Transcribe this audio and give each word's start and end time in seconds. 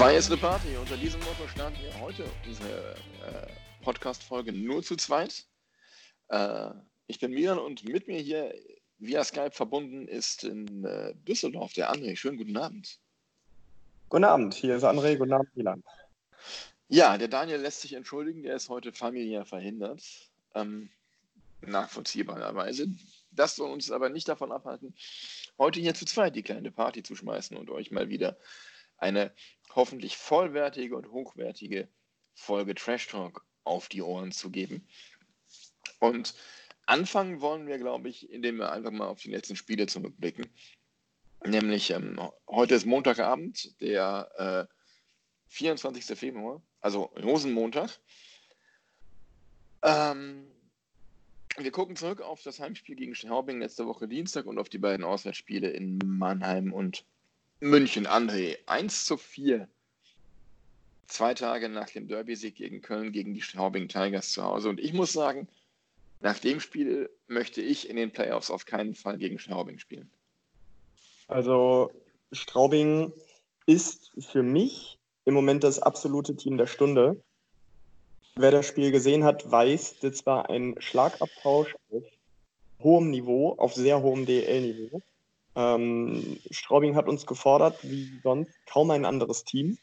Zwei 0.00 0.16
ist 0.16 0.30
eine 0.32 0.40
Party. 0.40 0.78
Unter 0.78 0.96
diesem 0.96 1.20
Motto 1.20 1.46
starten 1.46 1.76
wir 1.82 2.00
heute 2.00 2.24
unsere 2.46 2.94
äh, 2.94 3.46
Podcast-Folge 3.82 4.50
nur 4.50 4.82
zu 4.82 4.96
zweit. 4.96 5.44
Äh, 6.28 6.70
ich 7.06 7.20
bin 7.20 7.32
Milan 7.32 7.58
und 7.58 7.84
mit 7.84 8.08
mir 8.08 8.18
hier 8.18 8.54
via 8.96 9.22
Skype 9.22 9.50
verbunden 9.50 10.08
ist 10.08 10.44
in 10.44 10.86
äh, 10.86 11.12
Düsseldorf 11.28 11.74
der 11.74 11.92
André. 11.92 12.16
Schönen 12.16 12.38
guten 12.38 12.56
Abend. 12.56 12.98
Guten 14.08 14.24
Abend, 14.24 14.54
hier 14.54 14.76
ist 14.76 14.84
André. 14.84 15.18
Guten 15.18 15.34
Abend, 15.34 15.54
Milan. 15.54 15.84
Ja, 16.88 17.18
der 17.18 17.28
Daniel 17.28 17.60
lässt 17.60 17.82
sich 17.82 17.92
entschuldigen, 17.92 18.42
der 18.42 18.56
ist 18.56 18.70
heute 18.70 18.94
familiär 18.94 19.44
verhindert. 19.44 20.02
Ähm, 20.54 20.88
nachvollziehbarerweise. 21.60 22.86
Das 23.32 23.54
soll 23.54 23.70
uns 23.70 23.90
aber 23.90 24.08
nicht 24.08 24.28
davon 24.28 24.50
abhalten, 24.50 24.94
heute 25.58 25.78
hier 25.78 25.92
zu 25.92 26.06
zweit 26.06 26.36
die 26.36 26.42
kleine 26.42 26.70
Party 26.70 27.02
zu 27.02 27.14
schmeißen 27.14 27.54
und 27.54 27.68
euch 27.68 27.90
mal 27.90 28.08
wieder 28.08 28.38
eine 29.00 29.32
hoffentlich 29.74 30.16
vollwertige 30.16 30.96
und 30.96 31.10
hochwertige 31.10 31.88
Folge 32.34 32.74
Trash 32.74 33.08
Talk 33.08 33.44
auf 33.64 33.88
die 33.88 34.02
Ohren 34.02 34.32
zu 34.32 34.50
geben. 34.50 34.86
Und 35.98 36.34
anfangen 36.86 37.40
wollen 37.40 37.66
wir, 37.66 37.78
glaube 37.78 38.08
ich, 38.08 38.30
indem 38.30 38.56
wir 38.56 38.72
einfach 38.72 38.90
mal 38.90 39.08
auf 39.08 39.20
die 39.20 39.30
letzten 39.30 39.56
Spiele 39.56 39.86
zurückblicken. 39.86 40.46
Nämlich 41.44 41.90
ähm, 41.90 42.20
heute 42.48 42.74
ist 42.74 42.86
Montagabend, 42.86 43.80
der 43.80 44.68
äh, 44.68 44.74
24. 45.48 46.18
Februar, 46.18 46.62
also 46.80 47.04
Rosenmontag. 47.22 47.98
Ähm, 49.82 50.46
wir 51.56 51.70
gucken 51.70 51.96
zurück 51.96 52.20
auf 52.20 52.42
das 52.42 52.60
Heimspiel 52.60 52.96
gegen 52.96 53.14
Straubing 53.14 53.60
letzte 53.60 53.86
Woche 53.86 54.06
Dienstag 54.06 54.46
und 54.46 54.58
auf 54.58 54.68
die 54.68 54.78
beiden 54.78 55.04
Auswärtsspiele 55.04 55.70
in 55.70 55.98
Mannheim 56.04 56.72
und 56.72 57.04
München, 57.60 58.06
André, 58.06 58.56
1 58.66 59.04
zu 59.04 59.18
4. 59.18 59.68
Zwei 61.06 61.34
Tage 61.34 61.68
nach 61.68 61.90
dem 61.90 62.08
Derby-Sieg 62.08 62.54
gegen 62.54 62.80
Köln 62.80 63.12
gegen 63.12 63.34
die 63.34 63.42
Straubing 63.42 63.88
Tigers 63.88 64.32
zu 64.32 64.42
Hause. 64.42 64.70
Und 64.70 64.80
ich 64.80 64.94
muss 64.94 65.12
sagen, 65.12 65.46
nach 66.20 66.38
dem 66.38 66.60
Spiel 66.60 67.10
möchte 67.26 67.60
ich 67.60 67.90
in 67.90 67.96
den 67.96 68.12
Playoffs 68.12 68.50
auf 68.50 68.64
keinen 68.64 68.94
Fall 68.94 69.18
gegen 69.18 69.38
Straubing 69.38 69.78
spielen. 69.78 70.10
Also 71.28 71.92
Straubing 72.32 73.12
ist 73.66 74.10
für 74.18 74.42
mich 74.42 74.98
im 75.26 75.34
Moment 75.34 75.62
das 75.62 75.78
absolute 75.78 76.36
Team 76.36 76.56
der 76.56 76.66
Stunde. 76.66 77.22
Wer 78.36 78.52
das 78.52 78.66
Spiel 78.66 78.90
gesehen 78.90 79.24
hat, 79.24 79.50
weiß, 79.50 79.98
das 80.00 80.24
war 80.24 80.48
ein 80.48 80.76
Schlagabtausch 80.78 81.74
auf 81.90 82.04
hohem 82.78 83.10
Niveau, 83.10 83.52
auf 83.58 83.74
sehr 83.74 84.00
hohem 84.00 84.24
DL-Niveau. 84.24 85.02
Ähm, 85.56 86.38
Straubing 86.50 86.94
hat 86.96 87.08
uns 87.08 87.26
gefordert, 87.26 87.78
wie 87.82 88.20
sonst 88.22 88.54
kaum 88.66 88.90
ein 88.90 89.04
anderes 89.04 89.44
Team. 89.44 89.78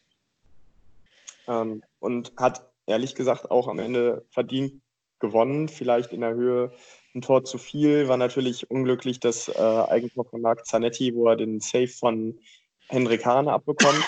Ähm, 1.48 1.84
und 2.00 2.34
hat 2.38 2.70
ehrlich 2.86 3.16
gesagt 3.16 3.52
auch 3.52 3.68
am 3.68 3.80
Ende 3.80 4.26
verdient 4.30 4.82
gewonnen. 5.20 5.68
Vielleicht 5.68 6.14
in 6.14 6.22
der 6.22 6.34
Höhe 6.34 6.72
ein 7.14 7.22
Tor 7.22 7.44
zu 7.44 7.58
viel. 7.58 8.08
War 8.08 8.18
natürlich 8.18 8.70
unglücklich 8.70 9.20
das 9.20 9.50
äh, 9.50 9.54
Eigentor 9.62 10.26
von 10.26 10.42
Marc 10.42 10.66
Zanetti, 10.66 11.14
wo 11.16 11.28
er 11.28 11.36
den 11.36 11.60
Save 11.60 11.88
von 11.88 12.40
Hendrik 12.90 13.26
Hahn 13.26 13.48
abbekommt. 13.48 14.04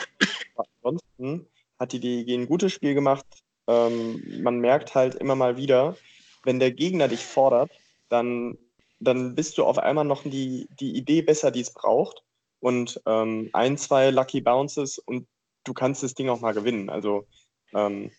ansonsten 0.84 1.48
hat 1.80 1.92
die 1.92 2.00
DEG 2.00 2.30
ein 2.34 2.48
gutes 2.48 2.72
Spiel 2.72 2.94
gemacht. 2.94 3.26
Ähm, 3.68 4.42
man 4.42 4.60
merkt 4.60 4.96
halt 4.96 5.16
immer 5.16 5.36
mal 5.36 5.58
wieder, 5.58 5.96
wenn 6.44 6.60
der 6.60 6.72
Gegner 6.72 7.08
dich 7.08 7.24
fordert, 7.24 7.72
dann 8.10 8.58
dann 9.00 9.36
bist 9.36 9.58
du 9.58 9.64
auf 9.66 9.78
einmal 9.78 10.06
noch 10.06 10.24
die, 10.24 10.68
die 10.80 10.96
Idee 10.96 11.22
besser, 11.22 11.52
die 11.52 11.62
es 11.62 11.74
braucht. 11.74 12.24
Und 12.60 13.02
ähm, 13.06 13.50
ein, 13.54 13.78
zwei 13.78 14.10
Lucky 14.10 14.42
Bounces 14.42 15.00
und 15.00 15.28
du 15.64 15.74
kannst 15.74 16.04
das 16.04 16.14
Ding 16.14 16.30
auch 16.30 16.42
mal 16.42 16.54
gewinnen. 16.54 16.90
Also, 16.90 17.26
ähm, 17.74 18.12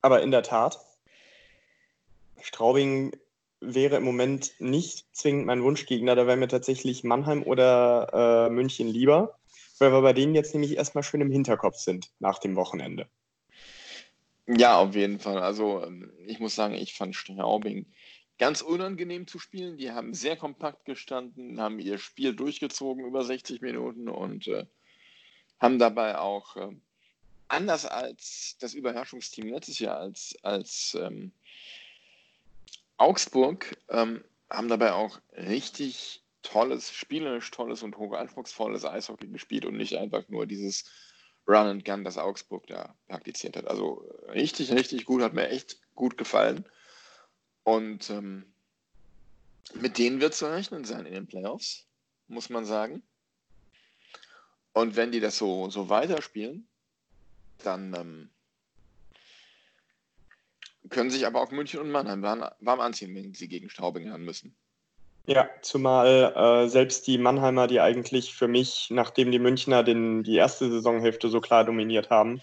aber 0.00 0.22
in 0.22 0.30
der 0.30 0.42
Tat, 0.42 0.78
Straubing 2.40 3.12
wäre 3.60 3.96
im 3.96 4.04
Moment 4.04 4.52
nicht 4.58 5.06
zwingend 5.12 5.44
mein 5.44 5.62
Wunschgegner. 5.62 6.16
Da 6.16 6.26
wäre 6.26 6.38
mir 6.38 6.48
tatsächlich 6.48 7.04
Mannheim 7.04 7.42
oder 7.42 8.46
äh, 8.48 8.50
München 8.50 8.88
lieber, 8.88 9.38
weil 9.78 9.92
wir 9.92 10.00
bei 10.00 10.14
denen 10.14 10.34
jetzt 10.34 10.54
nämlich 10.54 10.76
erstmal 10.76 11.04
schön 11.04 11.20
im 11.20 11.30
Hinterkopf 11.30 11.76
sind 11.76 12.10
nach 12.18 12.38
dem 12.38 12.56
Wochenende. 12.56 13.06
Ja, 14.46 14.78
auf 14.78 14.94
jeden 14.94 15.20
Fall. 15.20 15.38
Also 15.38 15.84
ähm, 15.84 16.10
ich 16.26 16.40
muss 16.40 16.54
sagen, 16.54 16.74
ich 16.74 16.94
fand 16.94 17.14
Straubing 17.14 17.86
ganz 18.40 18.62
unangenehm 18.62 19.26
zu 19.26 19.38
spielen. 19.38 19.76
Die 19.76 19.90
haben 19.92 20.14
sehr 20.14 20.34
kompakt 20.34 20.86
gestanden, 20.86 21.60
haben 21.60 21.78
ihr 21.78 21.98
Spiel 21.98 22.34
durchgezogen 22.34 23.04
über 23.04 23.22
60 23.22 23.60
Minuten 23.60 24.08
und 24.08 24.48
äh, 24.48 24.64
haben 25.60 25.78
dabei 25.78 26.18
auch 26.18 26.56
äh, 26.56 26.74
anders 27.48 27.84
als 27.84 28.56
das 28.58 28.72
Überherrschungsteam 28.72 29.48
letztes 29.48 29.78
Jahr, 29.78 29.98
als, 29.98 30.34
als 30.42 30.96
ähm, 30.98 31.32
Augsburg, 32.96 33.76
ähm, 33.90 34.24
haben 34.48 34.68
dabei 34.68 34.94
auch 34.94 35.20
richtig 35.34 36.22
tolles, 36.42 36.90
spielerisch 36.90 37.50
tolles 37.50 37.82
und 37.82 37.98
hochanspruchsvolles 37.98 38.86
Eishockey 38.86 39.28
gespielt 39.28 39.66
und 39.66 39.76
nicht 39.76 39.98
einfach 39.98 40.26
nur 40.28 40.46
dieses 40.46 40.86
Run 41.46 41.66
and 41.66 41.84
Gun, 41.84 42.04
das 42.04 42.16
Augsburg 42.16 42.66
da 42.68 42.94
praktiziert 43.06 43.58
hat. 43.58 43.66
Also 43.66 44.02
richtig, 44.28 44.72
richtig 44.72 45.04
gut, 45.04 45.20
hat 45.20 45.34
mir 45.34 45.50
echt 45.50 45.78
gut 45.94 46.16
gefallen. 46.16 46.64
Und 47.64 48.10
ähm, 48.10 48.44
mit 49.74 49.98
denen 49.98 50.20
wird 50.20 50.34
zu 50.34 50.50
rechnen 50.50 50.84
sein 50.84 51.06
in 51.06 51.14
den 51.14 51.26
Playoffs, 51.26 51.86
muss 52.28 52.50
man 52.50 52.64
sagen. 52.64 53.02
Und 54.72 54.96
wenn 54.96 55.12
die 55.12 55.20
das 55.20 55.36
so, 55.36 55.68
so 55.70 55.88
weiterspielen, 55.88 56.68
dann 57.62 57.94
ähm, 57.94 58.30
können 60.88 61.10
sich 61.10 61.26
aber 61.26 61.40
auch 61.40 61.50
München 61.50 61.80
und 61.80 61.90
Mannheim 61.90 62.22
warm, 62.22 62.80
anziehen, 62.80 63.14
wenn 63.14 63.34
sie 63.34 63.48
gegen 63.48 63.68
Straubing 63.68 64.10
haben 64.10 64.24
müssen. 64.24 64.56
Ja, 65.26 65.48
zumal 65.60 66.32
äh, 66.34 66.68
selbst 66.68 67.06
die 67.06 67.18
Mannheimer, 67.18 67.66
die 67.66 67.80
eigentlich 67.80 68.34
für 68.34 68.48
mich, 68.48 68.88
nachdem 68.90 69.30
die 69.30 69.38
Münchner 69.38 69.84
den, 69.84 70.22
die 70.22 70.36
erste 70.36 70.70
Saisonhälfte 70.70 71.28
so 71.28 71.40
klar 71.40 71.64
dominiert 71.64 72.10
haben, 72.10 72.40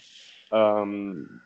ähm, 0.52 1.42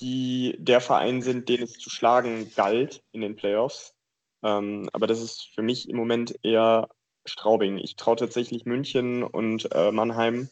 die 0.00 0.56
der 0.58 0.80
Verein 0.80 1.22
sind, 1.22 1.48
den 1.48 1.62
es 1.62 1.72
zu 1.74 1.90
schlagen 1.90 2.50
galt 2.54 3.02
in 3.12 3.20
den 3.20 3.36
Playoffs. 3.36 3.94
Ähm, 4.42 4.88
aber 4.92 5.06
das 5.06 5.20
ist 5.20 5.48
für 5.54 5.62
mich 5.62 5.88
im 5.88 5.96
Moment 5.96 6.34
eher 6.42 6.88
Straubing. 7.24 7.78
Ich 7.78 7.96
traue 7.96 8.16
tatsächlich 8.16 8.64
München 8.64 9.22
und 9.22 9.68
äh, 9.72 9.92
Mannheim, 9.92 10.48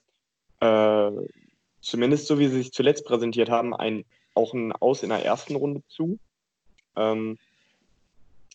äh, 0.60 1.10
zumindest 1.80 2.26
so 2.26 2.38
wie 2.38 2.48
sie 2.48 2.58
sich 2.58 2.72
zuletzt 2.72 3.06
präsentiert 3.06 3.48
haben, 3.48 3.74
ein, 3.74 4.04
auch 4.34 4.52
ein 4.52 4.72
Aus 4.72 5.02
in 5.02 5.08
der 5.08 5.24
ersten 5.24 5.56
Runde 5.56 5.82
zu. 5.88 6.18
Ähm, 6.96 7.38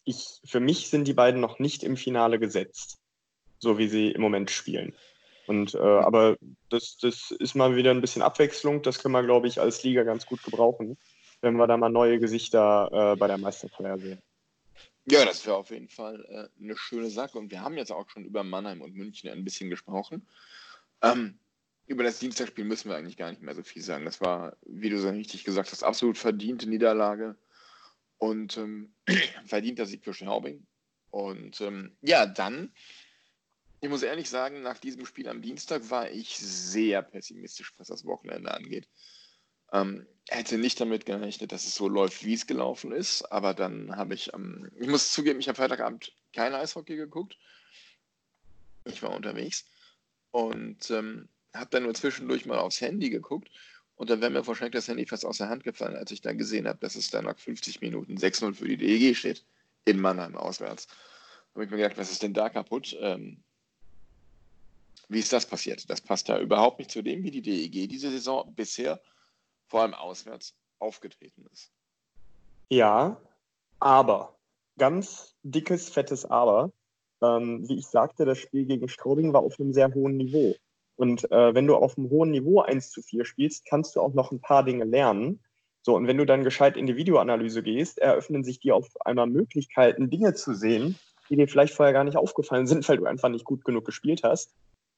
ich, 0.06 0.40
für 0.46 0.60
mich 0.60 0.90
sind 0.90 1.08
die 1.08 1.14
beiden 1.14 1.42
noch 1.42 1.60
nicht 1.60 1.84
im 1.84 1.98
Finale 1.98 2.38
gesetzt, 2.38 3.00
so 3.60 3.78
wie 3.78 3.88
sie 3.88 4.12
im 4.12 4.22
Moment 4.22 4.52
spielen. 4.52 4.94
Und, 5.48 5.76
äh, 5.76 5.80
aber 5.80 6.38
das, 6.70 6.98
das 6.98 7.32
ist 7.32 7.56
mal 7.56 7.76
wieder 7.76 7.92
ein 7.92 8.02
bisschen 8.02 8.22
Abwechslung. 8.22 8.82
Das 8.82 9.00
können 9.00 9.14
wir, 9.14 9.24
glaube 9.24 9.48
ich, 9.48 9.60
als 9.60 9.84
Liga 9.84 10.04
ganz 10.04 10.26
gut 10.26 10.42
gebrauchen, 10.44 10.98
wenn 11.42 11.56
wir 11.56 11.68
da 11.68 11.78
mal 11.78 11.90
neue 11.90 12.20
Gesichter 12.20 12.90
äh, 12.92 13.16
bei 13.18 13.28
der 13.28 13.38
Meisterfeier 13.38 13.98
sehen. 13.98 14.22
Ja, 15.06 15.26
das 15.26 15.46
wäre 15.46 15.58
auf 15.58 15.70
jeden 15.70 15.90
Fall 15.90 16.26
äh, 16.30 16.64
eine 16.64 16.78
schöne 16.78 17.10
Sache. 17.10 17.38
Und 17.38 17.52
wir 17.52 17.62
haben 17.62 17.78
jetzt 17.78 17.92
auch 17.92 18.10
schon 18.10 18.24
über 18.24 18.44
Mannheim 18.44 18.82
und 18.82 18.96
München 18.96 19.30
ein 19.30 19.44
bisschen 19.44 19.70
gesprochen. 19.70 20.26
Ähm, 21.02 21.40
über 21.86 22.04
das 22.04 22.20
Dienstagspiel 22.20 22.64
müssen 22.64 22.90
wir 22.90 22.96
eigentlich 22.96 23.18
gar 23.18 23.30
nicht 23.30 23.42
mehr 23.42 23.56
so 23.56 23.64
viel 23.64 23.82
sagen. 23.82 24.06
Das 24.06 24.22
war, 24.22 24.56
wie 24.66 24.90
du 24.90 24.98
so 24.98 25.10
richtig 25.10 25.44
gesagt 25.44 25.72
hast, 25.72 25.84
absolut 25.84 26.18
verdiente 26.18 26.70
Niederlage 26.70 27.36
und 28.18 28.58
ähm, 28.58 28.94
verdienter 29.46 29.86
Sieg 29.86 30.06
für 30.06 30.14
Straubing. 30.14 30.66
Und 31.12 31.60
ähm, 31.60 31.98
ja, 32.02 32.26
dann 32.26 32.72
ich 33.84 33.90
muss 33.90 34.02
ehrlich 34.02 34.30
sagen, 34.30 34.62
nach 34.62 34.78
diesem 34.78 35.06
Spiel 35.06 35.28
am 35.28 35.42
Dienstag 35.42 35.90
war 35.90 36.10
ich 36.10 36.38
sehr 36.38 37.02
pessimistisch, 37.02 37.74
was 37.78 37.90
das 37.90 38.06
Wochenende 38.06 38.54
angeht. 38.54 38.88
Ähm, 39.74 40.08
hätte 40.30 40.58
nicht 40.58 40.80
damit 40.80 41.06
gerechnet, 41.06 41.52
dass 41.52 41.66
es 41.66 41.76
so 41.76 41.90
läuft, 41.90 42.24
wie 42.24 42.34
es 42.34 42.48
gelaufen 42.48 42.94
ist. 42.94 43.24
Aber 43.24 43.54
dann 43.54 43.94
habe 43.98 44.14
ich, 44.14 44.34
ähm, 44.34 44.72
ich 44.80 44.88
muss 44.88 45.12
zugeben, 45.12 45.42
ich 45.42 45.50
habe 45.50 45.58
Freitagabend 45.58 46.14
kein 46.32 46.54
Eishockey 46.54 46.96
geguckt. 46.96 47.38
Ich 48.86 49.04
war 49.04 49.12
unterwegs. 49.12 49.66
Und 50.32 50.90
ähm, 50.90 51.28
habe 51.54 51.70
dann 51.72 51.84
nur 51.84 51.94
zwischendurch 51.94 52.46
mal 52.46 52.60
aufs 52.60 52.80
Handy 52.80 53.10
geguckt 53.10 53.50
und 53.96 54.10
dann 54.10 54.22
wäre 54.22 54.32
mir 54.32 54.48
wahrscheinlich 54.48 54.76
das 54.76 54.88
Handy 54.88 55.06
fast 55.06 55.26
aus 55.26 55.40
der 55.40 55.50
Hand 55.50 55.66
gefallen, 55.66 55.98
als 55.98 56.10
ich 56.12 56.22
dann 56.22 56.38
gesehen 56.38 56.70
habe, 56.70 56.80
dass 56.80 56.96
es 56.96 57.10
dann 57.10 57.26
nach 57.26 57.38
50 57.38 57.82
Minuten 57.82 58.16
6-0 58.16 58.54
für 58.54 58.68
die 58.70 58.78
DEG 58.78 59.18
steht. 59.18 59.44
In 59.84 60.00
Mannheim 60.00 60.38
auswärts. 60.38 60.88
Da 60.88 61.56
habe 61.56 61.66
ich 61.66 61.70
mir 61.70 61.78
gedacht, 61.78 61.98
was 61.98 62.12
ist 62.12 62.24
denn 62.24 62.34
da 62.34 62.48
kaputt? 62.48 62.96
Ähm, 63.02 63.44
wie 65.10 65.20
ist 65.20 65.34
das 65.34 65.46
passiert? 65.46 65.90
Das 65.90 66.02
passt 66.02 66.28
ja 66.28 66.40
überhaupt 66.40 66.80
nicht 66.80 66.92
zu 66.92 67.02
dem, 67.02 67.24
wie 67.24 67.32
die 67.32 67.42
DEG 67.42 67.88
diese 67.90 68.10
Saison 68.12 68.54
bisher, 68.56 69.02
vor 69.68 69.82
allem 69.82 69.94
auswärts, 69.94 70.56
aufgetreten 70.80 71.46
ist. 71.52 71.72
Ja, 72.70 73.22
aber, 73.80 74.38
ganz 74.78 75.36
dickes, 75.44 75.90
fettes 75.90 76.26
Aber. 76.26 76.72
Ähm, 77.22 77.68
wie 77.70 77.78
ich 77.78 77.88
sagte, 77.88 78.26
das 78.26 78.38
Spiel 78.38 78.66
gegen 78.66 78.90
Straubing 78.90 79.34
war 79.34 79.42
auf 79.42 79.60
einem 79.60 79.74
sehr 79.74 79.94
hohen 79.94 80.18
Niveau. 80.18 80.56
Und 80.96 81.30
äh, 81.32 81.56
wenn 81.56 81.68
du 81.68 81.76
auf 81.76 81.98
einem 81.98 82.10
hohen 82.10 82.32
Niveau 82.32 82.62
1 82.62 82.92
zu 82.92 83.02
4 83.02 83.26
spielst, 83.26 83.66
kannst 83.66 83.96
du 83.96 84.02
auch 84.02 84.14
noch 84.14 84.32
ein 84.32 84.42
paar 84.42 84.64
Dinge 84.64 84.84
lernen. 84.84 85.40
So, 85.82 85.96
und 85.96 86.08
wenn 86.08 86.18
du 86.18 86.26
dann 86.26 86.44
gescheit 86.44 86.78
in 86.78 86.86
die 86.86 86.96
Videoanalyse 86.96 87.64
gehst, 87.64 88.00
eröffnen 88.00 88.44
sich 88.44 88.60
dir 88.60 88.76
auf 88.76 88.88
einmal 89.06 89.28
Möglichkeiten, 89.28 90.10
Dinge 90.10 90.34
zu 90.34 90.54
sehen, 90.54 90.98
die 91.30 91.36
dir 91.36 91.48
vielleicht 91.48 91.74
vorher 91.74 91.94
gar 91.94 92.04
nicht 92.04 92.18
aufgefallen 92.18 92.68
sind, 92.68 92.88
weil 92.88 92.98
du 92.98 93.06
einfach 93.06 93.30
nicht 93.30 93.46
gut 93.46 93.66
genug 93.66 93.86
gespielt 93.86 94.24
hast. 94.24 94.54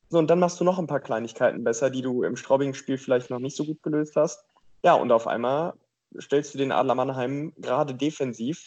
So, 0.10 0.19
und 0.19 0.30
dann 0.30 0.40
machst 0.40 0.60
du 0.60 0.63
noch 0.63 0.80
ein 0.80 0.88
paar 0.88 1.00
Kleinigkeiten 1.00 1.63
besser, 1.63 1.90
die 1.90 2.02
du 2.02 2.24
im 2.24 2.36
Straubing-Spiel 2.36 2.98
vielleicht 2.98 3.30
noch 3.30 3.40
nicht 3.40 3.57
so 3.57 3.66
gut 3.66 3.81
gelöst 3.81 4.16
hast. 4.16 4.46
Ja, 4.84 4.94
und 4.94 5.12
auf 5.12 5.28
einmal 5.28 5.74
stellst 6.19 6.54
du 6.54 6.57
den 6.57 6.72
Adler 6.72 6.96
Mannheim 6.96 7.54
gerade 7.57 7.96
defensiv 7.96 8.63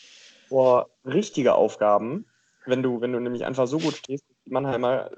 vor 0.49 0.91
richtige 1.05 1.55
Aufgaben, 1.55 2.27
wenn 2.67 2.83
du, 2.83 3.01
wenn 3.01 3.13
du 3.13 3.21
nämlich 3.21 3.45
einfach 3.45 3.67
so 3.67 3.79
gut 3.79 3.95
stehst, 3.95 4.25
dass 4.29 4.37
die 4.45 4.53
Mannheimer, 4.53 5.11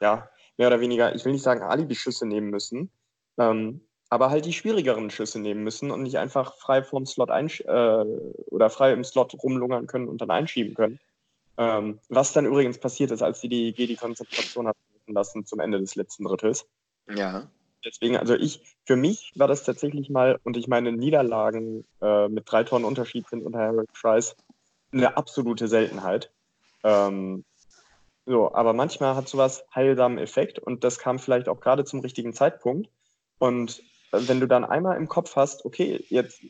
ja, 0.00 0.28
mehr 0.56 0.68
oder 0.68 0.80
weniger, 0.80 1.14
ich 1.14 1.24
will 1.24 1.32
nicht 1.32 1.42
sagen 1.42 1.62
Alibi-Schüsse 1.62 2.26
nehmen 2.26 2.50
müssen, 2.50 2.90
ähm, 3.38 3.80
aber 4.10 4.30
halt 4.30 4.44
die 4.44 4.52
schwierigeren 4.52 5.10
Schüsse 5.10 5.40
nehmen 5.40 5.64
müssen 5.64 5.90
und 5.90 6.02
nicht 6.02 6.18
einfach 6.18 6.54
frei 6.54 6.82
vom 6.82 7.04
Slot 7.04 7.30
einsch 7.30 7.60
äh, 7.62 8.04
oder 8.50 8.70
frei 8.70 8.92
im 8.92 9.02
Slot 9.02 9.34
rumlungern 9.42 9.86
können 9.86 10.08
und 10.08 10.20
dann 10.20 10.30
einschieben 10.30 10.74
können. 10.74 11.00
Ähm, 11.56 11.98
was 12.08 12.32
dann 12.32 12.46
übrigens 12.46 12.78
passiert 12.78 13.10
ist, 13.10 13.22
als 13.22 13.40
die 13.40 13.48
DEG 13.48 13.76
die 13.76 13.96
Konzentration 13.96 14.68
hat 14.68 14.76
lassen 15.12 15.44
zum 15.44 15.60
Ende 15.60 15.80
des 15.80 15.94
letzten 15.94 16.24
Drittels. 16.24 16.66
Ja. 17.08 17.50
Deswegen, 17.84 18.16
also 18.16 18.34
ich, 18.34 18.76
für 18.86 18.96
mich 18.96 19.32
war 19.36 19.46
das 19.46 19.64
tatsächlich 19.64 20.08
mal, 20.08 20.38
und 20.42 20.56
ich 20.56 20.68
meine, 20.68 20.92
Niederlagen 20.92 21.84
äh, 22.00 22.28
mit 22.28 22.50
drei 22.50 22.64
Toren 22.64 22.84
Unterschied 22.84 23.28
sind 23.28 23.42
unter 23.42 23.58
Harold 23.58 23.92
Price 23.92 24.36
eine 24.92 25.16
absolute 25.16 25.68
Seltenheit. 25.68 26.32
Ähm, 26.82 27.44
so, 28.26 28.54
aber 28.54 28.72
manchmal 28.72 29.16
hat 29.16 29.28
sowas 29.28 29.64
heilsamen 29.74 30.18
Effekt 30.18 30.58
und 30.58 30.82
das 30.82 30.98
kam 30.98 31.18
vielleicht 31.18 31.48
auch 31.48 31.60
gerade 31.60 31.84
zum 31.84 32.00
richtigen 32.00 32.32
Zeitpunkt. 32.32 32.88
Und 33.38 33.82
wenn 34.12 34.40
du 34.40 34.46
dann 34.46 34.64
einmal 34.64 34.96
im 34.96 35.08
Kopf 35.08 35.36
hast, 35.36 35.64
okay, 35.66 36.04
jetzt 36.08 36.40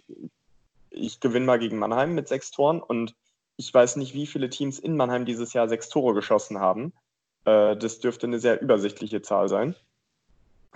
ich 0.90 1.18
gewinne 1.18 1.46
mal 1.46 1.58
gegen 1.58 1.78
Mannheim 1.78 2.14
mit 2.14 2.28
sechs 2.28 2.52
Toren 2.52 2.80
und 2.80 3.16
ich 3.56 3.72
weiß 3.72 3.96
nicht, 3.96 4.14
wie 4.14 4.26
viele 4.26 4.50
Teams 4.50 4.78
in 4.78 4.96
Mannheim 4.96 5.24
dieses 5.24 5.52
Jahr 5.52 5.68
sechs 5.68 5.88
Tore 5.88 6.14
geschossen 6.14 6.60
haben. 6.60 6.92
Äh, 7.44 7.76
das 7.76 7.98
dürfte 8.00 8.26
eine 8.26 8.38
sehr 8.38 8.60
übersichtliche 8.60 9.22
Zahl 9.22 9.48
sein. 9.48 9.74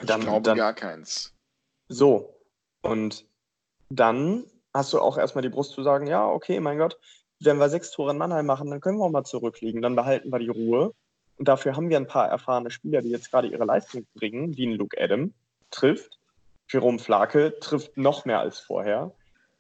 Dann, 0.04 0.20
ich 0.20 0.26
glaube 0.26 0.42
dann, 0.42 0.56
gar 0.56 0.74
keins. 0.74 1.34
So, 1.88 2.34
und 2.82 3.24
dann 3.88 4.44
hast 4.74 4.92
du 4.92 5.00
auch 5.00 5.18
erstmal 5.18 5.42
die 5.42 5.48
Brust 5.48 5.72
zu 5.72 5.82
sagen, 5.82 6.06
ja, 6.06 6.26
okay, 6.26 6.60
mein 6.60 6.78
Gott, 6.78 6.98
wenn 7.40 7.58
wir 7.58 7.68
sechs 7.68 7.90
Tore 7.90 8.12
in 8.12 8.18
Mannheim 8.18 8.46
machen, 8.46 8.70
dann 8.70 8.80
können 8.80 8.98
wir 8.98 9.04
auch 9.04 9.10
mal 9.10 9.24
zurückliegen, 9.24 9.82
dann 9.82 9.96
behalten 9.96 10.30
wir 10.30 10.38
die 10.38 10.48
Ruhe. 10.48 10.94
Und 11.36 11.46
dafür 11.46 11.76
haben 11.76 11.88
wir 11.88 11.96
ein 11.96 12.06
paar 12.06 12.28
erfahrene 12.28 12.70
Spieler, 12.70 13.00
die 13.00 13.10
jetzt 13.10 13.30
gerade 13.30 13.48
ihre 13.48 13.64
Leistung 13.64 14.06
bringen, 14.14 14.56
wie 14.56 14.66
ein 14.66 14.74
Luke 14.74 15.00
Adam 15.00 15.32
trifft. 15.70 16.18
Jerome 16.68 16.98
Flake 16.98 17.58
trifft 17.60 17.96
noch 17.96 18.24
mehr 18.24 18.40
als 18.40 18.58
vorher. 18.58 19.12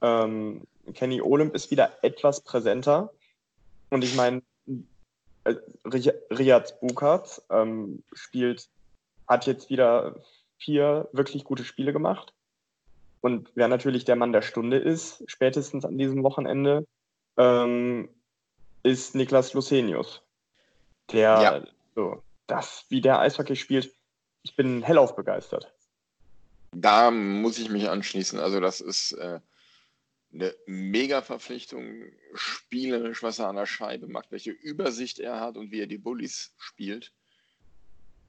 Ähm, 0.02 0.66
Kenny 0.94 1.22
Olymp 1.22 1.54
ist 1.54 1.70
wieder 1.70 1.92
etwas 2.02 2.40
präsenter. 2.40 3.12
Und 3.90 4.04
ich 4.04 4.14
meine, 4.16 4.42
äh, 5.54 6.12
Riyad 6.30 6.80
Bukat 6.80 7.42
ähm, 7.50 8.02
spielt, 8.12 8.68
hat 9.26 9.46
jetzt 9.46 9.70
wieder 9.70 10.16
vier 10.58 11.08
wirklich 11.12 11.44
gute 11.44 11.64
Spiele 11.64 11.92
gemacht. 11.92 12.32
Und 13.20 13.50
wer 13.54 13.68
natürlich 13.68 14.04
der 14.04 14.16
Mann 14.16 14.32
der 14.32 14.42
Stunde 14.42 14.78
ist, 14.78 15.24
spätestens 15.26 15.84
an 15.84 15.98
diesem 15.98 16.22
Wochenende, 16.22 16.86
ähm, 17.36 18.08
ist 18.82 19.14
Niklas 19.14 19.54
Lucenius. 19.54 20.22
Der, 21.12 21.40
ja. 21.40 21.62
so, 21.94 22.22
das, 22.46 22.84
wie 22.88 23.00
der 23.00 23.18
Eishockey 23.20 23.56
spielt, 23.56 23.92
ich 24.42 24.56
bin 24.56 24.82
hellauf 24.82 25.16
begeistert. 25.16 25.72
Da 26.72 27.10
muss 27.10 27.58
ich 27.58 27.70
mich 27.70 27.88
anschließen. 27.88 28.38
Also, 28.38 28.60
das 28.60 28.80
ist 28.80 29.12
äh, 29.12 29.40
eine 30.40 30.54
Mega-Verpflichtung, 30.66 32.04
spielerisch, 32.34 33.22
was 33.22 33.38
er 33.38 33.48
an 33.48 33.56
der 33.56 33.66
Scheibe 33.66 34.08
macht, 34.08 34.30
welche 34.30 34.50
Übersicht 34.50 35.18
er 35.18 35.40
hat 35.40 35.56
und 35.56 35.70
wie 35.70 35.80
er 35.80 35.86
die 35.86 35.98
Bullies 35.98 36.54
spielt. 36.58 37.12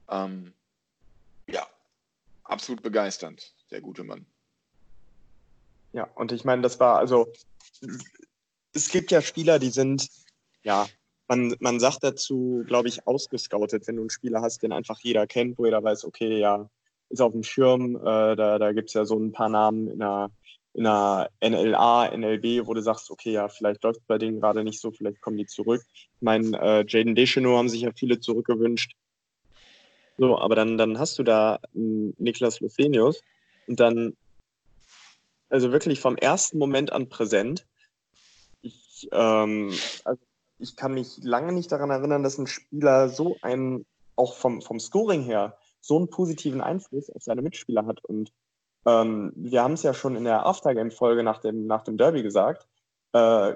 Ähm, 0.08 0.52
ja, 1.46 1.66
absolut 2.44 2.82
begeisternd, 2.82 3.54
der 3.70 3.80
gute 3.80 4.04
Mann. 4.04 4.26
Ja, 5.92 6.04
und 6.14 6.32
ich 6.32 6.44
meine, 6.44 6.62
das 6.62 6.78
war 6.78 6.98
also 6.98 7.32
es 8.72 8.90
gibt 8.90 9.10
ja 9.10 9.20
Spieler, 9.20 9.58
die 9.58 9.70
sind, 9.70 10.08
ja, 10.62 10.86
man, 11.28 11.54
man 11.60 11.80
sagt 11.80 12.02
dazu, 12.02 12.64
glaube 12.66 12.88
ich, 12.88 13.06
ausgescoutet, 13.06 13.86
wenn 13.86 13.96
du 13.96 14.02
einen 14.02 14.10
Spieler 14.10 14.42
hast, 14.42 14.62
den 14.62 14.72
einfach 14.72 14.98
jeder 15.00 15.26
kennt, 15.26 15.58
wo 15.58 15.64
jeder 15.64 15.82
weiß, 15.82 16.04
okay, 16.04 16.38
ja, 16.38 16.68
ist 17.08 17.20
auf 17.20 17.32
dem 17.32 17.42
Schirm, 17.42 17.96
äh, 17.96 18.36
da, 18.36 18.58
da 18.58 18.72
gibt 18.72 18.88
es 18.88 18.94
ja 18.94 19.04
so 19.04 19.18
ein 19.18 19.32
paar 19.32 19.48
Namen 19.48 19.88
in 19.88 19.98
der, 19.98 20.30
in 20.74 20.84
der 20.84 21.30
NLA, 21.42 22.16
NLB, 22.16 22.66
wo 22.66 22.74
du 22.74 22.82
sagst, 22.82 23.10
okay, 23.10 23.32
ja, 23.32 23.48
vielleicht 23.48 23.82
läuft 23.82 24.00
es 24.00 24.06
bei 24.06 24.18
denen 24.18 24.40
gerade 24.40 24.62
nicht 24.62 24.80
so, 24.80 24.90
vielleicht 24.90 25.20
kommen 25.20 25.36
die 25.36 25.46
zurück. 25.46 25.82
Ich 25.94 26.22
meine, 26.22 26.56
äh, 26.60 26.84
Jaden 26.86 27.14
Deschenaux 27.14 27.58
haben 27.58 27.68
sich 27.68 27.82
ja 27.82 27.90
viele 27.92 28.20
zurückgewünscht. 28.20 28.94
So, 30.16 30.38
aber 30.38 30.54
dann, 30.54 30.78
dann 30.78 30.98
hast 30.98 31.18
du 31.18 31.22
da 31.22 31.58
Niklas 31.72 32.60
Lucenius 32.60 33.22
und 33.66 33.80
dann, 33.80 34.16
also 35.48 35.72
wirklich 35.72 36.00
vom 36.00 36.16
ersten 36.16 36.58
Moment 36.58 36.92
an 36.92 37.08
präsent, 37.08 37.66
ähm, 39.12 39.72
also 40.04 40.20
ich 40.58 40.76
kann 40.76 40.94
mich 40.94 41.18
lange 41.22 41.52
nicht 41.52 41.72
daran 41.72 41.90
erinnern, 41.90 42.22
dass 42.22 42.38
ein 42.38 42.46
Spieler 42.46 43.08
so 43.08 43.36
einen, 43.42 43.86
auch 44.16 44.34
vom, 44.34 44.60
vom 44.60 44.78
Scoring 44.78 45.22
her, 45.22 45.56
so 45.80 45.96
einen 45.96 46.10
positiven 46.10 46.60
Einfluss 46.60 47.08
auf 47.10 47.22
seine 47.22 47.42
Mitspieler 47.42 47.86
hat. 47.86 48.04
Und 48.04 48.30
ähm, 48.86 49.32
wir 49.36 49.62
haben 49.62 49.74
es 49.74 49.82
ja 49.82 49.94
schon 49.94 50.16
in 50.16 50.24
der 50.24 50.46
Aftergame-Folge 50.46 51.22
nach 51.22 51.38
dem, 51.38 51.66
nach 51.66 51.82
dem 51.82 51.96
Derby 51.96 52.22
gesagt, 52.22 52.66
äh, 53.12 53.54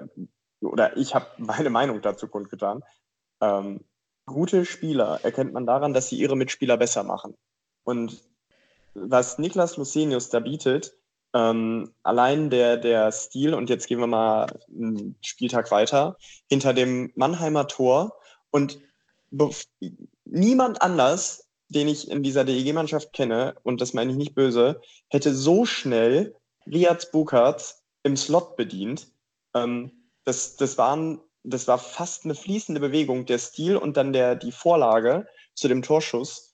oder 0.61 0.97
ich 0.97 1.15
habe 1.15 1.27
meine 1.37 1.69
Meinung 1.69 2.01
dazu 2.01 2.27
kundgetan. 2.27 2.83
Ähm, 3.41 3.81
gute 4.25 4.65
Spieler 4.65 5.19
erkennt 5.23 5.53
man 5.53 5.65
daran, 5.65 5.93
dass 5.93 6.09
sie 6.09 6.17
ihre 6.17 6.35
Mitspieler 6.35 6.77
besser 6.77 7.03
machen. 7.03 7.35
Und 7.83 8.23
was 8.93 9.37
Niklas 9.37 9.77
Lucenius 9.77 10.29
da 10.29 10.39
bietet, 10.39 10.95
ähm, 11.33 11.93
allein 12.03 12.49
der, 12.49 12.77
der 12.77 13.11
Stil, 13.11 13.53
und 13.53 13.69
jetzt 13.69 13.87
gehen 13.87 13.99
wir 13.99 14.07
mal 14.07 14.47
einen 14.69 15.17
Spieltag 15.21 15.69
weiter, 15.69 16.17
hinter 16.49 16.73
dem 16.73 17.11
Mannheimer 17.15 17.67
Tor 17.67 18.17
und 18.51 18.79
niemand 20.23 20.81
anders, 20.81 21.44
den 21.69 21.87
ich 21.87 22.09
in 22.09 22.23
dieser 22.23 22.43
DEG-Mannschaft 22.43 23.13
kenne, 23.13 23.55
und 23.63 23.81
das 23.81 23.93
meine 23.93 24.11
ich 24.11 24.17
nicht 24.17 24.35
böse, 24.35 24.81
hätte 25.09 25.33
so 25.33 25.65
schnell 25.65 26.35
Riaz 26.67 27.11
Bukarts 27.11 27.83
im 28.03 28.17
Slot 28.17 28.55
bedient. 28.55 29.07
Ähm, 29.53 29.91
das, 30.23 30.55
das, 30.57 30.77
waren, 30.77 31.19
das 31.43 31.67
war 31.67 31.77
fast 31.77 32.25
eine 32.25 32.35
fließende 32.35 32.81
Bewegung, 32.81 33.25
der 33.25 33.39
Stil 33.39 33.77
und 33.77 33.97
dann 33.97 34.13
der, 34.13 34.35
die 34.35 34.51
Vorlage 34.51 35.27
zu 35.53 35.67
dem 35.67 35.81
Torschuss. 35.81 36.53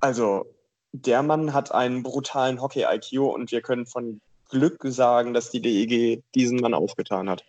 Also 0.00 0.46
der 0.92 1.22
Mann 1.22 1.52
hat 1.52 1.72
einen 1.72 2.02
brutalen 2.02 2.60
Hockey-IQ 2.60 3.20
und 3.20 3.50
wir 3.50 3.60
können 3.60 3.86
von 3.86 4.20
Glück 4.48 4.80
sagen, 4.84 5.34
dass 5.34 5.50
die 5.50 5.60
DEG 5.60 6.22
diesen 6.34 6.60
Mann 6.60 6.74
aufgetan 6.74 7.28
hat. 7.28 7.44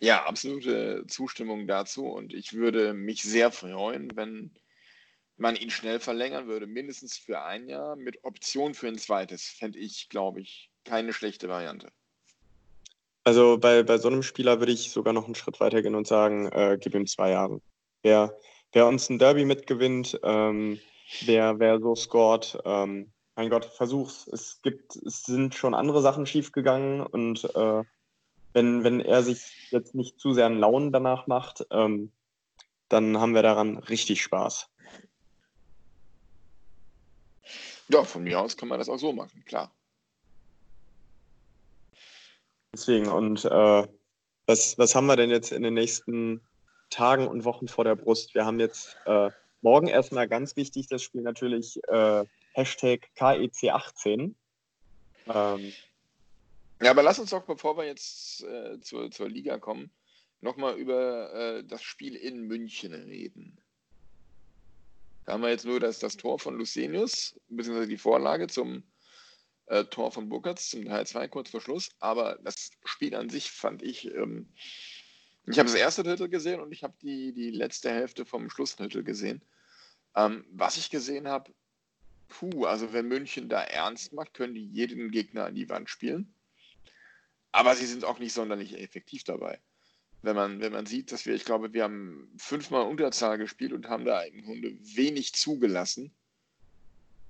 Ja, 0.00 0.26
absolute 0.26 1.04
Zustimmung 1.08 1.66
dazu 1.66 2.06
und 2.06 2.32
ich 2.32 2.52
würde 2.52 2.94
mich 2.94 3.22
sehr 3.22 3.50
freuen, 3.50 4.12
wenn 4.14 4.52
man 5.38 5.56
ihn 5.56 5.70
schnell 5.70 6.00
verlängern 6.00 6.46
würde, 6.46 6.66
mindestens 6.66 7.16
für 7.16 7.42
ein 7.42 7.68
Jahr 7.68 7.96
mit 7.96 8.24
Option 8.24 8.74
für 8.74 8.88
ein 8.88 8.98
zweites. 8.98 9.44
Fände 9.44 9.78
ich, 9.78 10.08
glaube 10.08 10.40
ich, 10.40 10.70
keine 10.84 11.12
schlechte 11.12 11.48
Variante. 11.48 11.90
Also 13.24 13.58
bei, 13.58 13.82
bei 13.82 13.98
so 13.98 14.08
einem 14.08 14.22
Spieler 14.22 14.58
würde 14.58 14.72
ich 14.72 14.90
sogar 14.90 15.12
noch 15.12 15.26
einen 15.26 15.34
Schritt 15.34 15.60
weiter 15.60 15.82
gehen 15.82 15.94
und 15.94 16.06
sagen, 16.06 16.46
äh, 16.46 16.78
gib 16.80 16.94
ihm 16.94 17.06
zwei 17.06 17.30
Jahre. 17.30 17.60
Wer, 18.02 18.36
wer 18.72 18.86
uns 18.86 19.08
ein 19.10 19.18
Derby 19.18 19.44
mitgewinnt, 19.44 20.18
ähm, 20.22 20.80
wer, 21.24 21.58
wer 21.58 21.78
so 21.80 21.94
scored, 21.94 22.58
ähm, 22.64 23.12
mein 23.36 23.50
Gott, 23.50 23.66
versuch's. 23.66 24.26
Es 24.32 24.60
gibt, 24.62 24.96
es 24.96 25.22
sind 25.22 25.54
schon 25.54 25.74
andere 25.74 26.02
Sachen 26.02 26.26
schiefgegangen 26.26 27.02
und 27.02 27.44
äh, 27.54 27.84
wenn, 28.54 28.82
wenn 28.82 29.00
er 29.00 29.22
sich 29.22 29.68
jetzt 29.70 29.94
nicht 29.94 30.18
zu 30.18 30.32
sehr 30.32 30.46
einen 30.46 30.58
Launen 30.58 30.90
danach 30.90 31.26
macht, 31.26 31.66
ähm, 31.70 32.10
dann 32.88 33.20
haben 33.20 33.34
wir 33.34 33.42
daran 33.42 33.76
richtig 33.76 34.22
Spaß. 34.22 34.70
Ja, 37.88 38.04
von 38.04 38.22
mir 38.22 38.40
aus 38.40 38.56
kann 38.56 38.68
man 38.68 38.78
das 38.78 38.88
auch 38.88 38.98
so 38.98 39.12
machen, 39.12 39.44
klar. 39.44 39.72
Deswegen, 42.72 43.08
und 43.08 43.44
äh, 43.44 43.88
was, 44.46 44.78
was 44.78 44.94
haben 44.94 45.06
wir 45.06 45.16
denn 45.16 45.30
jetzt 45.30 45.52
in 45.52 45.62
den 45.62 45.74
nächsten 45.74 46.40
Tagen 46.90 47.26
und 47.26 47.44
Wochen 47.44 47.66
vor 47.66 47.84
der 47.84 47.96
Brust? 47.96 48.34
Wir 48.34 48.44
haben 48.44 48.60
jetzt 48.60 48.96
äh, 49.06 49.30
morgen 49.62 49.88
erstmal 49.88 50.28
ganz 50.28 50.56
wichtig 50.56 50.86
das 50.86 51.02
Spiel 51.02 51.22
natürlich 51.22 51.82
äh, 51.88 52.24
Hashtag 52.52 53.08
KEC18. 53.16 54.34
Ähm, 55.26 55.72
ja, 56.80 56.90
aber 56.90 57.02
lass 57.02 57.18
uns 57.18 57.30
doch, 57.30 57.42
bevor 57.42 57.76
wir 57.76 57.84
jetzt 57.84 58.42
äh, 58.44 58.80
zur, 58.80 59.10
zur 59.10 59.28
Liga 59.28 59.58
kommen, 59.58 59.90
nochmal 60.40 60.76
über 60.76 61.32
äh, 61.32 61.64
das 61.64 61.82
Spiel 61.82 62.14
in 62.14 62.42
München 62.42 62.92
reden. 62.92 63.58
Da 65.28 65.34
haben 65.34 65.42
wir 65.42 65.50
jetzt 65.50 65.66
nur 65.66 65.78
das, 65.78 65.98
das 65.98 66.16
Tor 66.16 66.38
von 66.38 66.56
Lucenius, 66.56 67.38
beziehungsweise 67.50 67.86
die 67.86 67.98
Vorlage 67.98 68.46
zum 68.46 68.82
äh, 69.66 69.84
Tor 69.84 70.10
von 70.10 70.30
Burkhardt 70.30 70.58
zum 70.58 70.86
Teil 70.86 71.06
2 71.06 71.28
kurz 71.28 71.50
vor 71.50 71.60
Schluss. 71.60 71.90
Aber 71.98 72.38
das 72.42 72.70
Spiel 72.86 73.14
an 73.14 73.28
sich 73.28 73.50
fand 73.50 73.82
ich, 73.82 74.06
ähm, 74.06 74.50
ich 75.44 75.58
habe 75.58 75.68
das 75.68 75.78
erste 75.78 76.02
Drittel 76.02 76.30
gesehen 76.30 76.62
und 76.62 76.72
ich 76.72 76.82
habe 76.82 76.94
die, 77.02 77.34
die 77.34 77.50
letzte 77.50 77.90
Hälfte 77.90 78.24
vom 78.24 78.48
Schlussdrittel 78.48 79.04
gesehen. 79.04 79.44
Ähm, 80.16 80.46
was 80.50 80.78
ich 80.78 80.88
gesehen 80.88 81.28
habe, 81.28 81.52
puh, 82.28 82.64
also 82.64 82.94
wenn 82.94 83.06
München 83.06 83.50
da 83.50 83.62
ernst 83.62 84.14
macht, 84.14 84.32
können 84.32 84.54
die 84.54 84.64
jeden 84.64 85.10
Gegner 85.10 85.44
an 85.44 85.54
die 85.54 85.68
Wand 85.68 85.90
spielen. 85.90 86.32
Aber 87.52 87.76
sie 87.76 87.84
sind 87.84 88.06
auch 88.06 88.18
nicht 88.18 88.32
sonderlich 88.32 88.78
effektiv 88.78 89.24
dabei. 89.24 89.60
Wenn 90.22 90.34
man, 90.34 90.60
wenn 90.60 90.72
man 90.72 90.86
sieht, 90.86 91.12
dass 91.12 91.26
wir, 91.26 91.34
ich 91.34 91.44
glaube, 91.44 91.72
wir 91.72 91.84
haben 91.84 92.32
fünfmal 92.38 92.86
Unterzahl 92.86 93.38
gespielt 93.38 93.72
und 93.72 93.88
haben 93.88 94.04
da 94.04 94.22
im 94.22 94.42
Grunde 94.42 94.76
wenig 94.96 95.34
zugelassen, 95.34 96.12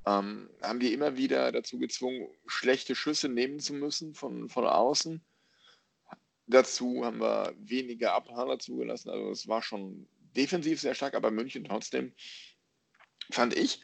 ähm, 0.07 0.49
haben 0.63 0.81
die 0.81 0.95
immer 0.95 1.17
wieder 1.17 1.53
dazu 1.53 1.79
gezwungen, 1.79 2.29
schlechte 2.47 2.95
Schüsse 2.95 3.29
nehmen 3.29 3.61
zu 3.61 3.75
müssen 3.75 4.15
von, 4.15 4.49
von 4.49 4.65
außen. 4.65 5.23
Dazu 6.47 7.05
haben 7.05 7.21
wir 7.21 7.55
weniger 7.59 8.15
Abhaler 8.15 8.59
zugelassen. 8.59 9.11
Also 9.11 9.31
es 9.31 9.47
war 9.49 9.63
schon 9.63 10.09
defensiv 10.35 10.81
sehr 10.81 10.95
stark, 10.95 11.15
aber 11.15 11.31
München 11.31 11.65
trotzdem, 11.65 12.15
fand 13.31 13.55
ich, 13.55 13.83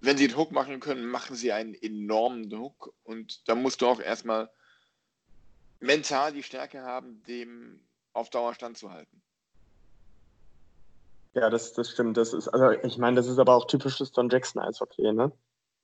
wenn 0.00 0.16
sie 0.16 0.28
Druck 0.28 0.52
machen 0.52 0.78
können, 0.78 1.06
machen 1.06 1.34
sie 1.34 1.52
einen 1.52 1.74
enormen 1.74 2.48
Druck. 2.48 2.94
Und 3.02 3.48
da 3.48 3.56
musst 3.56 3.82
du 3.82 3.86
auch 3.86 4.00
erstmal 4.00 4.48
mental 5.80 6.32
die 6.32 6.42
Stärke 6.42 6.82
haben, 6.82 7.22
dem 7.24 7.80
auf 8.12 8.30
Dauer 8.30 8.54
standzuhalten. 8.54 9.22
Ja, 11.34 11.48
das, 11.48 11.72
das 11.72 11.90
stimmt. 11.90 12.16
Das 12.16 12.32
ist, 12.32 12.48
also 12.48 12.70
ich 12.82 12.98
meine, 12.98 13.16
das 13.16 13.26
ist 13.26 13.38
aber 13.38 13.54
auch 13.54 13.66
typisches 13.66 14.12
Don 14.12 14.28
Jackson 14.28 14.62
Eishockey, 14.62 15.12
ne? 15.12 15.32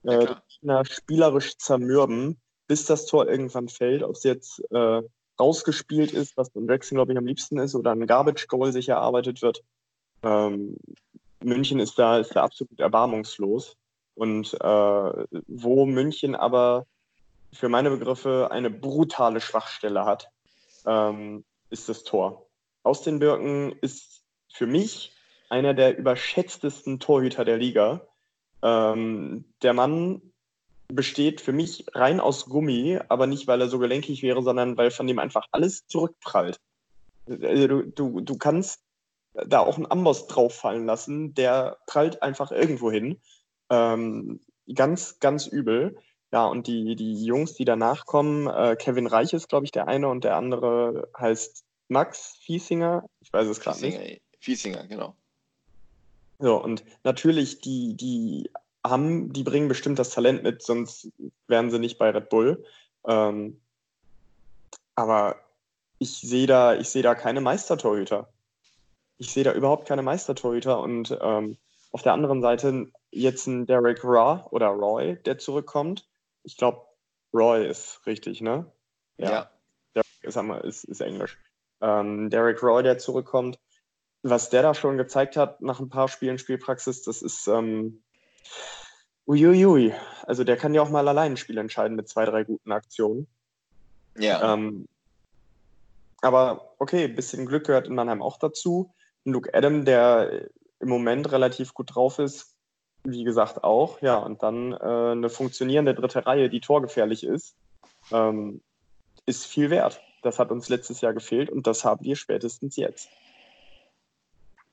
Ja, 0.02 0.40
äh, 0.62 0.84
spielerisch 0.84 1.56
zermürben, 1.56 2.38
bis 2.66 2.84
das 2.84 3.06
Tor 3.06 3.28
irgendwann 3.28 3.68
fällt, 3.68 4.02
ob 4.02 4.12
es 4.12 4.22
jetzt 4.22 4.60
äh, 4.70 5.02
rausgespielt 5.40 6.12
ist, 6.12 6.36
was 6.36 6.52
Don 6.52 6.68
Jackson, 6.68 6.96
glaube 6.96 7.12
ich, 7.12 7.18
am 7.18 7.26
liebsten 7.26 7.58
ist, 7.58 7.74
oder 7.74 7.92
ein 7.92 8.06
Garbage 8.06 8.46
Goal 8.46 8.72
sich 8.72 8.88
erarbeitet 8.88 9.42
wird. 9.42 9.62
Ähm, 10.22 10.76
München 11.42 11.80
ist 11.80 11.98
da, 11.98 12.18
ist 12.18 12.34
da 12.36 12.44
absolut 12.44 12.78
erbarmungslos. 12.78 13.76
Und 14.14 14.52
äh, 14.54 15.26
wo 15.46 15.86
München 15.86 16.34
aber 16.34 16.86
für 17.52 17.68
meine 17.68 17.90
Begriffe 17.90 18.48
eine 18.50 18.68
brutale 18.68 19.40
Schwachstelle 19.40 20.04
hat, 20.04 20.28
ähm, 20.86 21.44
ist 21.70 21.88
das 21.88 22.04
Tor. 22.04 22.46
Aus 22.82 23.02
den 23.02 23.18
Birken 23.18 23.72
ist 23.80 24.24
für 24.52 24.66
mich 24.66 25.14
einer 25.50 25.74
der 25.74 25.96
überschätztesten 25.96 27.00
Torhüter 27.00 27.44
der 27.44 27.58
Liga. 27.58 28.06
Ähm, 28.62 29.44
der 29.62 29.72
Mann 29.72 30.22
besteht 30.88 31.40
für 31.40 31.52
mich 31.52 31.86
rein 31.94 32.18
aus 32.18 32.46
Gummi, 32.46 32.98
aber 33.08 33.26
nicht, 33.26 33.46
weil 33.46 33.60
er 33.60 33.68
so 33.68 33.78
gelenkig 33.78 34.22
wäre, 34.22 34.42
sondern 34.42 34.76
weil 34.76 34.90
von 34.90 35.06
dem 35.06 35.18
einfach 35.18 35.46
alles 35.52 35.86
zurückprallt. 35.86 36.58
Also 37.28 37.68
du, 37.68 37.82
du, 37.82 38.20
du 38.20 38.38
kannst 38.38 38.80
da 39.34 39.60
auch 39.60 39.76
einen 39.76 39.90
Amboss 39.90 40.26
drauf 40.26 40.54
fallen 40.54 40.86
lassen, 40.86 41.34
der 41.34 41.78
prallt 41.86 42.22
einfach 42.22 42.50
irgendwo 42.50 42.90
hin. 42.90 43.20
Ähm, 43.70 44.40
ganz, 44.74 45.18
ganz 45.20 45.46
übel. 45.46 45.98
Ja, 46.32 46.46
und 46.46 46.66
die, 46.66 46.94
die 46.94 47.24
Jungs, 47.24 47.54
die 47.54 47.64
danach 47.64 48.04
kommen, 48.04 48.46
äh, 48.48 48.76
Kevin 48.76 49.06
Reich 49.06 49.32
ist, 49.32 49.48
glaube 49.48 49.64
ich, 49.64 49.72
der 49.72 49.88
eine 49.88 50.08
und 50.08 50.24
der 50.24 50.36
andere 50.36 51.08
heißt 51.18 51.64
Max 51.88 52.36
Fiesinger. 52.42 53.08
Ich 53.20 53.32
weiß 53.32 53.48
es 53.48 53.60
gerade 53.60 53.80
nicht. 53.80 54.20
Fiesinger, 54.40 54.86
genau. 54.86 55.16
So, 56.38 56.62
und 56.62 56.84
natürlich, 57.02 57.60
die, 57.60 57.96
die 57.96 58.50
haben, 58.86 59.32
die 59.32 59.42
bringen 59.42 59.68
bestimmt 59.68 59.98
das 59.98 60.10
Talent 60.10 60.42
mit, 60.42 60.62
sonst 60.62 61.10
wären 61.46 61.70
sie 61.70 61.78
nicht 61.78 61.98
bei 61.98 62.10
Red 62.10 62.28
Bull. 62.28 62.64
Ähm, 63.06 63.60
aber 64.94 65.36
ich 65.98 66.18
sehe 66.18 66.46
da, 66.46 66.74
ich 66.74 66.88
sehe 66.88 67.02
da 67.02 67.14
keine 67.14 67.40
Meistertorhüter. 67.40 68.28
Ich 69.16 69.32
sehe 69.32 69.44
da 69.44 69.52
überhaupt 69.52 69.88
keine 69.88 70.02
Meistertorhüter 70.02 70.80
und 70.80 71.16
ähm, 71.20 71.56
auf 71.90 72.02
der 72.02 72.12
anderen 72.12 72.42
Seite 72.42 72.90
jetzt 73.10 73.46
ein 73.46 73.66
Derek 73.66 74.04
Raw 74.04 74.44
oder 74.50 74.68
Roy, 74.68 75.16
der 75.24 75.38
zurückkommt. 75.38 76.07
Ich 76.42 76.56
glaube, 76.56 76.86
Roy 77.34 77.68
ist 77.68 78.04
richtig, 78.06 78.40
ne? 78.40 78.70
Ja. 79.18 79.30
ja. 79.30 79.50
Derek 79.94 80.06
ist, 80.22 80.36
ist, 80.64 80.84
ist 80.84 81.00
Englisch. 81.00 81.38
Ähm, 81.80 82.30
Derek 82.30 82.62
Roy, 82.62 82.82
der 82.82 82.98
zurückkommt 82.98 83.58
was 84.22 84.50
der 84.50 84.62
da 84.62 84.74
schon 84.74 84.96
gezeigt 84.96 85.36
hat 85.36 85.60
nach 85.60 85.80
ein 85.80 85.88
paar 85.88 86.08
Spielen 86.08 86.38
Spielpraxis, 86.38 87.02
das 87.02 87.22
ist 87.22 87.46
ähm, 87.46 88.02
uiuiui. 89.26 89.94
Also 90.24 90.44
der 90.44 90.56
kann 90.56 90.74
ja 90.74 90.82
auch 90.82 90.90
mal 90.90 91.06
allein 91.06 91.32
ein 91.32 91.36
Spiel 91.36 91.58
entscheiden 91.58 91.96
mit 91.96 92.08
zwei, 92.08 92.24
drei 92.24 92.44
guten 92.44 92.72
Aktionen. 92.72 93.26
Ja. 94.16 94.54
Ähm, 94.54 94.88
aber 96.20 96.74
okay, 96.78 97.04
ein 97.04 97.14
bisschen 97.14 97.46
Glück 97.46 97.66
gehört 97.66 97.86
in 97.86 97.94
Mannheim 97.94 98.22
auch 98.22 98.38
dazu. 98.38 98.92
Luke 99.24 99.52
Adam, 99.54 99.84
der 99.84 100.48
im 100.80 100.88
Moment 100.88 101.30
relativ 101.30 101.74
gut 101.74 101.94
drauf 101.94 102.18
ist, 102.18 102.56
wie 103.04 103.24
gesagt 103.24 103.64
auch. 103.64 104.00
Ja, 104.02 104.16
und 104.16 104.42
dann 104.42 104.72
äh, 104.72 104.76
eine 105.12 105.30
funktionierende 105.30 105.94
dritte 105.94 106.26
Reihe, 106.26 106.48
die 106.48 106.60
torgefährlich 106.60 107.24
ist, 107.24 107.56
ähm, 108.12 108.60
ist 109.26 109.46
viel 109.46 109.70
wert. 109.70 110.00
Das 110.22 110.38
hat 110.38 110.50
uns 110.50 110.68
letztes 110.68 111.00
Jahr 111.00 111.14
gefehlt 111.14 111.50
und 111.50 111.66
das 111.66 111.84
haben 111.84 112.04
wir 112.04 112.16
spätestens 112.16 112.76
jetzt. 112.76 113.08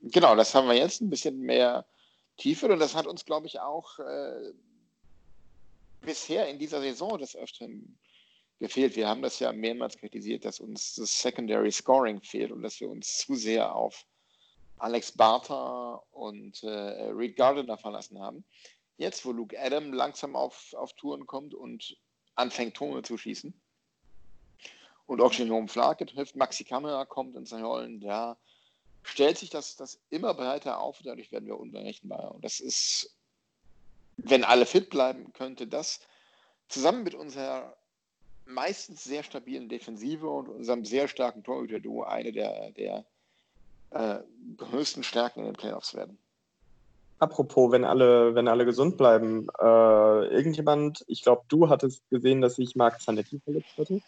Genau, 0.01 0.36
das 0.36 0.53
haben 0.53 0.67
wir 0.67 0.75
jetzt 0.75 1.01
ein 1.01 1.10
bisschen 1.10 1.39
mehr 1.39 1.86
Tiefe 2.38 2.67
und 2.67 2.79
das 2.79 2.96
hat 2.96 3.08
uns, 3.08 3.25
glaube 3.25 3.48
ich, 3.48 3.60
auch 3.60 4.00
äh, 4.00 4.53
bisher 6.01 6.48
in 6.48 6.60
dieser 6.60 6.82
Saison 6.82 7.17
des 7.17 7.36
Öfteren 7.36 7.98
gefehlt. 8.60 8.96
Wir 8.96 9.08
haben 9.08 9.22
das 9.22 9.39
ja 9.39 9.51
mehrmals 9.51 9.98
kritisiert, 9.98 10.46
dass 10.46 10.60
uns 10.60 10.96
das 10.96 11.22
Secondary 11.22 11.72
Scoring 11.72 12.22
fehlt 12.22 12.51
und 12.51 12.62
dass 12.62 12.79
wir 12.79 12.89
uns 12.89 13.17
zu 13.17 13.36
sehr 13.36 13.75
auf 13.75 14.05
Alex 14.77 15.12
Barter 15.12 16.03
und 16.12 16.63
äh, 16.63 17.10
Reed 17.12 17.36
Gardiner 17.36 17.77
verlassen 17.77 18.20
haben. 18.20 18.44
Jetzt, 18.98 19.25
wo 19.25 19.32
Luke 19.32 19.60
Adam 19.60 19.94
langsam 19.94 20.36
auf, 20.36 20.74
auf 20.74 20.94
Touren 20.94 21.25
kommt 21.25 21.53
und 21.53 21.98
anfängt, 22.36 22.75
Tore 22.75 23.01
zu 23.01 23.17
schießen 23.17 23.53
und 25.08 25.22
auch 25.22 25.34
Jerome 25.34 25.67
Flake 25.67 26.05
trifft, 26.05 26.36
Maxi 26.36 26.63
Kamera 26.63 27.05
kommt 27.05 27.36
ins 27.36 27.53
Rollen, 27.53 28.00
da 28.00 28.38
stellt 29.03 29.38
sich 29.38 29.50
das, 29.50 29.75
das 29.75 30.00
immer 30.10 30.34
breiter 30.34 30.79
auf 30.79 31.00
und 31.00 31.08
dadurch 31.08 31.32
werden 31.32 31.46
wir 31.46 31.60
unberechenbar. 31.60 32.34
Und 32.34 32.44
das 32.44 32.60
ist, 32.60 33.15
wenn 34.17 34.44
alle 34.44 34.65
fit 34.65 34.89
bleiben, 34.89 35.32
könnte 35.34 35.67
das 35.67 36.00
zusammen 36.70 37.03
mit 37.03 37.13
unserer 37.13 37.77
meistens 38.46 39.03
sehr 39.03 39.24
stabilen 39.24 39.70
Defensive 39.70 40.27
und 40.27 40.50
unserem 40.50 40.86
sehr 40.86 41.08
starken 41.08 41.44
Torhüter-Duo 41.44 42.03
eine 42.03 42.32
der, 42.32 42.72
der 42.72 43.05
äh, 43.92 44.20
größten 44.58 45.04
Stärken 45.04 45.42
in 45.42 45.46
den 45.48 45.56
Playoffs 45.56 45.94
werden. 45.94 46.18
Apropos, 47.20 47.72
wenn 47.72 47.86
alle, 47.86 48.36
wenn 48.36 48.48
alle 48.48 48.65
gesund 48.65 48.98
bleiben, 48.98 49.48
äh, 49.60 49.63
irgendjemand, 49.63 51.06
ich 51.08 51.24
glaube, 51.24 51.44
du 51.48 51.70
hattest 51.70 52.08
gesehen, 52.10 52.42
dass 52.42 52.56
sich 52.56 52.75
Marc 52.75 53.01
Zanetti 53.01 53.39
verletzt 53.39 53.77
hatte. 53.77 54.01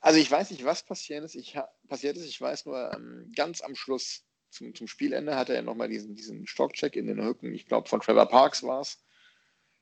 Also 0.00 0.18
ich 0.18 0.30
weiß 0.30 0.50
nicht, 0.50 0.64
was 0.64 0.82
passiert 0.82 1.22
ist. 1.24 1.34
Ich, 1.34 1.58
passiert 1.88 2.16
ist. 2.16 2.24
ich 2.24 2.40
weiß 2.40 2.64
nur, 2.64 2.92
ähm, 2.94 3.30
ganz 3.36 3.60
am 3.60 3.74
Schluss 3.74 4.24
zum, 4.50 4.74
zum 4.74 4.88
Spielende 4.88 5.36
hat 5.36 5.48
er 5.48 5.56
ja 5.56 5.62
nochmal 5.62 5.88
diesen, 5.88 6.14
diesen 6.14 6.46
Stockcheck 6.46 6.96
in 6.96 7.06
den 7.06 7.20
Rücken, 7.20 7.54
ich 7.54 7.66
glaube 7.66 7.88
von 7.88 8.00
Trevor 8.00 8.26
Parks 8.26 8.62
war 8.62 8.80
es, 8.80 8.98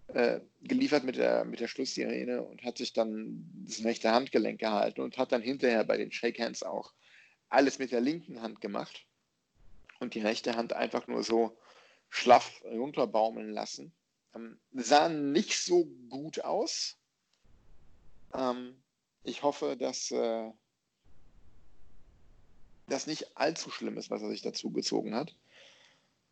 äh, 0.09 0.41
geliefert 0.63 1.05
mit 1.05 1.17
der, 1.17 1.45
mit 1.45 1.61
der 1.61 1.69
Schlusssirene 1.69 2.43
und 2.43 2.65
hat 2.65 2.79
sich 2.79 2.93
dann 2.93 3.49
das 3.67 3.85
rechte 3.85 4.11
Handgelenk 4.13 4.59
gehalten 4.59 5.01
und 5.01 5.17
hat 5.17 5.33
dann 5.33 5.43
hinterher 5.43 5.85
bei 5.85 5.97
den 5.97 6.13
Shakehands 6.13 6.63
auch 6.63 6.93
alles 7.49 7.79
mit 7.79 7.93
der 7.93 8.01
linken 8.01 8.43
Hand 8.43 8.61
gemacht 8.61 9.07
und 10.01 10.15
die 10.15 10.21
rechte 10.21 10.57
Hand 10.57 10.73
einfach 10.73 11.07
nur 11.07 11.23
so 11.23 11.57
schlaff 12.09 12.63
runterbaumeln 12.65 13.51
lassen. 13.51 13.93
Ähm, 14.35 14.59
sah 14.73 15.09
nicht 15.09 15.59
so 15.59 15.87
gut 16.09 16.41
aus. 16.41 16.97
Ähm, 18.35 18.83
ich 19.25 19.43
hoffe, 19.43 19.77
dass 19.77 20.11
äh, 20.11 20.51
das 22.87 23.07
nicht 23.07 23.37
allzu 23.37 23.71
schlimm 23.71 23.99
ist, 23.99 24.11
was 24.11 24.23
er 24.23 24.31
sich 24.31 24.43
dazu 24.43 24.71
gezogen 24.71 25.15
hat. 25.15 25.35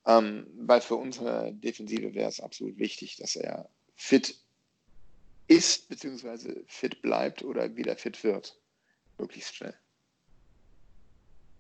Ähm, 0.07 0.47
weil 0.57 0.81
für 0.81 0.97
unsere 0.97 1.53
Defensive 1.53 2.15
wäre 2.15 2.29
es 2.29 2.41
absolut 2.41 2.79
wichtig, 2.79 3.17
dass 3.17 3.35
er 3.37 3.69
fit 3.97 4.39
ist, 5.49 5.89
beziehungsweise 5.89 6.65
fit 6.67 7.03
bleibt 7.03 7.43
oder 7.43 7.77
wieder 7.77 7.97
fit 7.97 8.23
wird. 8.23 8.61
Möglichst 9.19 9.57
schnell. 9.57 9.77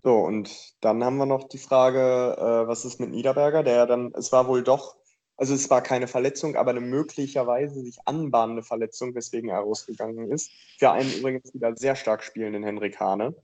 So, 0.06 0.18
und 0.20 0.48
dann 0.82 1.02
haben 1.02 1.16
wir 1.16 1.26
noch 1.26 1.48
die 1.48 1.58
Frage, 1.58 2.36
äh, 2.38 2.68
was 2.68 2.84
ist 2.84 3.00
mit 3.00 3.10
Niederberger, 3.10 3.64
der 3.64 3.86
dann, 3.86 4.12
es 4.14 4.30
war 4.30 4.46
wohl 4.46 4.62
doch, 4.62 4.94
also 5.36 5.52
es 5.52 5.68
war 5.68 5.82
keine 5.82 6.06
Verletzung, 6.06 6.54
aber 6.54 6.70
eine 6.70 6.80
möglicherweise 6.80 7.80
sich 7.80 7.98
anbahnende 8.04 8.62
Verletzung, 8.62 9.16
weswegen 9.16 9.50
er 9.50 9.58
rausgegangen 9.58 10.30
ist. 10.30 10.52
Für 10.78 10.92
einen 10.92 11.12
übrigens 11.12 11.52
wieder 11.52 11.75
sehr 11.75 11.96
stark 11.96 12.22
spielenden 12.22 12.62
Henrik 12.62 13.00
Hane. 13.00 13.34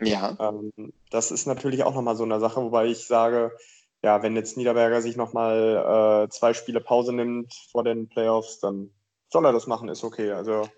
Ja. 0.00 0.36
Ähm, 0.40 0.72
das 1.12 1.30
ist 1.30 1.46
natürlich 1.46 1.84
auch 1.84 1.94
nochmal 1.94 2.16
so 2.16 2.24
eine 2.24 2.40
Sache, 2.40 2.60
wobei 2.60 2.86
ich 2.86 3.06
sage, 3.06 3.56
ja, 4.02 4.20
wenn 4.24 4.34
jetzt 4.34 4.56
Niederberger 4.56 5.02
sich 5.02 5.14
nochmal 5.14 6.24
äh, 6.24 6.28
zwei 6.30 6.54
Spiele 6.54 6.80
Pause 6.80 7.12
nimmt 7.12 7.54
vor 7.70 7.84
den 7.84 8.08
Playoffs, 8.08 8.58
dann 8.58 8.90
soll 9.28 9.46
er 9.46 9.52
das 9.52 9.68
machen, 9.68 9.88
ist 9.88 10.02
okay. 10.02 10.32
Also 10.32 10.68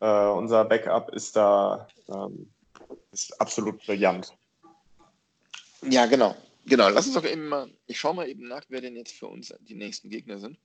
äh, 0.00 0.28
unser 0.28 0.64
Backup 0.64 1.10
ist 1.10 1.36
da 1.36 1.88
ähm, 2.08 2.48
ist 3.12 3.38
absolut 3.38 3.84
brillant. 3.84 4.37
Ja, 5.82 6.06
genau. 6.06 6.36
Genau, 6.66 6.88
lass 6.90 7.06
uns 7.06 7.14
doch 7.14 7.24
eben 7.24 7.48
mal, 7.48 7.70
ich 7.86 7.98
schaue 7.98 8.14
mal 8.14 8.28
eben 8.28 8.46
nach, 8.46 8.64
wer 8.68 8.80
denn 8.80 8.94
jetzt 8.94 9.12
für 9.12 9.26
uns 9.26 9.54
die 9.60 9.74
nächsten 9.74 10.10
Gegner 10.10 10.38
sind. 10.38 10.58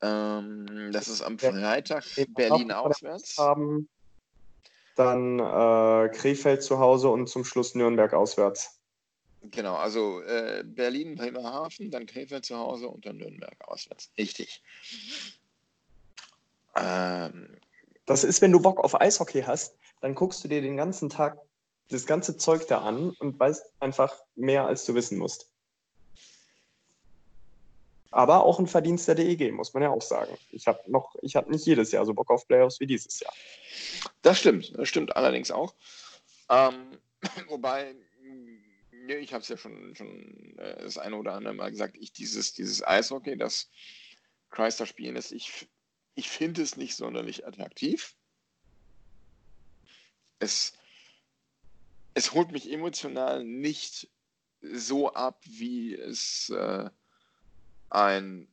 Ähm, 0.00 0.90
das 0.92 1.08
ist 1.08 1.22
am 1.22 1.38
Freitag 1.38 2.04
Berlin 2.34 2.72
auswärts. 2.72 3.36
Haben, 3.36 3.88
dann 4.94 5.38
äh, 5.38 6.08
Krefeld 6.08 6.62
zu 6.62 6.78
Hause 6.78 7.08
und 7.08 7.28
zum 7.28 7.44
Schluss 7.44 7.74
Nürnberg 7.74 8.14
auswärts. 8.14 8.80
Genau, 9.42 9.76
also 9.76 10.22
äh, 10.22 10.64
Berlin, 10.64 11.14
Bremerhaven, 11.14 11.90
dann 11.90 12.06
Krefeld 12.06 12.44
zu 12.46 12.56
Hause 12.56 12.88
und 12.88 13.04
dann 13.06 13.18
Nürnberg 13.18 13.56
auswärts. 13.68 14.10
Richtig. 14.18 14.62
Ähm, 16.76 17.56
das 18.06 18.24
ist, 18.24 18.40
wenn 18.42 18.52
du 18.52 18.60
Bock 18.60 18.80
auf 18.80 19.00
Eishockey 19.00 19.42
hast, 19.42 19.76
dann 20.00 20.14
guckst 20.14 20.42
du 20.42 20.48
dir 20.48 20.62
den 20.62 20.76
ganzen 20.76 21.08
Tag 21.08 21.38
das 21.88 22.06
ganze 22.06 22.36
Zeug 22.36 22.66
da 22.66 22.80
an 22.80 23.10
und 23.10 23.38
weißt 23.38 23.64
einfach 23.80 24.14
mehr, 24.34 24.66
als 24.66 24.84
du 24.84 24.94
wissen 24.94 25.18
musst. 25.18 25.50
Aber 28.10 28.44
auch 28.44 28.58
ein 28.58 28.66
Verdienst 28.66 29.08
der 29.08 29.14
DEG, 29.14 29.52
muss 29.52 29.74
man 29.74 29.82
ja 29.82 29.90
auch 29.90 30.02
sagen. 30.02 30.36
Ich 30.50 30.66
habe 30.66 30.80
noch, 30.86 31.14
ich 31.22 31.36
habe 31.36 31.50
nicht 31.50 31.66
jedes 31.66 31.92
Jahr 31.92 32.06
so 32.06 32.14
Bock 32.14 32.30
auf 32.30 32.46
Playoffs 32.46 32.80
wie 32.80 32.86
dieses 32.86 33.20
Jahr. 33.20 33.32
Das 34.22 34.38
stimmt, 34.38 34.72
das 34.76 34.88
stimmt 34.88 35.14
allerdings 35.14 35.50
auch. 35.50 35.74
Ähm, 36.48 36.98
wobei, 37.48 37.94
ich 39.06 39.32
habe 39.34 39.42
es 39.42 39.48
ja 39.48 39.56
schon, 39.56 39.94
schon 39.94 40.56
äh, 40.58 40.82
das 40.82 40.98
eine 40.98 41.16
oder 41.16 41.34
andere 41.34 41.54
Mal 41.54 41.70
gesagt, 41.70 41.96
ich 41.98 42.12
dieses, 42.12 42.54
dieses 42.54 42.82
Eishockey, 42.86 43.36
das 43.36 43.68
Chrysler 44.50 44.86
spielen 44.86 45.16
ist, 45.16 45.32
ich, 45.32 45.68
ich 46.14 46.30
finde 46.30 46.62
es 46.62 46.76
nicht 46.76 46.96
sonderlich 46.96 47.46
attraktiv. 47.46 48.14
Es, 50.38 50.72
es 52.16 52.32
holt 52.32 52.50
mich 52.50 52.72
emotional 52.72 53.44
nicht 53.44 54.10
so 54.62 55.12
ab, 55.12 55.38
wie 55.44 55.94
es 55.94 56.48
äh, 56.48 56.88
ein 57.90 58.48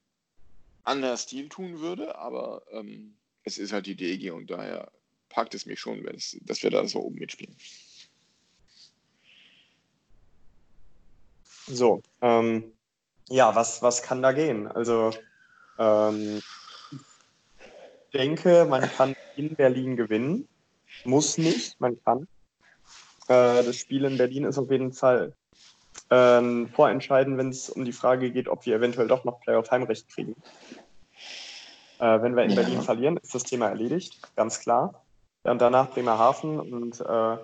anderer 0.84 1.16
Stil 1.16 1.48
tun 1.48 1.80
würde, 1.80 2.18
aber 2.18 2.66
ähm, 2.72 3.18
es 3.44 3.58
ist 3.58 3.72
halt 3.72 3.86
die 3.86 3.96
DEG 3.96 4.34
und 4.34 4.52
daher 4.52 4.92
packt 5.30 5.56
es 5.56 5.66
mich 5.66 5.80
schon, 5.80 6.06
es, 6.10 6.38
dass 6.42 6.62
wir 6.62 6.72
da 6.72 6.86
so 6.86 7.00
oben 7.00 7.16
mitspielen. 7.16 7.56
So, 11.66 12.02
ähm, 12.20 12.74
ja, 13.30 13.56
was, 13.56 13.82
was 13.82 14.04
kann 14.04 14.22
da 14.22 14.34
gehen? 14.34 14.68
Also, 14.68 15.12
ähm, 15.78 16.42
ich 16.92 17.00
denke, 18.12 18.66
man 18.66 18.82
kann 18.82 19.16
in 19.38 19.56
Berlin 19.56 19.96
gewinnen. 19.96 20.50
Muss 21.06 21.38
nicht, 21.38 21.80
man 21.80 21.98
kann. 22.04 22.28
Äh, 23.28 23.64
das 23.64 23.76
Spiel 23.76 24.06
in 24.06 24.18
Berlin 24.18 24.46
ist 24.46 24.58
auf 24.58 24.70
jeden 24.72 24.94
Fall 24.94 25.34
äh, 26.10 26.66
vorentscheidend, 26.68 27.38
wenn 27.38 27.50
es 27.50 27.70
um 27.70 27.86
die 27.86 27.92
Frage 27.92 28.32
geht, 28.32 28.48
ob 28.48 28.66
wir 28.66 28.76
eventuell 28.76 29.08
doch 29.08 29.24
noch 29.24 29.40
Playoff-Heimrecht 29.42 30.10
kriegen. 30.10 30.36
Äh, 32.00 32.22
wenn 32.22 32.36
wir 32.36 32.44
in 32.44 32.52
ja. 32.52 32.56
Berlin 32.58 32.82
verlieren, 32.82 33.18
ist 33.18 33.34
das 33.34 33.44
Thema 33.44 33.70
erledigt, 33.70 34.20
ganz 34.36 34.60
klar. 34.60 35.04
Und 35.44 35.62
danach 35.62 35.92
Bremerhaven 35.92 36.60
und 36.60 37.02
äh, 37.02 37.38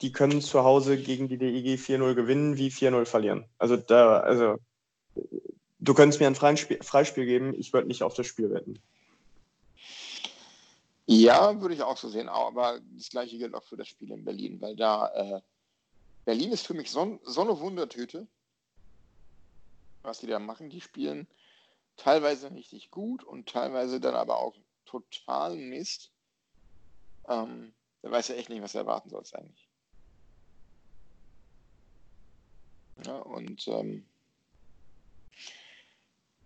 die 0.00 0.12
können 0.12 0.40
zu 0.40 0.64
Hause 0.64 0.96
gegen 0.96 1.28
die 1.28 1.38
DEG 1.38 1.78
4-0 1.78 2.14
gewinnen, 2.14 2.56
wie 2.56 2.68
4-0 2.68 3.04
verlieren. 3.04 3.44
Also 3.58 3.76
da, 3.76 4.20
also 4.20 4.56
du 5.78 5.94
könntest 5.94 6.20
mir 6.20 6.26
ein 6.26 6.34
Freispiel, 6.34 6.78
Freispiel 6.82 7.26
geben, 7.26 7.54
ich 7.58 7.72
würde 7.72 7.88
nicht 7.88 8.02
auf 8.02 8.14
das 8.14 8.26
Spiel 8.26 8.50
wetten. 8.50 8.78
Ja, 11.12 11.60
würde 11.60 11.74
ich 11.74 11.82
auch 11.82 11.96
so 11.96 12.08
sehen, 12.08 12.28
aber 12.28 12.78
das 12.92 13.08
gleiche 13.08 13.36
gilt 13.36 13.52
auch 13.56 13.64
für 13.64 13.76
das 13.76 13.88
Spiel 13.88 14.12
in 14.12 14.24
Berlin, 14.24 14.60
weil 14.60 14.76
da 14.76 15.08
äh, 15.08 15.40
Berlin 16.24 16.52
ist 16.52 16.64
für 16.64 16.74
mich 16.74 16.88
so, 16.88 17.18
so 17.24 17.40
eine 17.40 17.58
Wundertüte, 17.58 18.28
was 20.02 20.20
die 20.20 20.28
da 20.28 20.38
machen. 20.38 20.70
Die 20.70 20.80
spielen 20.80 21.26
teilweise 21.96 22.52
richtig 22.52 22.92
gut 22.92 23.24
und 23.24 23.48
teilweise 23.48 23.98
dann 23.98 24.14
aber 24.14 24.38
auch 24.38 24.56
total 24.84 25.56
Mist. 25.56 26.12
Ähm, 27.26 27.74
da 28.02 28.12
weiß 28.12 28.28
ja 28.28 28.36
echt 28.36 28.48
nicht, 28.48 28.62
was 28.62 28.76
er 28.76 28.82
erwarten 28.82 29.10
soll 29.10 29.24
eigentlich. 29.32 29.68
Ja, 33.04 33.16
und 33.18 33.66
ähm, 33.66 34.06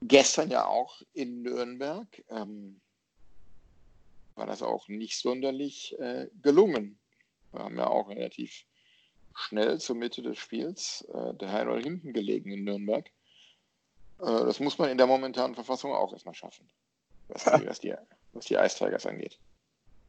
gestern 0.01 0.51
ja 0.51 0.65
auch 0.65 1.03
in 1.13 1.43
Nürnberg 1.43 2.25
ähm, 2.31 2.81
war 4.35 4.47
das 4.47 4.63
auch 4.63 4.89
nicht 4.89 5.19
sonderlich 5.19 5.99
äh, 5.99 6.29
gelungen. 6.43 6.99
Wir 7.53 7.61
haben 7.61 7.77
ja 7.77 7.87
auch 7.87 8.09
relativ 8.09 8.65
schnell 9.35 9.79
zur 9.81 9.97
Mitte 9.97 10.23
des 10.23 10.39
Spiels 10.39 11.07
äh, 11.13 11.35
der 11.35 11.53
Heilroll 11.53 11.83
hinten 11.83 12.13
gelegen 12.13 12.51
in 12.51 12.65
Nürnberg. 12.65 13.07
Äh, 14.21 14.25
das 14.25 14.61
muss 14.61 14.79
man 14.79 14.91
in 14.91 14.99
der 14.99 15.07
momentanen 15.07 15.55
Verfassung 15.55 15.93
auch 15.93 16.13
erstmal 16.13 16.35
schaffen, 16.35 16.69
was 17.29 17.45
die, 17.45 17.67
was 17.67 17.81
die, 17.81 17.95
was 18.33 18.45
die 18.47 18.55
Ice 18.55 18.77
Tigers 18.77 19.07
angeht. 19.07 19.39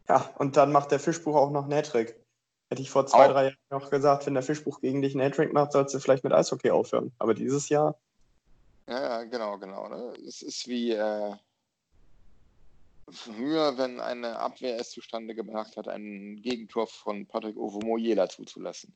Ja, 0.07 0.33
und 0.37 0.57
dann 0.57 0.71
macht 0.71 0.91
der 0.91 0.99
Fischbuch 0.99 1.35
auch 1.35 1.51
noch 1.51 1.67
Nettrick. 1.67 2.15
Hätte 2.69 2.81
ich 2.81 2.89
vor 2.89 3.05
zwei, 3.05 3.27
auch. 3.27 3.31
drei 3.31 3.43
Jahren 3.45 3.57
noch 3.69 3.89
gesagt, 3.89 4.25
wenn 4.25 4.33
der 4.33 4.43
Fischbuch 4.43 4.81
gegen 4.81 5.01
dich 5.01 5.15
Nettrick 5.15 5.53
macht, 5.53 5.71
sollst 5.71 5.93
du 5.93 5.99
vielleicht 5.99 6.23
mit 6.23 6.33
Eishockey 6.33 6.71
aufhören. 6.71 7.11
Aber 7.19 7.33
dieses 7.33 7.69
Jahr. 7.69 7.97
Ja, 8.87 9.23
genau, 9.23 9.57
genau. 9.57 9.87
Ne? 9.87 10.13
Es 10.27 10.41
ist 10.41 10.67
wie 10.67 10.91
äh, 10.91 11.35
früher, 13.09 13.77
wenn 13.77 13.99
eine 13.99 14.39
Abwehr 14.39 14.79
es 14.79 14.91
zustande 14.91 15.35
gebracht 15.35 15.77
hat, 15.77 15.87
ein 15.87 16.41
Gegentor 16.41 16.87
von 16.87 17.27
Patrick 17.27 17.57
Ovomoyela 17.57 18.29
zuzulassen. 18.29 18.95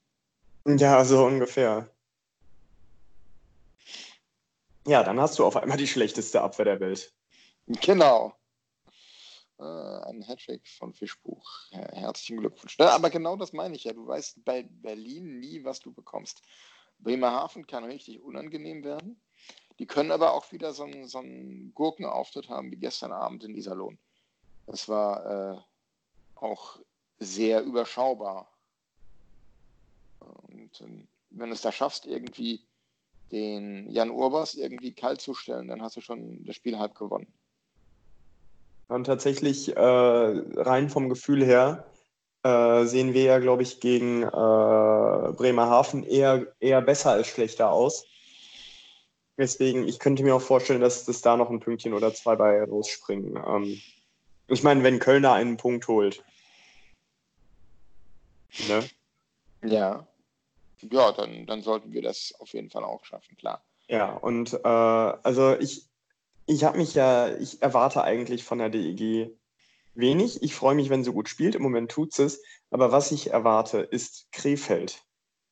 Ja, 0.65 1.03
so 1.05 1.25
ungefähr. 1.25 1.89
Ja, 4.87 5.03
dann 5.03 5.19
hast 5.19 5.37
du 5.37 5.45
auf 5.45 5.55
einmal 5.55 5.77
die 5.77 5.87
schlechteste 5.87 6.41
Abwehr 6.41 6.65
der 6.65 6.79
Welt. 6.79 7.13
Genau. 7.67 8.33
Äh, 9.59 9.63
ein 9.63 10.25
Hattrick 10.25 10.67
von 10.67 10.93
Fischbuch. 10.93 11.47
Herzlichen 11.71 12.37
Glückwunsch. 12.37 12.77
Ja, 12.79 12.95
aber 12.95 13.09
genau 13.09 13.35
das 13.35 13.53
meine 13.53 13.75
ich 13.75 13.83
ja. 13.83 13.93
Du 13.93 14.07
weißt 14.07 14.43
bei 14.43 14.63
Berlin 14.63 15.39
nie, 15.39 15.63
was 15.63 15.79
du 15.79 15.93
bekommst. 15.93 16.41
Bremerhaven 16.99 17.67
kann 17.67 17.83
richtig 17.83 18.21
unangenehm 18.21 18.83
werden. 18.83 19.21
Die 19.79 19.87
können 19.87 20.11
aber 20.11 20.33
auch 20.33 20.51
wieder 20.51 20.73
so 20.73 20.83
einen, 20.83 21.07
so 21.07 21.19
einen 21.19 21.73
Gurkenauftritt 21.73 22.49
haben 22.49 22.71
wie 22.71 22.77
gestern 22.77 23.13
Abend 23.13 23.45
in 23.45 23.53
dieser 23.53 23.75
Lohn. 23.75 23.97
Das 24.67 24.89
war 24.89 25.55
äh, 25.55 25.57
auch 26.35 26.79
sehr 27.17 27.63
überschaubar. 27.63 28.51
Und 30.19 30.81
ähm, 30.81 31.07
wenn 31.29 31.49
du 31.49 31.53
es 31.53 31.61
da 31.61 31.71
schaffst, 31.71 32.05
irgendwie 32.05 32.61
den 33.31 33.89
Jan 33.89 34.11
Urbas 34.11 34.55
irgendwie 34.55 34.93
kalt 34.93 35.21
zu 35.21 35.33
stellen, 35.33 35.67
dann 35.67 35.81
hast 35.81 35.95
du 35.95 36.01
schon 36.01 36.43
das 36.45 36.55
Spiel 36.55 36.77
halb 36.77 36.95
gewonnen. 36.95 37.31
Und 38.89 39.05
tatsächlich 39.05 39.75
äh, 39.75 39.79
rein 39.79 40.89
vom 40.89 41.09
Gefühl 41.09 41.45
her 41.45 41.85
äh, 42.43 42.85
sehen 42.85 43.13
wir 43.13 43.23
ja, 43.23 43.39
glaube 43.39 43.63
ich, 43.63 43.79
gegen 43.79 44.23
äh, 44.23 44.27
Bremerhaven 44.27 46.03
eher, 46.03 46.47
eher 46.59 46.81
besser 46.81 47.11
als 47.11 47.27
schlechter 47.27 47.71
aus. 47.71 48.05
Deswegen, 49.39 49.87
ich 49.87 49.97
könnte 49.97 50.21
mir 50.21 50.35
auch 50.35 50.41
vorstellen, 50.41 50.81
dass 50.81 51.05
das 51.05 51.21
da 51.21 51.35
noch 51.35 51.49
ein 51.49 51.59
Pünktchen 51.59 51.93
oder 51.93 52.13
zwei 52.13 52.35
bei 52.35 52.63
rausspringen. 52.63 53.41
Ähm, 53.43 53.81
ich 54.47 54.61
meine, 54.61 54.83
wenn 54.83 54.99
Kölner 54.99 55.33
einen 55.33 55.57
Punkt 55.57 55.87
holt. 55.87 56.23
Ne? 58.67 58.87
Ja 59.63 60.05
ja, 60.81 61.11
dann, 61.11 61.45
dann 61.45 61.61
sollten 61.61 61.91
wir 61.91 62.01
das 62.01 62.33
auf 62.39 62.53
jeden 62.53 62.69
Fall 62.69 62.83
auch 62.83 63.03
schaffen, 63.05 63.35
klar. 63.37 63.63
Ja, 63.87 64.13
und 64.13 64.53
äh, 64.53 64.67
also 64.67 65.57
ich, 65.59 65.87
ich 66.45 66.63
habe 66.63 66.77
mich 66.77 66.93
ja, 66.93 67.35
ich 67.37 67.61
erwarte 67.61 68.03
eigentlich 68.03 68.43
von 68.43 68.59
der 68.59 68.69
DEG 68.69 69.31
wenig. 69.95 70.43
Ich 70.43 70.55
freue 70.55 70.75
mich, 70.75 70.89
wenn 70.89 71.03
sie 71.03 71.11
gut 71.11 71.27
spielt. 71.27 71.55
Im 71.55 71.63
Moment 71.63 71.91
tut 71.91 72.17
es. 72.19 72.41
Aber 72.69 72.91
was 72.91 73.11
ich 73.11 73.31
erwarte, 73.31 73.79
ist 73.79 74.31
Krefeld. 74.31 75.03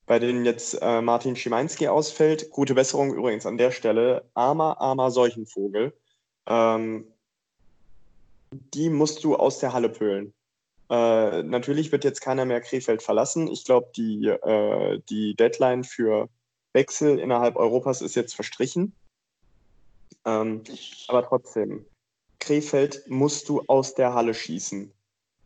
Bei 0.08 0.20
denen 0.20 0.46
jetzt 0.46 0.82
äh, 0.82 1.02
Martin 1.02 1.36
Schimanski 1.36 1.88
ausfällt. 1.88 2.50
Gute 2.50 2.74
Besserung 2.74 3.14
übrigens 3.14 3.46
an 3.46 3.58
der 3.58 3.72
Stelle. 3.72 4.26
Armer, 4.34 4.82
armer 4.82 5.12
Seuchenvogel. 5.12 5.94
ähm, 6.48 7.06
die 8.74 8.90
musst 8.90 9.24
du 9.24 9.36
aus 9.36 9.60
der 9.60 9.74
Halle 9.74 9.90
pölen. 9.90 10.34
Äh, 10.90 11.44
natürlich 11.44 11.92
wird 11.92 12.06
jetzt 12.06 12.22
keiner 12.22 12.46
mehr 12.46 12.62
Krefeld 12.62 13.04
verlassen. 13.04 13.48
Ich 13.48 13.66
glaube, 13.66 13.92
die, 13.96 14.28
äh, 14.28 15.02
die 15.10 15.36
Deadline 15.36 15.84
für 15.84 16.30
Wechsel 16.74 17.20
innerhalb 17.20 17.58
Europas 17.58 18.02
ist 18.02 18.16
jetzt 18.16 18.36
verstrichen. 18.36 18.96
Ähm, 20.26 20.64
aber 21.08 21.26
trotzdem, 21.26 21.86
Krefeld 22.40 23.04
musst 23.08 23.50
du 23.50 23.64
aus 23.68 23.96
der 23.96 24.14
Halle 24.14 24.34
schießen. 24.34 24.94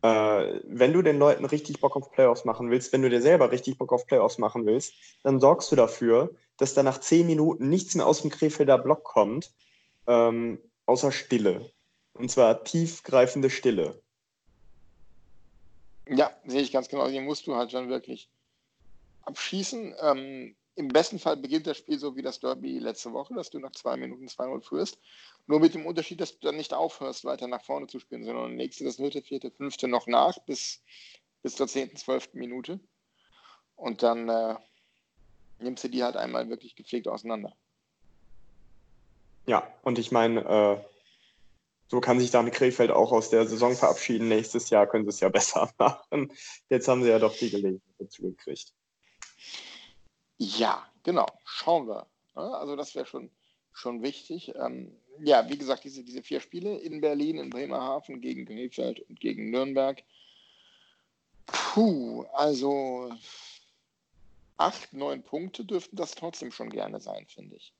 Äh, 0.03 0.59
wenn 0.63 0.93
du 0.93 1.01
den 1.01 1.19
Leuten 1.19 1.45
richtig 1.45 1.79
Bock 1.79 1.95
auf 1.95 2.11
Playoffs 2.11 2.43
machen 2.43 2.71
willst, 2.71 2.91
wenn 2.91 3.03
du 3.03 3.09
dir 3.09 3.21
selber 3.21 3.51
richtig 3.51 3.77
Bock 3.77 3.93
auf 3.93 4.07
Playoffs 4.07 4.39
machen 4.39 4.65
willst, 4.65 4.93
dann 5.23 5.39
sorgst 5.39 5.71
du 5.71 5.75
dafür, 5.75 6.33
dass 6.57 6.73
da 6.73 6.81
nach 6.81 6.99
zehn 6.99 7.27
Minuten 7.27 7.69
nichts 7.69 7.93
mehr 7.95 8.07
aus 8.07 8.21
dem 8.21 8.31
Krefelder 8.31 8.77
Block 8.77 9.03
kommt, 9.03 9.51
ähm, 10.07 10.59
außer 10.87 11.11
Stille. 11.11 11.71
Und 12.13 12.31
zwar 12.31 12.63
tiefgreifende 12.63 13.49
Stille. 13.49 14.01
Ja, 16.07 16.31
sehe 16.45 16.61
ich 16.61 16.71
ganz 16.71 16.89
genau. 16.89 17.07
Hier 17.07 17.21
musst 17.21 17.47
du 17.47 17.55
halt 17.55 17.71
schon 17.71 17.89
wirklich 17.89 18.29
abschießen. 19.21 19.95
Ähm, 20.01 20.55
Im 20.75 20.87
besten 20.87 21.19
Fall 21.19 21.37
beginnt 21.37 21.67
das 21.67 21.77
Spiel 21.77 21.99
so 21.99 22.15
wie 22.15 22.21
das 22.21 22.39
Derby 22.39 22.79
letzte 22.79 23.11
Woche, 23.11 23.33
dass 23.33 23.49
du 23.49 23.59
nach 23.59 23.73
zwei 23.73 23.97
Minuten 23.97 24.27
2-0 24.27 24.61
führst. 24.61 24.99
Nur 25.47 25.59
mit 25.59 25.73
dem 25.73 25.85
Unterschied, 25.85 26.21
dass 26.21 26.39
du 26.39 26.47
dann 26.47 26.55
nicht 26.55 26.73
aufhörst, 26.73 27.25
weiter 27.25 27.47
nach 27.47 27.63
vorne 27.63 27.87
zu 27.87 27.99
spielen, 27.99 28.23
sondern 28.23 28.55
nächste, 28.55 28.85
das 28.85 28.97
dritte, 28.97 29.21
vierte, 29.21 29.51
fünfte 29.51 29.87
noch 29.87 30.07
nach 30.07 30.39
bis, 30.45 30.81
bis 31.41 31.55
zur 31.55 31.67
zehnten, 31.67 31.97
zwölften 31.97 32.39
Minute. 32.39 32.79
Und 33.75 34.01
dann 34.01 34.29
äh, 34.29 34.55
nimmst 35.59 35.83
du 35.83 35.89
die 35.89 36.03
halt 36.03 36.15
einmal 36.15 36.49
wirklich 36.49 36.75
gepflegt 36.75 37.07
auseinander. 37.07 37.53
Ja, 39.47 39.67
und 39.83 39.99
ich 39.99 40.11
meine, 40.11 40.41
äh, 40.41 40.91
so 41.87 41.99
kann 41.99 42.19
sich 42.19 42.31
dann 42.31 42.51
Krefeld 42.51 42.91
auch 42.91 43.11
aus 43.11 43.29
der 43.29 43.45
Saison 43.45 43.75
verabschieden. 43.75 44.29
Nächstes 44.29 44.69
Jahr 44.69 44.87
können 44.87 45.03
sie 45.03 45.09
es 45.09 45.19
ja 45.19 45.29
besser 45.29 45.69
machen. 45.77 46.31
Jetzt 46.69 46.87
haben 46.87 47.03
sie 47.03 47.09
ja 47.09 47.19
doch 47.19 47.35
die 47.35 47.49
Gelegenheit 47.49 47.95
dazu 47.99 48.23
gekriegt. 48.23 48.73
Ja, 50.43 50.83
genau. 51.03 51.27
Schauen 51.45 51.87
wir. 51.87 52.07
Also 52.33 52.75
das 52.75 52.95
wäre 52.95 53.05
schon, 53.05 53.29
schon 53.73 54.01
wichtig. 54.01 54.55
Ähm, 54.55 54.91
ja, 55.19 55.47
wie 55.47 55.57
gesagt, 55.57 55.83
diese, 55.83 56.03
diese 56.03 56.23
vier 56.23 56.39
Spiele 56.39 56.79
in 56.79 56.99
Berlin, 56.99 57.37
in 57.37 57.51
Bremerhaven, 57.51 58.21
gegen 58.21 58.47
Krefeld 58.47 59.07
und 59.07 59.19
gegen 59.19 59.51
Nürnberg. 59.51 60.01
Puh, 61.45 62.23
also 62.33 63.13
acht, 64.57 64.93
neun 64.93 65.21
Punkte 65.21 65.63
dürften 65.63 65.95
das 65.95 66.15
trotzdem 66.15 66.51
schon 66.51 66.71
gerne 66.71 66.99
sein, 66.99 67.27
finde 67.27 67.57
ich. 67.57 67.71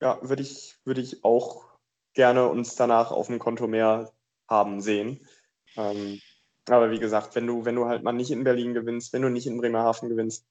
Ja, 0.00 0.18
würde 0.22 0.40
ich, 0.40 0.76
würde 0.86 1.02
ich 1.02 1.22
auch 1.22 1.66
gerne 2.14 2.48
uns 2.48 2.76
danach 2.76 3.10
auf 3.10 3.26
dem 3.26 3.38
Konto 3.38 3.66
mehr 3.66 4.10
haben 4.48 4.80
sehen. 4.80 5.28
Ähm, 5.76 6.18
aber 6.66 6.90
wie 6.92 6.98
gesagt, 6.98 7.34
wenn 7.34 7.46
du, 7.46 7.66
wenn 7.66 7.74
du 7.74 7.84
halt 7.84 8.02
mal 8.02 8.12
nicht 8.12 8.30
in 8.30 8.44
Berlin 8.44 8.72
gewinnst, 8.72 9.12
wenn 9.12 9.20
du 9.20 9.28
nicht 9.28 9.46
in 9.46 9.58
Bremerhaven 9.58 10.08
gewinnst, 10.08 10.46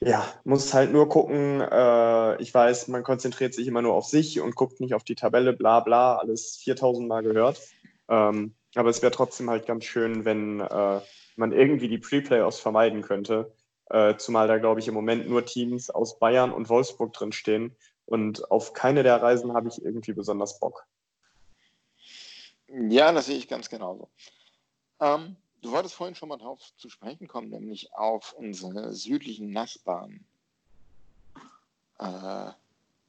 ja, 0.00 0.26
musst 0.44 0.74
halt 0.74 0.92
nur 0.92 1.08
gucken. 1.08 1.60
Äh, 1.60 2.40
ich 2.40 2.52
weiß, 2.54 2.88
man 2.88 3.02
konzentriert 3.02 3.54
sich 3.54 3.66
immer 3.66 3.82
nur 3.82 3.94
auf 3.94 4.06
sich 4.06 4.40
und 4.40 4.54
guckt 4.54 4.80
nicht 4.80 4.94
auf 4.94 5.04
die 5.04 5.16
Tabelle, 5.16 5.52
bla 5.52 5.80
bla, 5.80 6.16
alles 6.16 6.56
4000 6.58 7.08
Mal 7.08 7.22
gehört. 7.22 7.60
Ähm, 8.08 8.54
aber 8.74 8.90
es 8.90 9.02
wäre 9.02 9.12
trotzdem 9.12 9.50
halt 9.50 9.66
ganz 9.66 9.84
schön, 9.84 10.24
wenn 10.24 10.60
äh, 10.60 11.00
man 11.36 11.52
irgendwie 11.52 11.88
die 11.88 11.98
Pre-Playoffs 11.98 12.60
vermeiden 12.60 13.02
könnte. 13.02 13.52
Äh, 13.90 14.16
zumal 14.16 14.46
da, 14.48 14.58
glaube 14.58 14.80
ich, 14.80 14.88
im 14.88 14.94
Moment 14.94 15.28
nur 15.28 15.44
Teams 15.44 15.90
aus 15.90 16.18
Bayern 16.18 16.52
und 16.52 16.68
Wolfsburg 16.68 17.12
drinstehen. 17.12 17.74
Und 18.06 18.50
auf 18.50 18.72
keine 18.72 19.02
der 19.02 19.20
Reisen 19.20 19.52
habe 19.52 19.68
ich 19.68 19.82
irgendwie 19.82 20.12
besonders 20.12 20.60
Bock. 20.60 20.86
Ja, 22.68 23.12
das 23.12 23.26
sehe 23.26 23.36
ich 23.36 23.48
ganz 23.48 23.68
genauso. 23.68 24.08
Ähm, 25.00 25.36
du 25.62 25.72
wolltest 25.72 25.94
vorhin 25.94 26.14
schon 26.14 26.28
mal 26.28 26.38
darauf 26.38 26.60
zu 26.76 26.88
sprechen 26.88 27.28
kommen, 27.28 27.50
nämlich 27.50 27.94
auf 27.94 28.32
unsere 28.34 28.92
südlichen 28.92 29.50
Nachbarn. 29.50 30.24
Äh, 31.98 32.52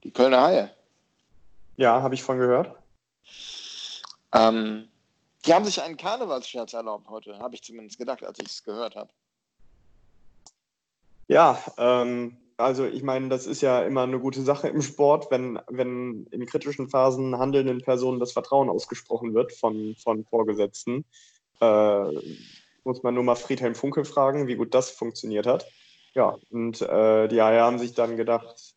die 0.04 0.12
Kölner 0.12 0.42
Haie. 0.42 0.76
Ja, 1.78 2.02
habe 2.02 2.16
ich 2.16 2.24
von 2.24 2.38
gehört. 2.38 2.76
Ähm, 4.34 4.90
die 5.46 5.54
haben 5.54 5.66
sich 5.66 5.82
einen 5.82 5.98
Karnevalsscherz 5.98 6.74
erlaubt 6.74 7.10
heute, 7.10 7.40
habe 7.40 7.56
ich 7.56 7.64
zumindest 7.64 7.98
gedacht, 7.98 8.24
als 8.24 8.40
ich 8.40 8.48
es 8.48 8.64
gehört 8.64 8.96
habe. 8.96 9.10
Ja, 11.28 11.62
ähm, 11.78 12.38
also 12.58 12.86
ich 12.86 13.04
meine, 13.04 13.30
das 13.30 13.46
ist 13.46 13.62
ja 13.62 13.84
immer 13.84 14.04
eine 14.04 14.20
gute 14.20 14.42
Sache 14.42 14.68
im 14.68 14.82
Sport, 14.82 15.32
wenn, 15.32 15.60
wenn 15.68 16.26
in 16.32 16.46
kritischen 16.46 16.90
Phasen 16.90 17.38
handelnden 17.38 17.82
Personen 17.82 18.20
das 18.20 18.34
Vertrauen 18.34 18.70
ausgesprochen 18.70 19.34
wird 19.34 19.54
von, 19.54 19.96
von 19.96 20.26
Vorgesetzten. 20.26 21.06
Äh, 21.62 22.04
muss 22.84 23.04
man 23.04 23.14
nur 23.14 23.24
mal 23.24 23.36
Friedhelm 23.36 23.76
Funkel 23.76 24.06
fragen, 24.06 24.48
wie 24.48 24.56
gut 24.56 24.74
das 24.74 24.90
funktioniert 24.90 25.46
hat. 25.46 25.68
Ja, 26.16 26.38
und 26.50 26.82
äh, 26.82 27.28
die 27.28 27.40
AR 27.42 27.62
haben 27.62 27.80
sich 27.80 27.94
dann 27.94 28.18
gedacht, 28.18 28.74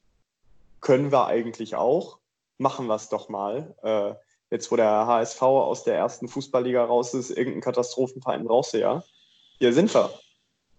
können 0.80 1.12
wir 1.12 1.26
eigentlich 1.26 1.76
auch, 1.76 2.18
machen 2.58 2.86
wir 2.86 2.94
es 2.94 3.08
doch 3.08 3.28
mal. 3.28 3.74
Äh, 3.82 4.14
jetzt, 4.50 4.70
wo 4.70 4.76
der 4.76 5.06
HSV 5.06 5.42
aus 5.42 5.84
der 5.84 5.96
ersten 5.96 6.28
Fußballliga 6.28 6.84
raus 6.84 7.14
ist, 7.14 7.30
irgendeinen 7.30 7.62
Katastrophenverein 7.62 8.44
brauchst 8.44 8.74
du 8.74 8.80
ja. 8.80 9.02
Hier 9.58 9.72
sind 9.72 9.94
wir. 9.94 10.10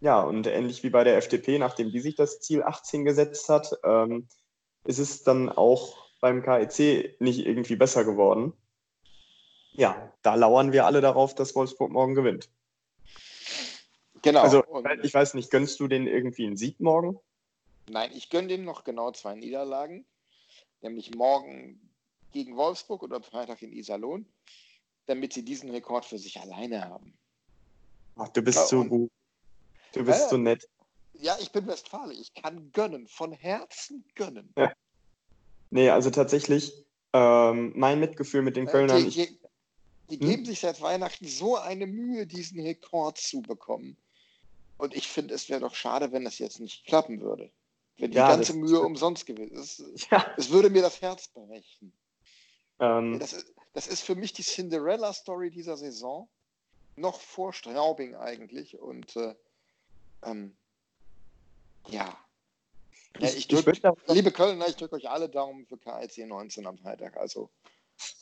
Ja, 0.02 0.22
und 0.22 0.46
ähnlich 0.48 0.84
wie 0.84 0.89
bei 0.89 1.04
der 1.04 1.18
FDP, 1.18 1.58
nachdem 1.58 1.92
die 1.92 2.02
sich 2.02 2.16
das 2.16 2.42
Ziel 2.42 2.62
18 2.62 3.06
gesetzt 3.06 3.48
hat, 3.50 3.72
ähm, 3.84 4.28
ist 4.86 5.00
es 5.00 5.24
dann 5.24 5.50
auch 5.50 5.96
beim 6.20 6.44
KEC 6.44 7.20
nicht 7.20 7.46
irgendwie 7.46 7.78
besser 7.78 8.04
geworden. 8.04 8.54
Ja, 9.73 10.13
da 10.21 10.36
lauern 10.36 10.71
wir 10.71 10.86
alle 10.86 11.01
darauf, 11.01 11.36
dass 11.36 11.55
Wolfsburg 11.55 11.91
morgen 11.91 12.15
gewinnt. 12.15 12.49
Genau. 14.21 14.41
Also, 14.41 14.63
ich 15.01 15.13
weiß 15.13 15.33
nicht, 15.33 15.51
gönnst 15.51 15.79
du 15.79 15.88
den 15.88 16.07
irgendwie 16.07 16.45
einen 16.45 16.57
Sieg 16.57 16.79
morgen? 16.79 17.19
Nein, 17.89 18.12
ich 18.13 18.29
gönne 18.29 18.47
denen 18.47 18.63
noch 18.63 18.83
genau 18.83 19.12
zwei 19.12 19.36
Niederlagen. 19.36 20.05
Nämlich 20.81 21.13
morgen 21.15 21.89
gegen 22.31 22.55
Wolfsburg 22.55 23.03
oder 23.03 23.21
Freitag 23.21 23.62
in 23.62 23.73
Iserlohn, 23.73 24.25
damit 25.05 25.33
sie 25.33 25.43
diesen 25.43 25.69
Rekord 25.69 26.05
für 26.05 26.17
sich 26.17 26.39
alleine 26.39 26.88
haben. 26.88 27.17
Ach, 28.15 28.29
du 28.29 28.41
bist 28.41 28.57
ja, 28.57 28.65
so 28.65 28.86
gut. 28.86 29.12
Du 29.93 30.03
bist 30.03 30.25
äh, 30.25 30.29
so 30.29 30.38
nett. 30.38 30.67
Ja, 31.13 31.38
ich 31.39 31.51
bin 31.51 31.67
Westfale. 31.67 32.13
Ich 32.13 32.33
kann 32.33 32.71
gönnen, 32.71 33.07
von 33.07 33.31
Herzen 33.31 34.05
gönnen. 34.15 34.53
Ja. 34.57 34.73
Nee, 35.69 35.89
also 35.89 36.09
tatsächlich, 36.09 36.86
ähm, 37.13 37.73
mein 37.75 37.99
Mitgefühl 37.99 38.41
mit 38.41 38.55
den 38.55 38.67
Kölnern. 38.67 39.03
Die, 39.03 39.09
die, 39.09 39.39
die 40.17 40.19
hm? 40.19 40.30
geben 40.30 40.45
sich 40.45 40.60
seit 40.60 40.82
Weihnachten 40.82 41.28
so 41.28 41.58
eine 41.58 41.88
Mühe, 41.88 42.28
diesen 42.28 42.60
Rekord 42.60 43.17
zu 43.17 43.41
bekommen. 43.41 43.97
Und 44.78 44.95
ich 44.95 45.08
finde, 45.08 45.34
es 45.34 45.49
wäre 45.49 45.62
doch 45.62 45.76
schade, 45.76 46.12
wenn 46.12 46.26
das 46.26 46.39
jetzt 46.39 46.60
nicht 46.60 46.86
klappen 46.86 47.21
würde. 47.21 47.52
Wenn 47.97 48.12
die 48.12 48.17
ja, 48.17 48.28
ganze 48.28 48.54
Mühe 48.54 48.80
umsonst 48.80 49.26
gewesen 49.26 49.56
ist. 49.56 49.84
Ja. 50.12 50.26
Es 50.38 50.49
würde 50.49 50.69
mir 50.69 50.82
das 50.82 51.02
Herz 51.02 51.28
brechen. 51.28 51.93
Ähm, 52.80 53.19
das, 53.19 53.34
ist, 53.34 53.54
das 53.73 53.88
ist 53.88 54.02
für 54.02 54.15
mich 54.15 54.34
die 54.34 54.43
Cinderella-Story 54.43 55.52
dieser 55.52 55.78
Saison. 55.78 56.28
Noch 56.95 57.19
vor 57.19 57.54
Straubing 57.54 58.15
eigentlich. 58.15 58.80
Und 58.80 59.15
äh, 59.15 59.36
ähm, 60.23 60.56
ja. 61.88 62.17
ja 63.19 63.30
ich 63.30 63.47
drück, 63.47 63.67
ich 63.67 63.84
liebe 64.13 64.32
Kölner, 64.32 64.67
ich 64.67 64.76
drücke 64.76 64.95
euch 64.95 65.10
alle 65.10 65.30
Daumen 65.30 65.65
für 65.65 65.78
KIC 65.78 66.28
19 66.28 66.67
am 66.67 66.78
Freitag. 66.78 67.17
Also, 67.17 67.49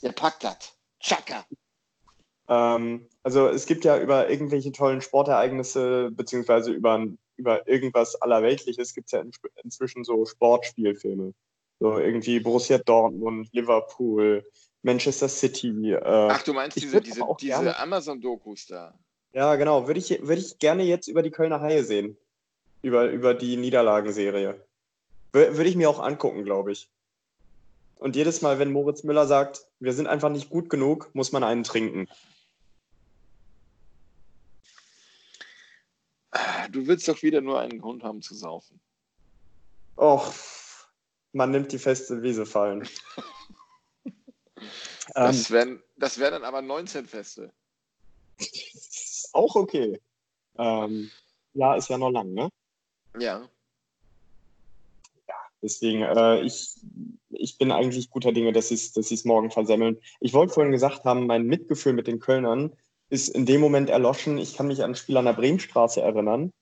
ihr 0.02 0.12
packt 0.12 0.44
das. 0.44 0.76
Chaka. 1.00 1.46
Ähm, 2.48 3.08
also, 3.24 3.48
es 3.48 3.66
gibt 3.66 3.86
ja 3.86 4.00
über 4.00 4.30
irgendwelche 4.30 4.72
tollen 4.72 5.02
Sportereignisse, 5.02 6.12
beziehungsweise 6.12 6.72
über, 6.72 7.06
über 7.38 7.68
irgendwas 7.68 8.22
Allerweltliches, 8.22 8.94
gibt 8.94 9.08
es 9.08 9.12
ja 9.12 9.22
in, 9.22 9.32
inzwischen 9.64 10.04
so 10.04 10.26
Sportspielfilme. 10.26 11.34
So 11.80 11.98
irgendwie 11.98 12.40
Borussia 12.40 12.78
Dortmund, 12.78 13.50
Liverpool, 13.54 14.46
Manchester 14.84 15.28
City. 15.30 15.92
Äh, 15.92 16.00
Ach, 16.04 16.44
du 16.44 16.54
meinst 16.54 16.78
diese, 16.78 17.02
diese, 17.02 17.24
diese 17.40 17.80
Amazon-Dokus 17.80 18.68
da? 18.68 18.94
Ja, 19.34 19.56
genau. 19.56 19.88
Würde 19.88 20.00
ich, 20.00 20.10
würde 20.22 20.42
ich 20.42 20.60
gerne 20.60 20.84
jetzt 20.84 21.08
über 21.08 21.24
die 21.24 21.32
Kölner 21.32 21.62
Haie 21.62 21.84
sehen. 21.84 22.18
Über, 22.82 23.10
über 23.10 23.34
die 23.34 23.58
Niederlagenserie. 23.58 24.64
Würde 25.32 25.70
ich 25.70 25.76
mir 25.76 25.90
auch 25.90 26.00
angucken, 26.00 26.44
glaube 26.44 26.72
ich. 26.72 26.90
Und 27.98 28.16
jedes 28.16 28.42
Mal, 28.42 28.58
wenn 28.58 28.72
Moritz 28.72 29.04
Müller 29.04 29.28
sagt, 29.28 29.68
wir 29.80 29.94
sind 29.94 30.08
einfach 30.08 30.30
nicht 30.30 30.50
gut 30.50 30.70
genug, 30.70 31.12
muss 31.14 31.32
man 31.32 31.44
einen 31.44 31.64
trinken. 31.64 32.08
Du 36.72 36.88
willst 36.88 37.08
doch 37.08 37.22
wieder 37.22 37.42
nur 37.42 37.60
einen 37.60 37.80
Grund 37.80 38.04
haben 38.04 38.22
zu 38.22 38.34
saufen. 38.34 38.80
Och, 39.98 40.34
man 41.34 41.52
nimmt 41.52 41.72
die 41.72 41.80
feste 41.80 42.22
Wiese 42.24 42.46
fallen. 42.46 42.88
das, 45.14 45.50
ähm, 45.50 45.54
wären, 45.54 45.84
das 45.98 46.18
wären 46.18 46.34
dann 46.34 46.44
aber 46.44 46.62
19 46.62 47.06
Feste. 47.06 47.52
auch 49.34 49.56
okay. 49.56 50.02
Ähm, 50.58 51.12
ja, 51.54 51.76
ist 51.76 51.90
ja 51.90 51.98
noch 51.98 52.12
lang, 52.12 52.34
ne? 52.34 52.50
Ja. 53.20 53.50
Ja, 55.28 55.36
Deswegen, 55.62 56.04
äh, 56.04 56.42
ich, 56.42 56.76
ich 57.30 57.58
bin 57.58 57.72
eigentlich 57.72 58.10
guter 58.10 58.32
Dinge, 58.32 58.54
dass 58.54 58.70
sie 58.70 58.76
es 58.76 58.94
dass 58.94 59.26
morgen 59.26 59.52
versemmeln. 59.52 59.98
Ich 60.22 60.34
wollte 60.34 60.54
vorhin 60.54 60.72
gesagt 60.72 61.04
haben, 61.04 61.28
mein 61.28 61.44
Mitgefühl 61.44 61.94
mit 61.94 62.08
den 62.08 62.20
Kölnern 62.20 62.72
ist 63.10 63.28
in 63.28 63.46
dem 63.46 63.60
Moment 63.60 63.90
erloschen. 63.90 64.38
Ich 64.38 64.56
kann 64.56 64.68
mich 64.68 64.84
an 64.84 64.92
ein 64.92 64.96
Spiel 64.96 65.18
an 65.18 65.26
der 65.26 65.34
Bremenstraße 65.34 66.02
erinnern. 66.02 66.54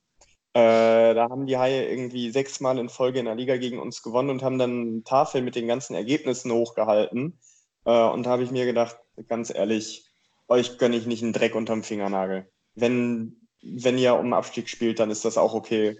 Äh, 0.53 1.13
da 1.13 1.29
haben 1.29 1.45
die 1.45 1.57
Haie 1.57 1.87
irgendwie 1.87 2.31
sechsmal 2.31 2.79
in 2.79 2.89
Folge 2.89 3.19
in 3.19 3.25
der 3.25 3.35
Liga 3.35 3.57
gegen 3.57 3.79
uns 3.79 4.01
gewonnen 4.01 4.31
und 4.31 4.41
haben 4.43 4.57
dann 4.57 4.81
eine 4.81 5.03
Tafel 5.03 5.41
mit 5.41 5.55
den 5.55 5.67
ganzen 5.67 5.93
Ergebnissen 5.95 6.51
hochgehalten. 6.51 7.39
Äh, 7.85 7.91
und 7.91 8.25
da 8.25 8.31
habe 8.31 8.43
ich 8.43 8.51
mir 8.51 8.65
gedacht, 8.65 8.97
ganz 9.27 9.53
ehrlich, 9.53 10.05
euch 10.47 10.77
gönne 10.79 10.97
ich 10.97 11.05
nicht 11.05 11.21
einen 11.23 11.33
Dreck 11.33 11.53
unterm 11.55 11.83
Fingernagel. 11.83 12.49
Wenn, 12.73 13.47
wenn 13.61 13.97
ihr 13.97 14.15
um 14.15 14.33
Abstieg 14.33 14.69
spielt, 14.69 14.99
dann 14.99 15.11
ist 15.11 15.23
das 15.23 15.37
auch 15.37 15.53
okay. 15.53 15.97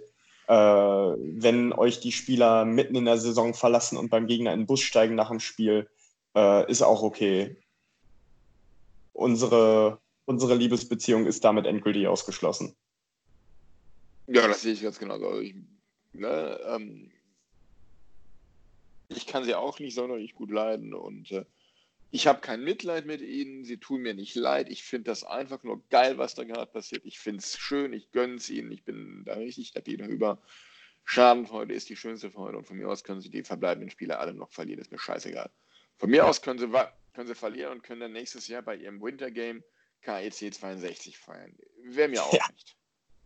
Äh, 0.48 0.54
wenn 0.54 1.72
euch 1.72 2.00
die 2.00 2.12
Spieler 2.12 2.66
mitten 2.66 2.96
in 2.96 3.06
der 3.06 3.20
Saison 3.20 3.54
verlassen 3.54 3.98
und 3.98 4.10
beim 4.10 4.26
Gegner 4.26 4.52
in 4.52 4.62
den 4.62 4.66
Bus 4.66 4.82
steigen 4.82 5.14
nach 5.14 5.30
dem 5.30 5.40
Spiel, 5.40 5.88
äh, 6.36 6.70
ist 6.72 6.82
auch 6.82 7.04
okay. 7.04 7.56
Unsere, 9.14 10.00
unsere 10.26 10.56
Liebesbeziehung 10.56 11.28
ist 11.28 11.44
damit 11.44 11.68
endgültig 11.68 12.08
ausgeschlossen. 12.08 12.76
Ja, 14.32 14.48
das 14.48 14.62
sehe 14.62 14.74
ich 14.74 14.84
ganz 14.84 15.00
genau. 15.00 15.16
Also 15.16 15.42
ich, 15.42 15.56
ne, 16.14 16.60
ähm, 16.68 17.12
ich 19.08 19.26
kann 19.26 19.44
sie 19.44 19.56
auch 19.56 19.80
nicht 19.80 19.96
sonderlich 19.96 20.36
gut 20.36 20.52
leiden 20.52 20.94
und 20.94 21.32
äh, 21.32 21.46
ich 22.12 22.28
habe 22.28 22.40
kein 22.42 22.64
Mitleid 22.64 23.06
mit 23.06 23.22
ihnen, 23.22 23.64
sie 23.66 23.78
tun 23.78 24.02
mir 24.02 24.14
nicht 24.14 24.36
leid. 24.36 24.70
Ich 24.70 24.84
finde 24.84 25.06
das 25.06 25.24
einfach 25.24 25.64
nur 25.64 25.88
geil, 25.90 26.18
was 26.18 26.36
da 26.36 26.44
gerade 26.44 26.72
passiert. 26.72 27.06
Ich 27.06 27.20
finde 27.20 27.40
es 27.40 27.58
schön, 27.58 27.94
ich 27.94 28.12
gönne 28.12 28.36
es 28.36 28.50
ihnen, 28.50 28.72
ich 28.72 28.84
bin 28.84 29.24
da 29.26 29.34
richtig 29.34 29.74
happy 29.76 29.98
darüber. 29.98 30.42
Schadenfreude 31.06 31.74
ist 31.74 31.90
die 31.90 31.96
schönste 31.96 32.30
Freude 32.30 32.58
und 32.60 32.66
von 32.66 32.78
mir 32.78 32.88
aus 32.88 33.04
können 33.04 33.22
sie 33.22 33.32
die 33.32 33.44
verbleibenden 33.44 33.90
Spiele 33.90 34.20
alle 34.20 34.34
noch 34.34 34.52
verlieren, 34.52 34.80
ist 34.80 34.92
mir 34.92 35.00
scheißegal. 35.00 35.50
Von 35.98 36.12
mir 36.12 36.26
aus 36.26 36.42
können 36.42 36.60
sie, 36.60 36.68
können 37.14 37.28
sie 37.28 37.36
verlieren 37.36 37.74
und 37.74 37.84
können 37.84 38.02
dann 38.02 38.14
nächstes 38.14 38.48
Jahr 38.48 38.62
bei 38.62 38.76
ihrem 38.76 39.02
Winter 39.02 39.32
Game 39.32 39.64
KEC 40.02 40.54
62 40.54 41.18
feiern. 41.18 41.56
Wäre 41.84 42.10
mir 42.10 42.24
auch 42.24 42.34
ja. 42.34 42.48
nicht. 42.52 42.79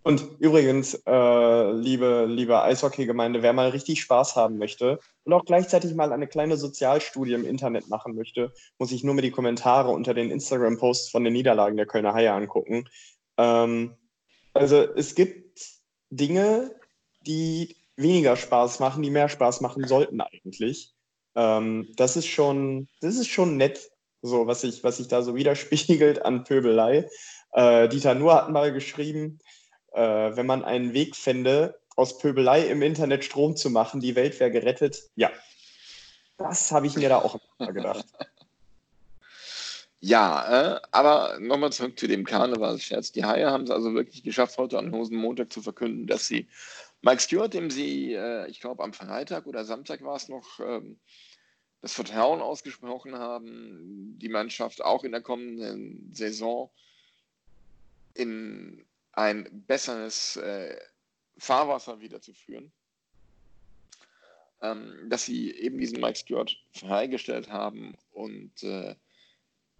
Und 0.03 0.37
übrigens, 0.39 0.95
äh, 1.05 1.71
liebe, 1.71 2.25
liebe 2.27 2.61
Eishockey-Gemeinde, 2.61 3.41
wer 3.41 3.53
mal 3.53 3.69
richtig 3.69 4.01
Spaß 4.01 4.35
haben 4.35 4.57
möchte 4.57 4.99
und 5.23 5.31
auch 5.31 5.45
gleichzeitig 5.45 5.95
mal 5.95 6.11
eine 6.11 6.27
kleine 6.27 6.57
Sozialstudie 6.57 7.33
im 7.33 7.45
Internet 7.45 7.87
machen 7.87 8.13
möchte, 8.13 8.51
muss 8.77 8.91
ich 8.91 9.05
nur 9.05 9.13
mir 9.13 9.21
die 9.21 9.31
Kommentare 9.31 9.91
unter 9.91 10.13
den 10.13 10.29
Instagram-Posts 10.29 11.09
von 11.09 11.23
den 11.23 11.31
Niederlagen 11.31 11.77
der 11.77 11.85
Kölner 11.85 12.13
Haie 12.13 12.33
angucken. 12.33 12.89
Ähm, 13.37 13.95
also 14.53 14.81
es 14.81 15.15
gibt 15.15 15.61
Dinge, 16.09 16.75
die 17.21 17.77
weniger 17.95 18.35
Spaß 18.35 18.81
machen, 18.81 19.03
die 19.03 19.09
mehr 19.09 19.29
Spaß 19.29 19.61
machen 19.61 19.87
sollten 19.87 20.19
eigentlich. 20.19 20.93
Ähm, 21.35 21.87
das 21.95 22.17
ist 22.17 22.27
schon, 22.27 22.89
das 22.99 23.15
ist 23.15 23.29
schon 23.29 23.55
nett, 23.55 23.89
so 24.21 24.47
was 24.47 24.61
sich 24.61 24.83
was 24.83 24.99
ich 24.99 25.07
da 25.07 25.21
so 25.21 25.35
widerspiegelt 25.35 26.25
an 26.25 26.43
Pöbelei. 26.43 27.09
Äh, 27.53 27.87
Dieter 27.87 28.15
Nuhr 28.15 28.35
hat 28.35 28.49
mal 28.49 28.73
geschrieben, 28.73 29.39
äh, 29.93 30.35
wenn 30.35 30.45
man 30.45 30.63
einen 30.63 30.93
Weg 30.93 31.15
fände, 31.15 31.79
aus 31.95 32.17
Pöbelei 32.17 32.67
im 32.67 32.81
Internet 32.81 33.23
Strom 33.23 33.55
zu 33.55 33.69
machen, 33.69 34.01
die 34.01 34.15
Welt 34.15 34.39
wäre 34.39 34.51
gerettet. 34.51 35.09
Ja, 35.15 35.31
das 36.37 36.71
habe 36.71 36.87
ich 36.87 36.95
mir 36.95 37.09
da 37.09 37.19
auch 37.19 37.39
gedacht. 37.59 38.05
Ja, 40.05 40.75
äh, 40.75 40.81
aber 40.91 41.39
nochmal 41.39 41.71
zurück 41.71 41.97
zu 41.97 42.07
dem 42.07 42.25
Karnevalscherz. 42.25 43.13
Die 43.13 43.23
Haie 43.23 43.49
haben 43.49 43.63
es 43.63 43.69
also 43.69 43.93
wirklich 43.93 44.21
geschafft, 44.21 44.57
heute 44.57 44.77
am 44.77 44.91
Hosenmontag 44.91 45.53
zu 45.53 45.61
verkünden, 45.61 46.07
dass 46.07 46.27
sie 46.27 46.49
Mike 47.03 47.21
Stewart, 47.21 47.53
dem 47.53 47.69
sie, 47.69 48.13
äh, 48.13 48.45
ich 48.49 48.59
glaube, 48.59 48.83
am 48.83 48.91
Freitag 48.91 49.45
oder 49.45 49.63
Samstag 49.63 50.03
war 50.03 50.17
es 50.17 50.27
noch, 50.27 50.59
ähm, 50.59 50.99
das 51.79 51.93
Vertrauen 51.93 52.41
ausgesprochen 52.41 53.17
haben, 53.17 54.17
die 54.19 54.27
Mannschaft 54.27 54.83
auch 54.83 55.05
in 55.05 55.13
der 55.13 55.21
kommenden 55.21 56.13
Saison 56.13 56.69
in 58.13 58.85
ein 59.13 59.47
besseres 59.67 60.35
äh, 60.37 60.77
Fahrwasser 61.37 61.99
wiederzuführen. 61.99 62.71
Ähm, 64.61 65.09
dass 65.09 65.25
sie 65.25 65.51
eben 65.51 65.77
diesen 65.77 65.99
Mike 65.99 66.17
Stewart 66.17 66.55
freigestellt 66.71 67.49
haben 67.49 67.97
und 68.11 68.63
äh, 68.63 68.95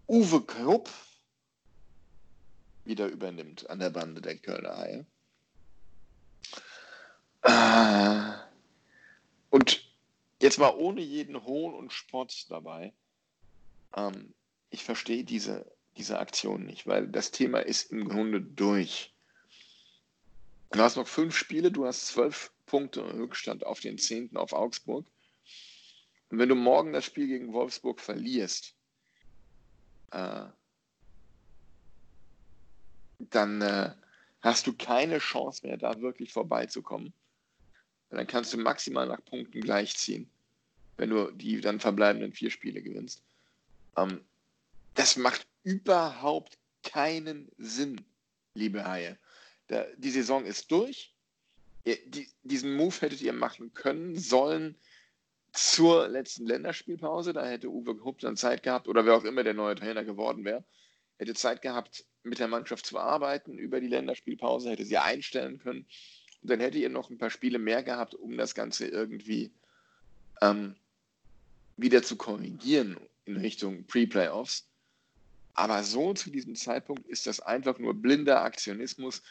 Uwe 0.06 0.42
Krupp 0.42 0.90
wieder 2.84 3.06
übernimmt 3.06 3.68
an 3.70 3.78
der 3.78 3.90
Bande 3.90 4.20
der 4.20 4.36
Kölner 4.36 4.76
Haie. 4.76 5.06
Äh, 7.42 8.34
und 9.48 9.84
jetzt 10.42 10.58
mal 10.58 10.74
ohne 10.76 11.00
jeden 11.00 11.44
Hohn 11.44 11.74
und 11.74 11.92
Spott 11.92 12.46
dabei. 12.50 12.92
Ähm, 13.96 14.34
ich 14.68 14.84
verstehe 14.84 15.24
diese, 15.24 15.70
diese 15.96 16.18
Aktion 16.18 16.64
nicht, 16.64 16.86
weil 16.86 17.08
das 17.08 17.30
Thema 17.30 17.60
ist 17.60 17.90
im 17.90 18.08
Grunde 18.08 18.42
durch. 18.42 19.13
Du 20.74 20.80
hast 20.80 20.96
noch 20.96 21.06
fünf 21.06 21.36
Spiele, 21.36 21.70
du 21.70 21.86
hast 21.86 22.08
zwölf 22.08 22.52
Punkte 22.66 23.04
Rückstand 23.14 23.64
auf 23.64 23.78
den 23.78 23.96
zehnten 23.96 24.36
auf 24.36 24.52
Augsburg. 24.52 25.06
Und 26.30 26.38
wenn 26.40 26.48
du 26.48 26.56
morgen 26.56 26.92
das 26.92 27.04
Spiel 27.04 27.28
gegen 27.28 27.52
Wolfsburg 27.52 28.00
verlierst, 28.00 28.74
äh, 30.10 30.46
dann 33.20 33.62
äh, 33.62 33.92
hast 34.40 34.66
du 34.66 34.72
keine 34.72 35.18
Chance 35.18 35.64
mehr, 35.64 35.76
da 35.76 36.00
wirklich 36.00 36.32
vorbeizukommen. 36.32 37.12
Und 38.08 38.16
dann 38.16 38.26
kannst 38.26 38.52
du 38.52 38.58
maximal 38.58 39.06
nach 39.06 39.24
Punkten 39.24 39.60
gleichziehen, 39.60 40.28
wenn 40.96 41.10
du 41.10 41.30
die 41.30 41.60
dann 41.60 41.78
verbleibenden 41.78 42.32
vier 42.32 42.50
Spiele 42.50 42.82
gewinnst. 42.82 43.22
Ähm, 43.96 44.24
das 44.94 45.16
macht 45.16 45.46
überhaupt 45.62 46.58
keinen 46.82 47.48
Sinn, 47.58 48.04
liebe 48.54 48.84
Haie. 48.84 49.16
Der, 49.68 49.88
die 49.96 50.10
Saison 50.10 50.44
ist 50.44 50.70
durch. 50.70 51.14
Ihr, 51.84 51.98
die, 52.06 52.28
diesen 52.42 52.76
Move 52.76 52.94
hättet 53.00 53.22
ihr 53.22 53.32
machen 53.32 53.74
können, 53.74 54.16
sollen 54.16 54.76
zur 55.52 56.08
letzten 56.08 56.46
Länderspielpause. 56.46 57.32
Da 57.32 57.46
hätte 57.46 57.70
Uwe 57.70 58.02
Hupp 58.04 58.20
dann 58.20 58.36
Zeit 58.36 58.62
gehabt, 58.62 58.88
oder 58.88 59.04
wer 59.06 59.14
auch 59.14 59.24
immer 59.24 59.44
der 59.44 59.54
neue 59.54 59.74
Trainer 59.74 60.04
geworden 60.04 60.44
wäre, 60.44 60.64
hätte 61.18 61.34
Zeit 61.34 61.62
gehabt, 61.62 62.04
mit 62.22 62.38
der 62.38 62.48
Mannschaft 62.48 62.86
zu 62.86 62.98
arbeiten 62.98 63.58
über 63.58 63.80
die 63.80 63.88
Länderspielpause, 63.88 64.70
hätte 64.70 64.84
sie 64.84 64.98
einstellen 64.98 65.58
können. 65.58 65.86
Und 66.42 66.50
dann 66.50 66.60
hätte 66.60 66.78
ihr 66.78 66.88
noch 66.88 67.10
ein 67.10 67.18
paar 67.18 67.30
Spiele 67.30 67.58
mehr 67.58 67.82
gehabt, 67.82 68.14
um 68.14 68.36
das 68.36 68.54
Ganze 68.54 68.86
irgendwie 68.86 69.52
ähm, 70.40 70.74
wieder 71.76 72.02
zu 72.02 72.16
korrigieren 72.16 72.98
in 73.24 73.36
Richtung 73.36 73.86
Pre-Playoffs. 73.86 74.66
Aber 75.54 75.82
so 75.84 76.14
zu 76.14 76.30
diesem 76.30 76.56
Zeitpunkt 76.56 77.06
ist 77.06 77.26
das 77.26 77.40
einfach 77.40 77.78
nur 77.78 77.94
blinder 77.94 78.42
Aktionismus, 78.42 79.22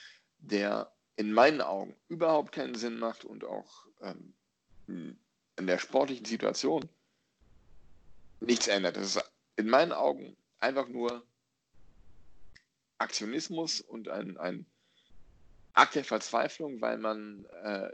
der 0.43 0.91
in 1.15 1.31
meinen 1.31 1.61
Augen 1.61 1.95
überhaupt 2.07 2.51
keinen 2.51 2.75
Sinn 2.75 2.97
macht 2.99 3.23
und 3.23 3.43
auch 3.45 3.87
ähm, 4.01 4.33
in 4.87 5.67
der 5.67 5.77
sportlichen 5.77 6.25
Situation 6.25 6.87
nichts 8.39 8.67
ändert. 8.67 8.97
Das 8.97 9.15
ist 9.15 9.31
in 9.55 9.69
meinen 9.69 9.91
Augen 9.91 10.35
einfach 10.59 10.87
nur 10.87 11.25
Aktionismus 12.97 13.81
und 13.81 14.09
ein, 14.09 14.37
ein 14.37 14.65
Akt 15.73 15.95
der 15.95 16.03
Verzweiflung, 16.03 16.81
weil 16.81 16.97
man 16.97 17.45
äh, 17.63 17.89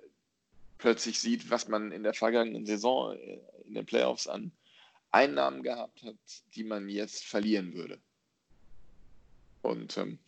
plötzlich 0.78 1.20
sieht, 1.20 1.50
was 1.50 1.68
man 1.68 1.92
in 1.92 2.04
der 2.04 2.14
vergangenen 2.14 2.66
Saison 2.66 3.16
äh, 3.16 3.40
in 3.66 3.76
den 3.76 3.86
Playoffs 3.86 4.28
an 4.28 4.52
Einnahmen 5.12 5.64
gehabt 5.64 6.04
hat, 6.04 6.18
die 6.56 6.64
man 6.64 6.90
jetzt 6.90 7.26
verlieren 7.26 7.74
würde. 7.74 8.00
Und 9.62 9.98
ähm, 9.98 10.20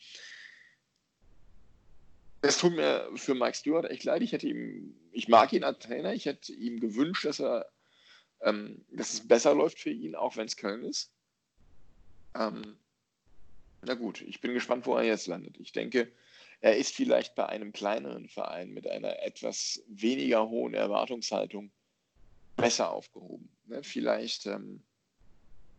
es 2.41 2.57
tut 2.57 2.73
mir 2.73 3.09
für 3.15 3.35
Mike 3.35 3.55
Stewart 3.55 3.89
echt 3.89 4.03
leid. 4.03 4.21
Ich 4.21 4.31
hätte 4.31 4.47
ihm, 4.47 4.95
ich 5.11 5.27
mag 5.27 5.53
ihn 5.53 5.63
als 5.63 5.79
Trainer, 5.79 6.13
ich 6.13 6.25
hätte 6.25 6.51
ihm 6.53 6.79
gewünscht, 6.79 7.25
dass 7.25 7.39
er, 7.39 7.71
ähm, 8.41 8.83
dass 8.91 9.13
es 9.13 9.27
besser 9.27 9.53
läuft 9.53 9.79
für 9.79 9.91
ihn, 9.91 10.15
auch 10.15 10.37
wenn 10.37 10.47
es 10.47 10.57
Köln 10.57 10.83
ist. 10.83 11.11
Ähm, 12.35 12.77
na 13.83 13.93
gut, 13.93 14.21
ich 14.21 14.41
bin 14.41 14.53
gespannt, 14.53 14.85
wo 14.85 14.95
er 14.95 15.03
jetzt 15.03 15.27
landet. 15.27 15.59
Ich 15.59 15.71
denke, 15.71 16.11
er 16.61 16.77
ist 16.77 16.95
vielleicht 16.95 17.35
bei 17.35 17.47
einem 17.47 17.73
kleineren 17.73 18.27
Verein 18.29 18.71
mit 18.71 18.87
einer 18.87 19.21
etwas 19.23 19.83
weniger 19.87 20.49
hohen 20.49 20.73
Erwartungshaltung 20.73 21.71
besser 22.55 22.91
aufgehoben. 22.91 23.49
Ne? 23.65 23.83
Vielleicht, 23.83 24.45
ähm, 24.47 24.83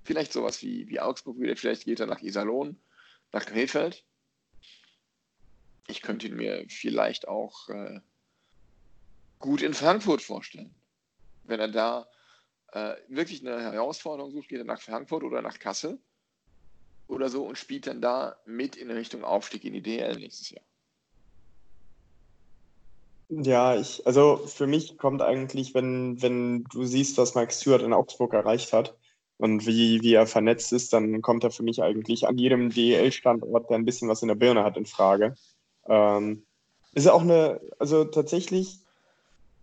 vielleicht 0.04 0.32
sowas 0.32 0.62
wie, 0.62 0.88
wie 0.88 1.00
Augsburg 1.00 1.38
wieder, 1.40 1.56
vielleicht 1.56 1.84
geht 1.84 2.00
er 2.00 2.06
nach 2.06 2.22
Iserlohn, 2.22 2.76
nach 3.32 3.46
Krefeld 3.46 4.04
ich 5.88 6.02
könnte 6.02 6.28
ihn 6.28 6.36
mir 6.36 6.64
vielleicht 6.68 7.28
auch 7.28 7.68
äh, 7.68 8.00
gut 9.38 9.62
in 9.62 9.74
Frankfurt 9.74 10.22
vorstellen. 10.22 10.74
Wenn 11.44 11.60
er 11.60 11.68
da 11.68 12.08
äh, 12.72 12.94
wirklich 13.08 13.46
eine 13.46 13.60
Herausforderung 13.60 14.32
sucht, 14.32 14.48
geht 14.48 14.58
er 14.58 14.64
nach 14.64 14.80
Frankfurt 14.80 15.24
oder 15.24 15.42
nach 15.42 15.58
Kassel 15.58 15.98
oder 17.08 17.28
so 17.28 17.44
und 17.44 17.58
spielt 17.58 17.86
dann 17.86 18.00
da 18.00 18.36
mit 18.46 18.76
in 18.76 18.90
Richtung 18.90 19.24
Aufstieg 19.24 19.64
in 19.64 19.74
die 19.74 19.82
DL 19.82 20.16
nächstes 20.16 20.50
Jahr. 20.50 20.64
Ja, 23.28 23.76
ich, 23.76 24.06
also 24.06 24.36
für 24.46 24.66
mich 24.66 24.98
kommt 24.98 25.22
eigentlich, 25.22 25.74
wenn, 25.74 26.20
wenn 26.20 26.64
du 26.64 26.84
siehst, 26.84 27.16
was 27.16 27.34
Mike 27.34 27.52
Stewart 27.52 27.82
in 27.82 27.94
Augsburg 27.94 28.34
erreicht 28.34 28.74
hat 28.74 28.94
und 29.38 29.66
wie, 29.66 30.02
wie 30.02 30.14
er 30.14 30.26
vernetzt 30.26 30.72
ist, 30.72 30.92
dann 30.92 31.22
kommt 31.22 31.42
er 31.42 31.50
für 31.50 31.62
mich 31.62 31.82
eigentlich 31.82 32.26
an 32.26 32.36
jedem 32.36 32.68
DEL-Standort, 32.68 33.70
der 33.70 33.78
ein 33.78 33.86
bisschen 33.86 34.08
was 34.08 34.20
in 34.20 34.28
der 34.28 34.34
Birne 34.34 34.64
hat, 34.64 34.76
in 34.76 34.84
Frage. 34.84 35.34
Ähm, 35.88 36.44
ist 36.94 37.08
auch 37.08 37.22
eine, 37.22 37.60
also 37.78 38.04
tatsächlich, 38.04 38.78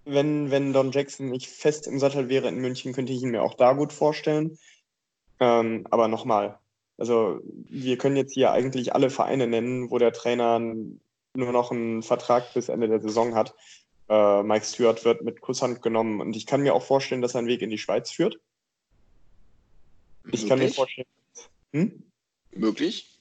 wenn, 0.05 0.51
wenn 0.51 0.73
Don 0.73 0.91
Jackson 0.91 1.29
nicht 1.29 1.47
fest 1.47 1.87
im 1.87 1.99
Sattel 1.99 2.29
wäre 2.29 2.47
in 2.47 2.57
München, 2.57 2.93
könnte 2.93 3.13
ich 3.13 3.21
ihn 3.21 3.31
mir 3.31 3.43
auch 3.43 3.53
da 3.53 3.73
gut 3.73 3.93
vorstellen. 3.93 4.57
Ähm, 5.39 5.85
aber 5.91 6.07
nochmal, 6.07 6.57
also 6.97 7.39
wir 7.43 7.97
können 7.97 8.17
jetzt 8.17 8.33
hier 8.33 8.51
eigentlich 8.51 8.93
alle 8.93 9.09
Vereine 9.09 9.47
nennen, 9.47 9.91
wo 9.91 9.97
der 9.97 10.11
Trainer 10.11 10.59
nur 10.59 11.51
noch 11.51 11.71
einen 11.71 12.03
Vertrag 12.03 12.53
bis 12.53 12.69
Ende 12.69 12.87
der 12.87 12.99
Saison 12.99 13.35
hat. 13.35 13.53
Äh, 14.09 14.43
Mike 14.43 14.65
Stewart 14.65 15.05
wird 15.05 15.21
mit 15.21 15.39
Kusshand 15.41 15.81
genommen 15.81 16.19
und 16.19 16.35
ich 16.35 16.45
kann 16.47 16.61
mir 16.61 16.73
auch 16.73 16.83
vorstellen, 16.83 17.21
dass 17.21 17.35
er 17.35 17.39
einen 17.39 17.47
Weg 17.47 17.61
in 17.61 17.69
die 17.69 17.77
Schweiz 17.77 18.09
führt. 18.11 18.39
Ich 20.31 20.47
kann 20.47 20.59
mir 20.59 20.69
vorstellen. 20.69 21.07
Hm? 21.71 22.03
Möglich? 22.51 23.18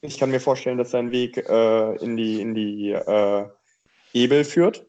Ich 0.00 0.18
kann 0.18 0.30
mir 0.30 0.40
vorstellen, 0.40 0.78
dass 0.78 0.92
sein 0.92 1.10
Weg 1.10 1.36
äh, 1.36 1.96
in 1.96 2.16
die, 2.16 2.40
in 2.40 2.54
die 2.54 2.92
äh, 2.92 3.48
Ebel 4.12 4.44
führt. 4.44 4.86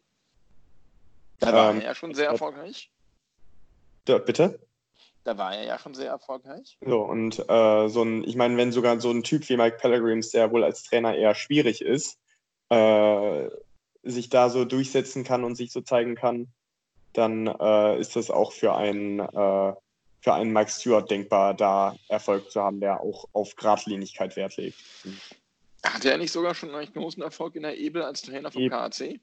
Da 1.40 1.54
war 1.54 1.72
ähm, 1.72 1.80
er 1.80 1.88
ja 1.88 1.96
schon 1.96 2.14
sehr 2.14 2.30
erfolgreich. 2.30 2.92
Da, 4.06 4.18
bitte? 4.20 4.60
Da 5.24 5.38
war 5.38 5.56
er 5.56 5.64
ja 5.64 5.80
schon 5.80 5.94
sehr 5.94 6.10
erfolgreich. 6.10 6.78
So, 6.82 7.02
und 7.02 7.40
äh, 7.50 7.90
so 7.90 8.04
ein, 8.04 8.24
ich 8.24 8.36
meine, 8.36 8.58
wenn 8.58 8.72
sogar 8.72 9.00
so 9.00 9.10
ein 9.12 9.24
Typ 9.24 9.48
wie 9.50 9.58
Mike 9.58 9.78
Pellegrims, 9.78 10.30
der 10.30 10.52
wohl 10.52 10.64
als 10.64 10.84
Trainer 10.84 11.16
eher 11.16 11.36
schwierig 11.36 11.82
ist, 11.82 12.20
äh, 12.70 13.50
sich 14.04 14.30
da 14.30 14.50
so 14.50 14.66
durchsetzen 14.66 15.24
kann 15.24 15.44
und 15.44 15.56
sich 15.56 15.72
so 15.72 15.82
zeigen 15.82 16.16
kann, 16.16 16.48
dann 17.14 17.48
äh, 17.48 18.00
ist 18.00 18.16
das 18.16 18.30
auch 18.30 18.52
für 18.52 18.76
einen, 18.76 19.20
äh, 19.20 19.74
für 20.22 20.34
einen 20.34 20.52
Mike 20.52 20.72
Stewart 20.72 21.10
denkbar, 21.10 21.54
da 21.54 21.96
Erfolg 22.08 22.52
zu 22.52 22.62
haben, 22.62 22.80
der 22.80 23.00
auch 23.02 23.26
auf 23.34 23.56
Gradlinigkeit 23.56 24.36
Wert 24.36 24.58
legt. 24.58 24.78
Hatte 25.84 26.12
er 26.12 26.18
nicht 26.18 26.32
sogar 26.32 26.54
schon 26.54 26.74
einen 26.76 26.92
großen 26.92 27.24
Erfolg 27.24 27.56
in 27.56 27.64
der 27.64 27.78
Ebel 27.78 28.02
als 28.02 28.22
Trainer 28.22 28.52
vom 28.52 28.62
Eben. 28.64 28.72
KAC? 28.72 29.20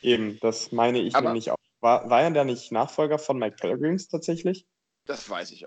Eben, 0.00 0.38
das 0.40 0.72
meine 0.72 1.00
ich 1.00 1.14
Aber 1.14 1.28
nämlich 1.28 1.50
auch. 1.50 1.56
War, 1.80 2.08
war 2.08 2.22
er 2.22 2.30
da 2.30 2.44
nicht 2.44 2.72
Nachfolger 2.72 3.18
von 3.18 3.38
Mike 3.38 3.56
Pellegrims 3.56 4.08
tatsächlich? 4.08 4.66
Das 5.04 5.28
weiß 5.28 5.50
ich 5.50 5.66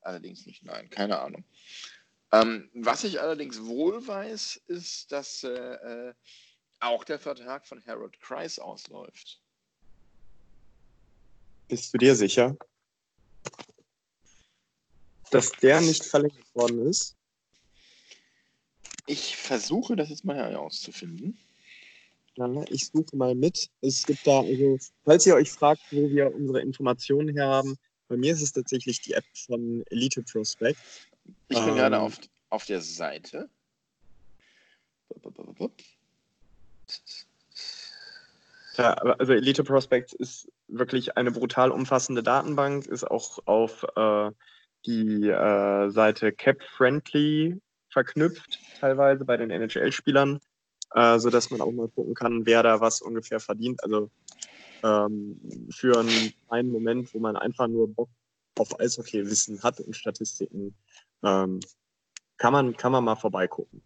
allerdings 0.00 0.44
nicht, 0.46 0.64
nein, 0.64 0.90
keine 0.90 1.20
Ahnung. 1.20 1.44
Ähm, 2.32 2.68
was 2.74 3.04
ich 3.04 3.20
allerdings 3.20 3.64
wohl 3.64 4.06
weiß, 4.06 4.62
ist, 4.66 5.12
dass 5.12 5.44
äh, 5.44 5.50
äh, 5.50 6.14
auch 6.80 7.04
der 7.04 7.18
Vertrag 7.18 7.66
von 7.66 7.84
Harold 7.86 8.18
Kreis 8.20 8.58
ausläuft. 8.58 9.40
Bist 11.68 11.94
du 11.94 11.98
dir 11.98 12.16
sicher? 12.16 12.56
Dass 15.32 15.50
der 15.50 15.80
nicht 15.80 16.04
verlängert 16.04 16.54
worden 16.54 16.86
ist? 16.86 17.16
Ich 19.06 19.36
versuche 19.36 19.96
das 19.96 20.10
jetzt 20.10 20.24
mal 20.24 20.36
herauszufinden. 20.36 21.38
Ich 22.68 22.86
suche 22.86 23.16
mal 23.16 23.34
mit. 23.34 23.70
Es 23.80 24.04
gibt 24.04 24.26
da, 24.26 24.40
also, 24.40 24.78
falls 25.04 25.26
ihr 25.26 25.34
euch 25.34 25.50
fragt, 25.50 25.80
wo 25.90 26.08
wir 26.08 26.34
unsere 26.34 26.60
Informationen 26.60 27.34
her 27.34 27.46
haben, 27.46 27.78
bei 28.08 28.16
mir 28.16 28.34
ist 28.34 28.42
es 28.42 28.52
tatsächlich 28.52 29.00
die 29.00 29.14
App 29.14 29.24
von 29.34 29.82
Elite 29.90 30.22
Prospect. 30.22 30.78
Ich 31.48 31.58
bin 31.58 31.68
ähm, 31.68 31.74
gerade 31.76 31.98
auf, 31.98 32.18
auf 32.50 32.66
der 32.66 32.82
Seite. 32.82 33.48
Ja, 38.76 38.92
also 38.94 39.32
Elite 39.32 39.64
Prospects 39.64 40.12
ist 40.12 40.52
wirklich 40.68 41.16
eine 41.16 41.30
brutal 41.30 41.70
umfassende 41.70 42.22
Datenbank, 42.22 42.86
ist 42.86 43.04
auch 43.04 43.38
auf 43.46 43.84
äh, 43.96 44.30
die 44.86 45.28
äh, 45.28 45.90
Seite 45.90 46.32
Cap 46.32 46.62
Friendly 46.76 47.60
verknüpft, 47.88 48.58
teilweise 48.80 49.24
bei 49.24 49.36
den 49.36 49.50
NHL-Spielern, 49.50 50.40
äh, 50.94 51.18
sodass 51.18 51.50
man 51.50 51.60
auch 51.60 51.72
mal 51.72 51.88
gucken 51.88 52.14
kann, 52.14 52.46
wer 52.46 52.62
da 52.62 52.80
was 52.80 53.02
ungefähr 53.02 53.40
verdient. 53.40 53.82
Also 53.84 54.10
ähm, 54.82 55.40
für 55.70 55.98
einen 55.98 56.32
kleinen 56.48 56.72
Moment, 56.72 57.14
wo 57.14 57.18
man 57.18 57.36
einfach 57.36 57.68
nur 57.68 57.92
Bock 57.92 58.08
auf 58.58 58.78
Eishockey-Wissen 58.80 59.62
hat 59.62 59.80
und 59.80 59.96
Statistiken, 59.96 60.74
ähm, 61.22 61.60
kann, 62.36 62.52
man, 62.52 62.76
kann 62.76 62.92
man 62.92 63.04
mal 63.04 63.16
vorbeigucken. 63.16 63.82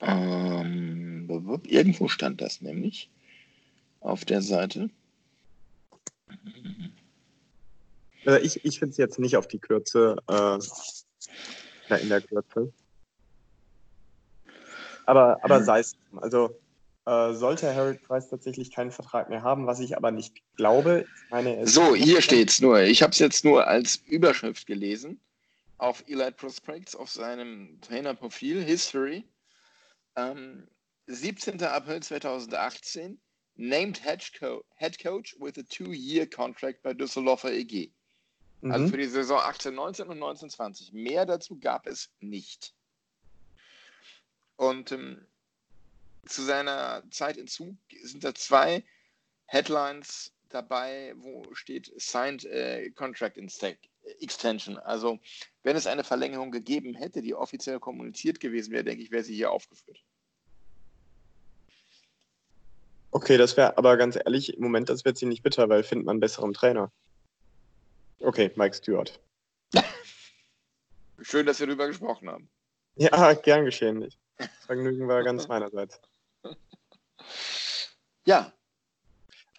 Ähm, 0.00 1.28
irgendwo 1.64 2.08
stand 2.08 2.40
das 2.40 2.60
nämlich 2.60 3.10
auf 4.00 4.24
der 4.24 4.42
Seite. 4.42 4.90
Also 8.24 8.38
ich 8.44 8.64
ich 8.64 8.78
finde 8.78 8.92
es 8.92 8.96
jetzt 8.96 9.18
nicht 9.18 9.36
auf 9.36 9.48
die 9.48 9.58
Kürze, 9.58 10.16
äh, 10.28 10.58
in 12.00 12.08
der 12.08 12.20
Kürze. 12.20 12.72
Aber, 15.06 15.38
aber 15.42 15.62
sei 15.62 15.80
es. 15.80 15.96
Also 16.16 16.56
äh, 17.06 17.32
sollte 17.32 17.74
Harold 17.74 18.02
Price 18.02 18.28
tatsächlich 18.28 18.72
keinen 18.72 18.92
Vertrag 18.92 19.28
mehr 19.28 19.42
haben, 19.42 19.66
was 19.66 19.80
ich 19.80 19.96
aber 19.96 20.10
nicht 20.10 20.36
glaube. 20.56 21.04
Meine, 21.30 21.66
so, 21.66 21.94
hier 21.94 22.22
steht 22.22 22.50
es 22.50 22.60
nur. 22.60 22.80
Ich 22.82 23.02
habe 23.02 23.10
es 23.12 23.18
jetzt 23.18 23.44
nur 23.44 23.66
als 23.66 23.96
Überschrift 24.06 24.66
gelesen 24.66 25.20
auf 25.82 26.04
Elite 26.06 26.36
Prospects 26.36 26.94
auf 26.94 27.10
seinem 27.10 27.80
Trainerprofil 27.80 28.62
History. 28.62 29.24
Ähm, 30.14 30.68
17. 31.08 31.60
April 31.60 32.00
2018 32.00 33.20
named 33.56 33.98
Head, 33.98 34.30
Co 34.38 34.64
Head 34.76 35.02
Coach 35.02 35.34
with 35.40 35.58
a 35.58 35.64
two-year 35.64 36.26
contract 36.26 36.82
bei 36.82 36.94
Düsseldorfer 36.94 37.52
EG. 37.52 37.92
Also 38.62 38.66
mhm. 38.66 38.72
Also 38.72 38.88
für 38.88 38.96
die 38.98 39.06
Saison 39.06 39.40
18, 39.40 39.74
19 39.74 40.08
und 40.08 40.18
19, 40.18 40.50
20. 40.50 40.92
Mehr 40.92 41.26
dazu 41.26 41.58
gab 41.58 41.86
es 41.86 42.10
nicht. 42.20 42.74
Und 44.56 44.92
ähm, 44.92 45.26
zu 46.26 46.42
seiner 46.42 47.02
Zeit 47.10 47.36
in 47.36 47.48
Zug 47.48 47.76
sind 48.02 48.22
da 48.22 48.34
zwei 48.34 48.84
Headlines 49.46 50.32
dabei, 50.48 51.14
wo 51.16 51.52
steht 51.54 51.92
Signed 51.96 52.44
äh, 52.44 52.90
Contract 52.90 53.38
Stake. 53.50 53.78
Extension. 54.20 54.78
Also, 54.78 55.18
wenn 55.62 55.76
es 55.76 55.86
eine 55.86 56.04
Verlängerung 56.04 56.50
gegeben 56.50 56.94
hätte, 56.94 57.22
die 57.22 57.34
offiziell 57.34 57.78
kommuniziert 57.78 58.40
gewesen 58.40 58.72
wäre, 58.72 58.84
denke 58.84 59.02
ich, 59.02 59.10
wäre 59.10 59.22
sie 59.22 59.34
hier 59.34 59.50
aufgeführt. 59.50 60.02
Okay, 63.12 63.36
das 63.36 63.56
wäre 63.56 63.76
aber 63.76 63.96
ganz 63.96 64.16
ehrlich, 64.16 64.54
im 64.54 64.62
Moment, 64.62 64.88
das 64.88 65.04
wird 65.04 65.18
sie 65.18 65.26
nicht 65.26 65.42
bitter, 65.42 65.68
weil 65.68 65.82
findet 65.82 66.06
man 66.06 66.14
einen 66.14 66.20
besseren 66.20 66.52
Trainer. 66.52 66.90
Okay, 68.22 68.52
Mike 68.56 68.74
Stewart. 68.74 69.20
Schön, 71.20 71.46
dass 71.46 71.60
wir 71.60 71.66
darüber 71.66 71.86
gesprochen 71.88 72.28
haben. 72.30 72.48
Ja, 72.96 73.32
gern 73.34 73.64
geschehen. 73.64 73.98
Nicht. 73.98 74.18
Vergnügen 74.66 75.08
war 75.08 75.22
ganz 75.22 75.48
meinerseits. 75.48 76.00
Ja. 78.24 78.52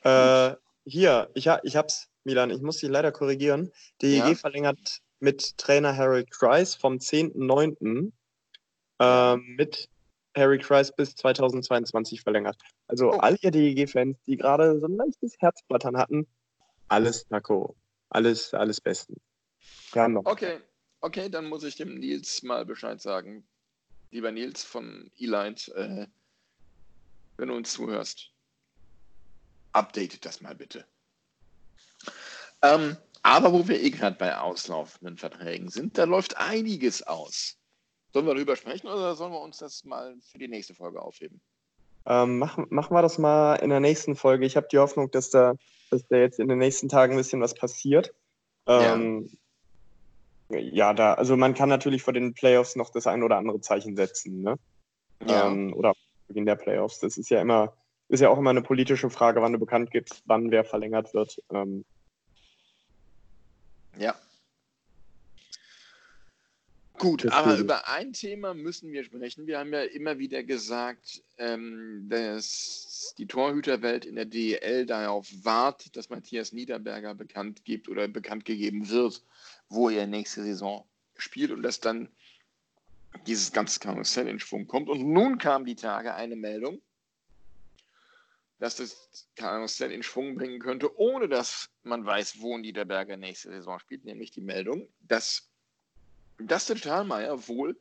Äh, 0.04 0.56
hier, 0.86 1.30
ich, 1.34 1.49
ich 1.63 1.76
hab's, 1.76 2.10
Milan, 2.23 2.49
ich 2.49 2.62
muss 2.62 2.78
dich 2.78 2.89
leider 2.89 3.12
korrigieren. 3.12 3.73
Die 4.02 4.15
ja? 4.15 4.30
EG 4.30 4.36
verlängert 4.36 5.02
mit 5.19 5.58
Trainer 5.58 5.97
Harry 5.97 6.23
Kreis 6.23 6.73
vom 6.73 6.93
10.9. 6.93 8.12
Äh, 8.99 9.36
mit 9.36 9.89
Harry 10.36 10.60
Kreis 10.60 10.95
bis 10.95 11.13
2022 11.15 12.21
verlängert. 12.21 12.56
Also 12.88 13.12
oh. 13.12 13.17
alle 13.17 13.38
DEG-Fans, 13.38 14.17
die 14.26 14.38
gerade 14.38 14.80
so 14.80 14.88
ein 14.88 14.95
leichtes 14.95 15.36
Herzblattern 15.39 15.97
hatten, 15.97 16.26
alles 16.88 17.30
Nako. 17.30 17.76
Alles, 18.13 18.54
alles 18.54 18.80
Besten. 18.80 19.15
Okay, 19.95 20.60
okay, 21.02 21.30
dann 21.30 21.45
muss 21.45 21.63
ich 21.63 21.76
dem 21.76 21.95
Nils 21.95 22.43
mal 22.43 22.65
Bescheid 22.65 23.02
sagen. 23.02 23.47
Lieber 24.12 24.32
Nils 24.32 24.63
von 24.63 25.12
E-Lines, 25.17 25.67
äh, 25.69 26.08
wenn 27.38 27.47
du 27.49 27.56
uns 27.56 27.73
zuhörst, 27.73 28.32
update 29.71 30.24
das 30.26 30.41
mal 30.41 30.55
bitte. 30.55 30.86
Ähm, 32.61 32.97
aber 33.24 33.51
wo 33.51 33.68
wir 33.68 33.82
eh 33.82 33.89
gerade 33.89 34.18
bei 34.18 34.38
auslaufenden 34.38 35.18
Verträgen 35.18 35.70
sind, 35.70 35.97
da 35.97 36.03
läuft 36.03 36.38
einiges 36.38 37.01
aus. 37.03 37.57
Sollen 38.14 38.28
wir 38.28 38.36
darüber 38.36 38.55
sprechen 38.55 38.88
oder 38.88 39.16
sollen 39.16 39.34
wir 39.34 39.41
uns 39.41 39.57
das 39.57 39.84
mal 39.86 40.16
für 40.22 40.38
die 40.38 40.47
nächste 40.47 40.76
Folge 40.76 41.01
aufheben? 41.01 41.41
Ähm, 42.05 42.38
machen, 42.38 42.68
machen 42.70 42.95
wir 42.95 43.01
das 43.01 43.18
mal 43.18 43.55
in 43.55 43.70
der 43.70 43.80
nächsten 43.80 44.16
Folge. 44.16 44.45
Ich 44.45 44.55
habe 44.55 44.68
die 44.72 44.78
Hoffnung, 44.78 45.09
dass 45.09 45.30
da, 45.30 45.55
dass 45.93 46.07
da 46.07 46.17
jetzt 46.17 46.39
in 46.39 46.47
den 46.47 46.59
nächsten 46.59 46.89
Tagen 46.89 47.13
ein 47.13 47.17
bisschen 47.17 47.41
was 47.41 47.53
passiert. 47.53 48.13
Ähm, 48.67 49.29
ja. 50.49 50.59
ja. 50.59 50.93
da, 50.93 51.13
also 51.13 51.37
man 51.37 51.53
kann 51.53 51.69
natürlich 51.69 52.03
vor 52.03 52.13
den 52.13 52.33
Playoffs 52.33 52.75
noch 52.75 52.89
das 52.89 53.07
ein 53.07 53.23
oder 53.23 53.37
andere 53.37 53.61
Zeichen 53.61 53.95
setzen, 53.95 54.41
ne? 54.41 54.57
Ja. 55.25 55.47
Ähm, 55.47 55.73
oder 55.73 55.93
Beginn 56.27 56.45
der 56.45 56.55
Playoffs. 56.55 56.99
Das 56.99 57.17
ist 57.17 57.29
ja 57.29 57.41
immer, 57.41 57.73
ist 58.09 58.19
ja 58.19 58.29
auch 58.29 58.37
immer 58.37 58.49
eine 58.49 58.61
politische 58.61 59.09
Frage, 59.09 59.41
wann 59.41 59.53
du 59.53 59.59
bekannt 59.59 59.91
gibst, 59.91 60.23
wann 60.25 60.51
wer 60.51 60.63
verlängert 60.63 61.13
wird. 61.13 61.41
Ähm, 61.51 61.85
ja. 63.97 64.15
Gut, 66.99 67.23
Deswegen. 67.23 67.33
aber 67.33 67.57
über 67.57 67.87
ein 67.89 68.13
Thema 68.13 68.53
müssen 68.53 68.91
wir 68.91 69.03
sprechen. 69.03 69.47
Wir 69.47 69.59
haben 69.59 69.73
ja 69.73 69.81
immer 69.81 70.19
wieder 70.19 70.43
gesagt, 70.43 71.23
ähm, 71.37 72.07
dass 72.07 73.15
die 73.17 73.25
Torhüterwelt 73.25 74.05
in 74.05 74.15
der 74.15 74.25
DEL 74.25 74.85
darauf 74.85 75.27
wartet, 75.43 75.97
dass 75.97 76.09
Matthias 76.09 76.53
Niederberger 76.53 77.15
bekannt 77.15 77.65
gibt 77.65 77.89
oder 77.89 78.07
bekannt 78.07 78.45
gegeben 78.45 78.89
wird, 78.89 79.23
wo 79.69 79.89
er 79.89 80.07
nächste 80.07 80.43
Saison 80.43 80.85
spielt 81.17 81.51
und 81.51 81.63
dass 81.63 81.79
dann 81.79 82.09
dieses 83.27 83.51
ganze 83.51 83.79
Karussell 83.79 84.27
in 84.27 84.39
Schwung 84.39 84.67
kommt. 84.67 84.89
Und 84.89 85.03
nun 85.03 85.37
kam 85.37 85.65
die 85.65 85.75
Tage 85.75 86.13
eine 86.13 86.35
Meldung, 86.35 86.81
dass 88.59 88.75
das 88.77 89.27
Karussell 89.35 89.91
in 89.91 90.03
Schwung 90.03 90.35
bringen 90.35 90.59
könnte, 90.59 90.95
ohne 90.97 91.27
dass 91.27 91.69
man 91.83 92.05
weiß, 92.05 92.39
wo 92.39 92.57
Niederberger 92.57 93.17
nächste 93.17 93.49
Saison 93.49 93.79
spielt, 93.79 94.05
nämlich 94.05 94.31
die 94.31 94.41
Meldung, 94.41 94.87
dass 95.01 95.49
Dustin 96.39 96.77
Stahlmeier 96.77 97.47
wohl 97.47 97.77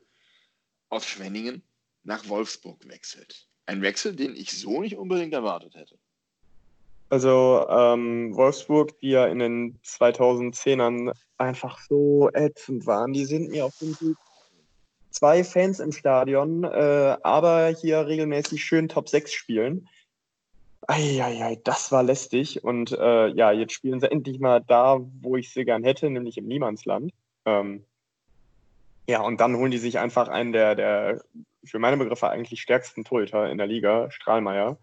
aus 0.89 1.05
Schwenningen 1.05 1.63
nach 2.03 2.27
Wolfsburg 2.29 2.87
wechselt. 2.87 3.47
Ein 3.65 3.81
Wechsel, 3.81 4.15
den 4.15 4.35
ich 4.35 4.51
so 4.51 4.81
nicht 4.81 4.97
unbedingt 4.97 5.33
erwartet 5.33 5.75
hätte. 5.75 5.97
Also 7.09 7.65
ähm, 7.69 8.35
Wolfsburg, 8.35 8.99
die 8.99 9.09
ja 9.09 9.27
in 9.27 9.39
den 9.39 9.79
2010ern 9.83 11.13
einfach 11.37 11.79
so 11.87 12.29
ätzend 12.33 12.85
waren, 12.87 13.13
die 13.13 13.25
sind 13.25 13.49
mir 13.49 13.65
auf 13.65 13.77
dem 13.77 13.91
Weg. 14.01 14.17
Zwei 15.11 15.43
Fans 15.43 15.79
im 15.79 15.91
Stadion, 15.91 16.63
äh, 16.63 17.17
aber 17.21 17.67
hier 17.67 18.07
regelmäßig 18.07 18.63
schön 18.63 18.89
Top 18.89 19.09
6 19.09 19.31
spielen. 19.31 19.87
Eieiei, 20.87 21.59
das 21.63 21.91
war 21.91 22.01
lästig. 22.01 22.63
Und 22.63 22.91
äh, 22.91 23.27
ja, 23.27 23.51
jetzt 23.51 23.73
spielen 23.73 23.99
sie 23.99 24.11
endlich 24.11 24.39
mal 24.39 24.59
da, 24.59 24.99
wo 25.21 25.37
ich 25.37 25.53
sie 25.53 25.65
gern 25.65 25.83
hätte, 25.83 26.09
nämlich 26.09 26.37
im 26.37 26.47
Niemandsland. 26.47 27.11
Ähm, 27.45 27.85
ja, 29.07 29.21
und 29.21 29.41
dann 29.41 29.55
holen 29.57 29.71
die 29.71 29.77
sich 29.77 29.99
einfach 29.99 30.27
einen 30.27 30.53
der, 30.53 30.75
der 30.75 31.21
für 31.63 31.79
meine 31.79 31.97
Begriffe 31.97 32.29
eigentlich 32.29 32.61
stärksten 32.61 33.03
Torhüter 33.03 33.49
in 33.49 33.57
der 33.57 33.67
Liga, 33.67 34.09
Strahlmeier, 34.11 34.77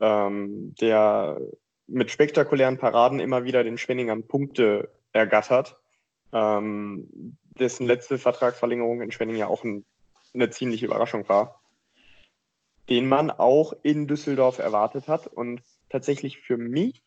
ähm, 0.00 0.74
der 0.80 1.40
mit 1.86 2.10
spektakulären 2.10 2.78
Paraden 2.78 3.20
immer 3.20 3.44
wieder 3.44 3.64
den 3.64 3.78
Schwenningern 3.78 4.26
Punkte 4.26 4.90
ergattert, 5.12 5.76
ähm, 6.32 7.36
dessen 7.58 7.86
letzte 7.86 8.18
Vertragsverlängerung 8.18 9.02
in 9.02 9.12
Schwenning 9.12 9.36
ja 9.36 9.46
auch 9.46 9.64
ein, 9.64 9.84
eine 10.34 10.50
ziemliche 10.50 10.86
Überraschung 10.86 11.28
war, 11.28 11.60
den 12.88 13.06
man 13.08 13.30
auch 13.30 13.74
in 13.82 14.06
Düsseldorf 14.06 14.58
erwartet 14.58 15.08
hat. 15.08 15.26
Und 15.26 15.62
tatsächlich 15.90 16.38
für 16.38 16.56
mich 16.56 17.02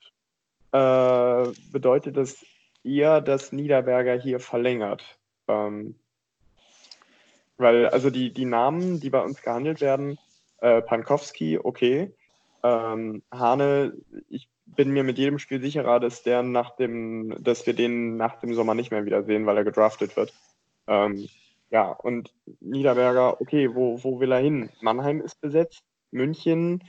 äh, 0.71 1.47
bedeutet 1.71 2.17
das 2.17 2.45
eher, 2.83 3.21
dass 3.21 3.51
Niederberger 3.51 4.19
hier 4.19 4.39
verlängert. 4.39 5.17
Ähm, 5.47 5.95
weil, 7.57 7.87
also 7.87 8.09
die, 8.09 8.33
die 8.33 8.45
Namen, 8.45 8.99
die 8.99 9.09
bei 9.09 9.21
uns 9.21 9.41
gehandelt 9.41 9.81
werden, 9.81 10.17
äh, 10.61 10.81
Pankowski, 10.81 11.59
okay. 11.59 12.13
Ähm, 12.63 13.21
Hane, 13.31 13.93
ich 14.29 14.49
bin 14.65 14.91
mir 14.91 15.03
mit 15.03 15.17
jedem 15.17 15.39
Spiel 15.39 15.61
sicherer, 15.61 15.99
dass 15.99 16.23
der 16.23 16.43
nach 16.43 16.75
dem, 16.75 17.35
dass 17.39 17.65
wir 17.65 17.73
den 17.73 18.17
nach 18.17 18.39
dem 18.39 18.53
Sommer 18.53 18.73
nicht 18.73 18.91
mehr 18.91 19.05
wiedersehen, 19.05 19.45
weil 19.45 19.57
er 19.57 19.63
gedraftet 19.63 20.17
wird. 20.17 20.33
Ähm, 20.87 21.27
ja, 21.69 21.91
und 21.91 22.33
Niederberger, 22.59 23.41
okay, 23.41 23.73
wo, 23.73 24.03
wo 24.03 24.19
will 24.19 24.31
er 24.31 24.39
hin? 24.39 24.69
Mannheim 24.81 25.21
ist 25.21 25.41
besetzt, 25.41 25.83
München, 26.11 26.83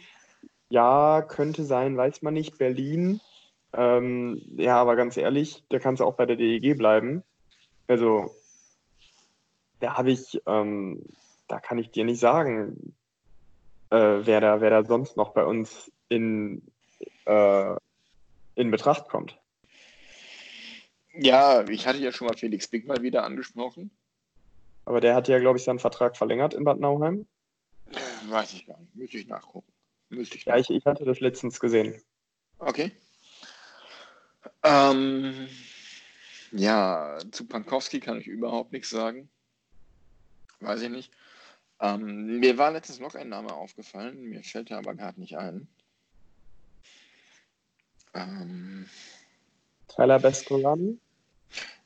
ja, 0.69 1.23
könnte 1.23 1.65
sein, 1.65 1.97
weiß 1.97 2.23
man 2.23 2.35
nicht, 2.35 2.59
Berlin, 2.59 3.21
ähm, 3.73 4.41
ja, 4.57 4.77
aber 4.77 4.97
ganz 4.97 5.17
ehrlich, 5.17 5.63
da 5.69 5.79
kannst 5.79 6.01
du 6.01 6.05
auch 6.05 6.15
bei 6.15 6.27
der 6.27 6.37
DEG 6.37 6.77
bleiben. 6.79 7.23
Also, 7.87 8.31
da 9.81 9.97
habe 9.97 10.11
ich, 10.11 10.41
ähm, 10.47 11.03
da 11.49 11.61
kann 11.61 11.79
ich 11.79 11.91
dir 11.91 12.05
nicht 12.05 12.21
sagen, 12.21 12.95
äh, 13.91 13.97
wer, 13.97 14.41
da, 14.41 14.61
wer 14.61 14.71
da 14.71 14.85
sonst 14.85 15.17
noch 15.17 15.31
bei 15.31 15.45
uns 15.45 15.91
in, 16.09 16.63
äh, 17.27 17.77
in 18.55 18.71
Betracht 18.71 19.09
kommt. 19.09 19.39
Ja, 21.15 21.67
ich 21.69 21.87
hatte 21.87 21.99
ja 21.99 22.13
schon 22.13 22.27
mal 22.29 22.37
Felix 22.37 22.69
Big 22.69 22.87
mal 22.87 23.03
wieder 23.03 23.25
angesprochen. 23.25 23.91
Aber 24.85 25.01
der 25.01 25.15
hat 25.15 25.29
ja, 25.29 25.39
glaube 25.39 25.59
ich, 25.59 25.65
seinen 25.65 25.79
Vertrag 25.79 26.17
verlängert 26.17 26.55
in 26.55 26.65
Bad 26.65 26.79
Nauheim. 26.79 27.27
Weiß 28.29 28.53
ich 28.53 28.67
gar 28.67 28.79
nicht. 28.79 28.95
Müsste 28.95 29.19
ich 29.19 29.27
nachgucken. 29.27 29.73
Müsste 30.09 30.37
ich 30.37 30.45
Ja, 30.45 30.57
ich, 30.57 30.71
ich 30.71 30.85
hatte 30.85 31.05
das 31.05 31.21
letztens 31.21 31.59
gesehen. 31.59 32.01
Okay. 32.59 32.93
Ähm, 34.63 35.49
ja, 36.53 37.19
zu 37.31 37.47
Pankowski 37.47 38.01
kann 38.01 38.21
ich 38.21 38.27
überhaupt 38.27 38.73
nichts 38.73 38.91
sagen. 38.91 39.29
Weiß 40.61 40.83
ich 40.83 40.91
nicht. 40.91 41.13
Ähm, 41.81 42.39
mir 42.39 42.57
war 42.57 42.71
letztens 42.71 43.01
noch 43.01 43.15
ein 43.15 43.29
Name 43.29 43.53
aufgefallen, 43.53 44.23
mir 44.23 44.43
fällt 44.43 44.71
er 44.71 44.79
aber 44.79 44.95
gerade 44.95 45.21
nicht 45.21 45.37
ein. 45.37 45.69
Ähm, 48.15 48.89
Tyler 49.89 50.19
Bestolani? 50.19 50.99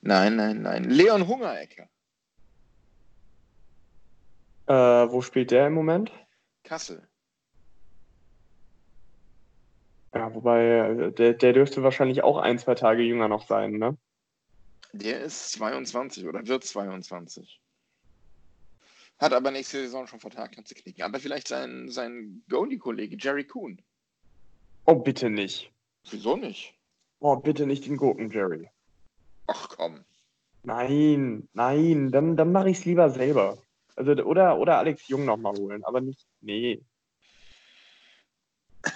nein, 0.00 0.36
nein, 0.36 0.62
nein. 0.62 0.84
Leon 0.84 1.26
Hungerecker, 1.26 1.88
Äh, 4.66 4.72
wo 5.10 5.20
spielt 5.20 5.50
der 5.50 5.66
im 5.66 5.74
Moment? 5.74 6.12
Kassel. 6.62 7.08
Ja, 10.14 10.32
wobei, 10.32 11.10
der, 11.16 11.34
der 11.34 11.52
dürfte 11.52 11.82
wahrscheinlich 11.82 12.22
auch 12.22 12.38
ein, 12.38 12.58
zwei 12.58 12.74
Tage 12.76 13.02
jünger 13.02 13.26
noch 13.26 13.46
sein, 13.46 13.72
ne? 13.72 13.96
Der 14.92 15.20
ist 15.20 15.52
22 15.52 16.26
oder 16.26 16.46
wird 16.46 16.64
22. 16.64 17.59
Hat 19.20 19.34
aber 19.34 19.50
nächste 19.50 19.82
Saison 19.82 20.06
schon 20.06 20.18
Vertrag, 20.18 20.52
kannst 20.52 20.70
du 20.70 20.74
knicken. 20.74 21.02
Aber 21.02 21.20
vielleicht 21.20 21.46
sein, 21.46 21.90
sein 21.90 22.42
Goalie-Kollege 22.48 23.18
Jerry 23.20 23.44
Kuhn. 23.44 23.80
Oh, 24.86 24.94
bitte 24.94 25.28
nicht. 25.28 25.70
Wieso 26.10 26.36
nicht? 26.36 26.74
Oh, 27.18 27.36
bitte 27.36 27.66
nicht 27.66 27.84
den 27.84 27.98
Gurken, 27.98 28.30
Jerry. 28.30 28.70
Ach 29.46 29.68
komm. 29.68 30.04
Nein, 30.62 31.48
nein, 31.52 32.10
dann, 32.10 32.36
dann 32.36 32.50
mache 32.50 32.70
ich 32.70 32.78
es 32.78 32.84
lieber 32.86 33.10
selber. 33.10 33.58
Also, 33.94 34.12
oder, 34.12 34.58
oder 34.58 34.78
Alex 34.78 35.06
Jung 35.08 35.26
nochmal 35.26 35.54
holen, 35.54 35.84
aber 35.84 36.00
nicht, 36.00 36.26
nee. 36.40 36.80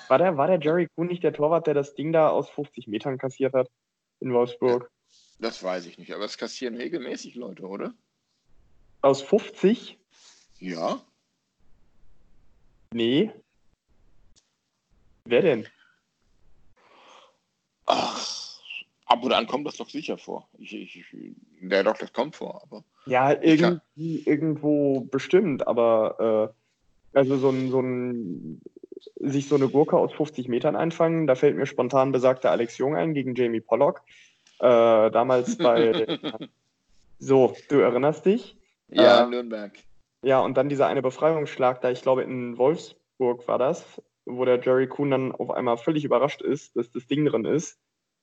War 0.09 0.17
der, 0.17 0.39
war 0.39 0.47
der 0.47 0.59
Jerry 0.59 0.89
Kuhn 0.95 1.07
nicht 1.07 1.23
der 1.23 1.35
Torwart, 1.35 1.67
der 1.67 1.75
das 1.75 1.95
Ding 1.95 2.15
da 2.15 2.31
aus 2.31 2.49
50 2.49 2.87
Metern 2.87 3.19
kassiert 3.19 3.53
hat 3.53 3.69
in 4.21 4.33
Wolfsburg? 4.33 4.91
Das 5.39 5.63
weiß 5.63 5.85
ich 5.85 5.99
nicht, 5.99 6.15
aber 6.15 6.25
es 6.25 6.39
kassieren 6.39 6.77
regelmäßig 6.77 7.35
Leute, 7.35 7.67
oder? 7.67 7.93
Aus 9.03 9.21
50? 9.21 9.99
Ja. 10.65 10.99
Nee. 12.95 13.31
Wer 15.27 15.43
denn? 15.43 15.67
Ach, 17.85 18.59
ab 19.05 19.23
und 19.23 19.33
an 19.35 19.47
kommt 19.47 19.67
das 19.67 19.77
doch 19.77 19.91
sicher 19.91 20.17
vor. 20.17 20.49
Ich, 20.57 20.73
ich, 20.75 20.97
ich, 20.97 21.37
ja, 21.61 21.83
doch, 21.83 21.99
das 21.99 22.15
kommt 22.15 22.37
vor, 22.37 22.63
aber. 22.63 22.83
Ja, 23.05 23.33
irgendwie, 23.43 24.23
irgendwo 24.25 25.01
bestimmt, 25.01 25.67
aber 25.67 26.55
äh, 27.13 27.19
also 27.19 27.37
so 27.37 27.51
ein, 27.51 27.71
so 27.71 27.81
ein 27.81 28.63
sich 29.17 29.49
so 29.49 29.57
eine 29.57 29.69
Gurke 29.69 29.99
aus 29.99 30.15
50 30.15 30.49
Metern 30.49 30.77
einfangen, 30.77 31.27
da 31.27 31.35
fällt 31.35 31.57
mir 31.57 31.67
spontan 31.67 32.11
besagter 32.11 32.51
Alex 32.51 32.79
Jung 32.79 32.97
ein 32.97 33.13
gegen 33.13 33.35
Jamie 33.35 33.61
Pollock. 33.61 34.01
Äh, 34.61 35.11
damals 35.11 35.59
bei 35.59 36.19
So, 37.19 37.55
du 37.69 37.81
erinnerst 37.81 38.25
dich? 38.25 38.57
Ja, 38.89 39.25
Äh, 39.25 39.27
Nürnberg. 39.29 39.73
Ja, 40.25 40.41
und 40.41 40.57
dann 40.57 40.71
dieser 40.71 40.87
eine 40.87 41.03
Befreiungsschlag 41.03 41.83
da, 41.83 41.91
ich 41.91 42.03
glaube 42.03 42.23
in 42.23 42.57
Wolfsburg 42.57 43.47
war 43.47 43.59
das, 43.59 44.03
wo 44.25 44.45
der 44.47 44.59
Jerry 44.61 44.89
Kuhn 44.89 45.11
dann 45.11 45.33
auf 45.33 45.51
einmal 45.51 45.77
völlig 45.77 46.05
überrascht 46.05 46.41
ist, 46.41 46.75
dass 46.77 46.91
das 46.91 47.07
Ding 47.07 47.27
drin 47.27 47.45
ist. 47.45 47.79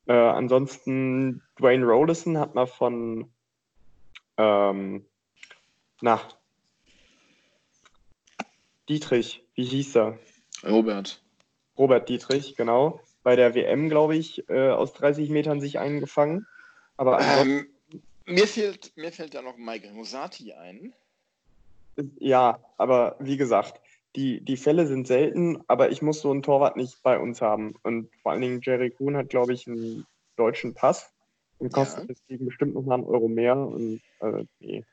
Äh, 0.07 0.13
ansonsten, 0.13 1.43
Dwayne 1.59 1.85
Rollison 1.85 2.39
hat 2.39 2.55
mal 2.55 2.65
von, 2.65 3.31
ähm, 4.37 5.05
na, 6.01 6.19
Dietrich, 8.89 9.45
wie 9.53 9.63
hieß 9.63 9.95
er? 9.97 10.17
Robert. 10.67 11.21
Robert 11.77 12.09
Dietrich, 12.09 12.55
genau. 12.55 12.99
Bei 13.21 13.35
der 13.35 13.53
WM, 13.53 13.89
glaube 13.89 14.15
ich, 14.15 14.49
äh, 14.49 14.71
aus 14.71 14.93
30 14.93 15.29
Metern 15.29 15.61
sich 15.61 15.77
eingefangen. 15.77 16.47
Aber 16.97 17.19
Ähm, 17.21 17.67
mir, 18.25 18.47
fehlt, 18.47 18.91
mir 18.97 19.11
fällt 19.11 19.35
da 19.35 19.43
noch 19.43 19.57
Michael 19.57 19.93
Mosati 19.93 20.53
ein. 20.53 20.93
Ja, 22.19 22.59
aber 22.77 23.15
wie 23.19 23.37
gesagt, 23.37 23.81
die, 24.15 24.43
die 24.43 24.57
Fälle 24.57 24.87
sind 24.87 25.07
selten, 25.07 25.63
aber 25.67 25.89
ich 25.91 26.01
muss 26.01 26.21
so 26.21 26.31
einen 26.31 26.43
Torwart 26.43 26.75
nicht 26.75 27.01
bei 27.03 27.17
uns 27.19 27.41
haben. 27.41 27.75
Und 27.83 28.09
vor 28.21 28.31
allen 28.31 28.41
Dingen 28.41 28.61
Jerry 28.61 28.91
Kuhn 28.91 29.15
hat, 29.15 29.29
glaube 29.29 29.53
ich, 29.53 29.67
einen 29.67 30.05
deutschen 30.35 30.73
Pass 30.73 31.13
und 31.59 31.71
kostet 31.71 32.09
Ja. 32.09 32.15
deswegen 32.15 32.45
bestimmt 32.45 32.73
noch 32.73 32.83
mal 32.83 32.95
einen 32.95 33.05
Euro 33.05 33.27
mehr. 33.27 33.55
Und 33.55 34.01
äh, 34.19 34.45
nee, 34.59 34.83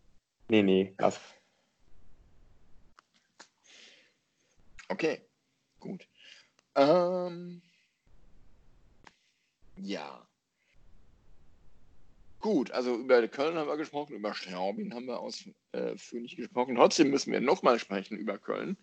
nee, 0.49 0.63
nee, 0.63 0.95
lass. 0.99 1.21
Okay, 4.89 5.21
gut. 5.81 6.07
Ähm, 6.75 7.61
ja. 9.77 10.28
Gut, 12.41 12.71
also 12.71 12.95
über 12.95 13.27
Köln 13.27 13.57
haben 13.57 13.67
wir 13.69 13.77
gesprochen, 13.77 14.15
über 14.15 14.33
Straubing 14.33 14.95
haben 14.95 15.07
wir 15.07 15.19
ausführlich 15.19 16.37
gesprochen. 16.37 16.77
Trotzdem 16.77 17.11
müssen 17.11 17.33
wir 17.33 17.41
nochmal 17.41 17.81
sprechen 17.81 18.17
über 18.17 18.39
Köln, 18.39 18.77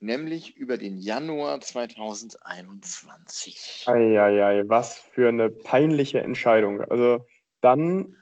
nämlich 0.00 0.56
über 0.56 0.78
den 0.78 0.96
Januar 0.96 1.60
2021. 1.60 3.84
Eieiei, 3.86 4.62
was 4.68 4.98
für 4.98 5.28
eine 5.28 5.50
peinliche 5.50 6.20
Entscheidung. 6.20 6.80
Also 6.80 7.26
dann, 7.60 8.16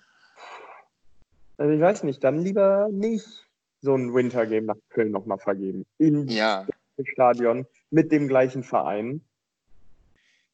also 1.57 1.72
ich 1.72 1.80
weiß 1.80 2.03
nicht, 2.03 2.24
dann 2.24 2.40
lieber 2.40 2.88
nicht 2.90 3.46
so 3.82 3.94
ein 3.94 4.12
Wintergame 4.12 4.66
nach 4.66 4.78
Köln 4.88 5.12
nochmal 5.12 5.38
vergeben. 5.38 5.86
Im 5.98 6.26
Ja, 6.26 6.66
Stadion 7.12 7.66
mit 7.90 8.11
dem 8.12 8.28
gleichen 8.28 8.64
Verein. 8.64 9.24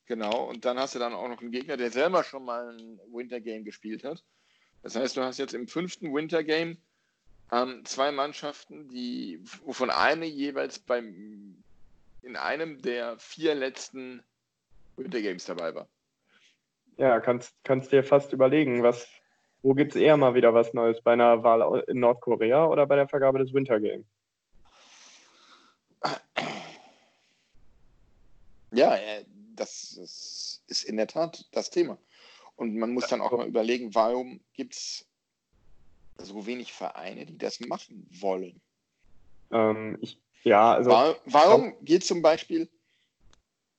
Genau. 0.06 0.48
Und 0.48 0.64
dann 0.64 0.78
hast 0.78 0.94
du 0.94 0.98
dann 0.98 1.14
auch 1.14 1.28
noch 1.28 1.40
einen 1.40 1.50
Gegner, 1.50 1.76
der 1.76 1.90
selber 1.90 2.24
schon 2.24 2.44
mal 2.44 2.76
ein 2.76 3.00
Wintergame 3.12 3.62
gespielt 3.62 4.04
hat. 4.04 4.24
Das 4.82 4.96
heißt, 4.96 5.16
du 5.16 5.22
hast 5.22 5.38
jetzt 5.38 5.54
im 5.54 5.66
fünften 5.66 6.14
Wintergame 6.14 6.76
ähm, 7.52 7.84
zwei 7.84 8.12
Mannschaften, 8.12 8.88
die, 8.88 9.40
wovon 9.64 9.90
eine 9.90 10.26
jeweils 10.26 10.78
beim, 10.78 11.62
in 12.22 12.36
einem 12.36 12.82
der 12.82 13.18
vier 13.18 13.54
letzten 13.54 14.22
Wintergames 14.96 15.44
dabei 15.44 15.74
war. 15.74 15.88
Ja, 16.96 17.20
kannst, 17.20 17.54
kannst 17.62 17.92
dir 17.92 18.02
fast 18.02 18.32
überlegen, 18.32 18.82
was, 18.82 19.06
wo 19.62 19.74
gibt 19.74 19.94
es 19.94 20.00
eher 20.00 20.16
mal 20.16 20.34
wieder 20.34 20.54
was 20.54 20.72
Neues? 20.72 21.00
Bei 21.02 21.12
einer 21.12 21.42
Wahl 21.42 21.84
in 21.88 22.00
Nordkorea 22.00 22.66
oder 22.66 22.86
bei 22.86 22.96
der 22.96 23.08
Vergabe 23.08 23.38
des 23.38 23.52
Wintergame? 23.52 24.04
Ja, 28.72 28.96
äh, 28.96 29.24
das 29.56 30.62
ist, 30.68 30.84
in 30.84 30.96
der 30.96 31.06
Tat 31.06 31.46
das 31.52 31.70
Thema. 31.70 31.98
Und 32.56 32.76
man 32.76 32.92
muss 32.92 33.08
dann 33.08 33.20
auch 33.20 33.32
mal 33.32 33.46
überlegen, 33.46 33.94
warum 33.94 34.40
gibt 34.52 34.74
es 34.74 35.08
so 36.18 36.46
wenig 36.46 36.72
Vereine, 36.72 37.26
die 37.26 37.36
das 37.36 37.60
machen 37.60 38.08
wollen. 38.10 38.62
Ähm, 39.50 39.98
ich, 40.00 40.22
ja, 40.44 40.72
also 40.72 40.90
Wa- 40.90 41.16
warum 41.26 41.76
geht 41.84 42.04
zum 42.04 42.22
Beispiel 42.22 42.70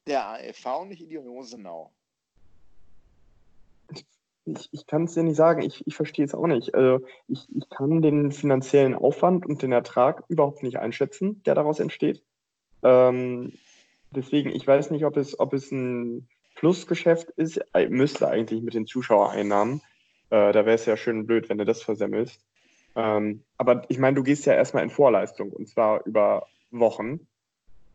der 0.05 0.27
AFV 0.27 0.85
nicht 0.85 1.01
in 1.01 1.09
die 1.09 1.15
Rosenau? 1.17 1.93
ich, 4.47 4.69
ich 4.71 4.87
kann 4.87 5.03
es 5.03 5.13
dir 5.13 5.23
nicht 5.23 5.35
sagen, 5.35 5.61
ich, 5.61 5.85
ich 5.85 5.95
verstehe 5.95 6.25
es 6.25 6.33
auch 6.33 6.47
nicht. 6.47 6.73
Also 6.73 7.05
ich, 7.27 7.47
ich 7.55 7.69
kann 7.69 8.01
den 8.01 8.31
finanziellen 8.31 8.95
Aufwand 8.95 9.45
und 9.45 9.61
den 9.61 9.71
Ertrag 9.71 10.23
überhaupt 10.29 10.63
nicht 10.63 10.77
einschätzen, 10.77 11.43
der 11.43 11.55
daraus 11.55 11.79
entsteht. 11.79 12.23
Ähm, 12.83 13.53
deswegen, 14.17 14.49
ich 14.49 14.67
weiß 14.67 14.91
nicht, 14.91 15.05
ob 15.05 15.15
es, 15.15 15.39
ob 15.39 15.53
es 15.53 15.71
ein 15.71 16.27
Plusgeschäft 16.55 17.29
ist, 17.31 17.61
Äh, 17.73 17.87
müsste 17.87 18.27
eigentlich 18.27 18.61
mit 18.61 18.73
den 18.73 18.87
Zuschauereinnahmen. 18.87 19.81
Äh, 20.29 20.51
da 20.51 20.65
wäre 20.65 20.73
es 20.73 20.85
ja 20.85 20.97
schön 20.97 21.25
blöd, 21.25 21.49
wenn 21.49 21.59
du 21.59 21.65
das 21.65 21.81
versemmelst. 21.81 22.43
Ähm, 22.95 23.43
aber 23.57 23.83
ich 23.89 23.99
meine, 23.99 24.15
du 24.15 24.23
gehst 24.23 24.45
ja 24.45 24.53
erstmal 24.53 24.83
in 24.83 24.89
Vorleistung 24.89 25.51
und 25.51 25.69
zwar 25.69 26.05
über 26.05 26.47
Wochen. 26.71 27.27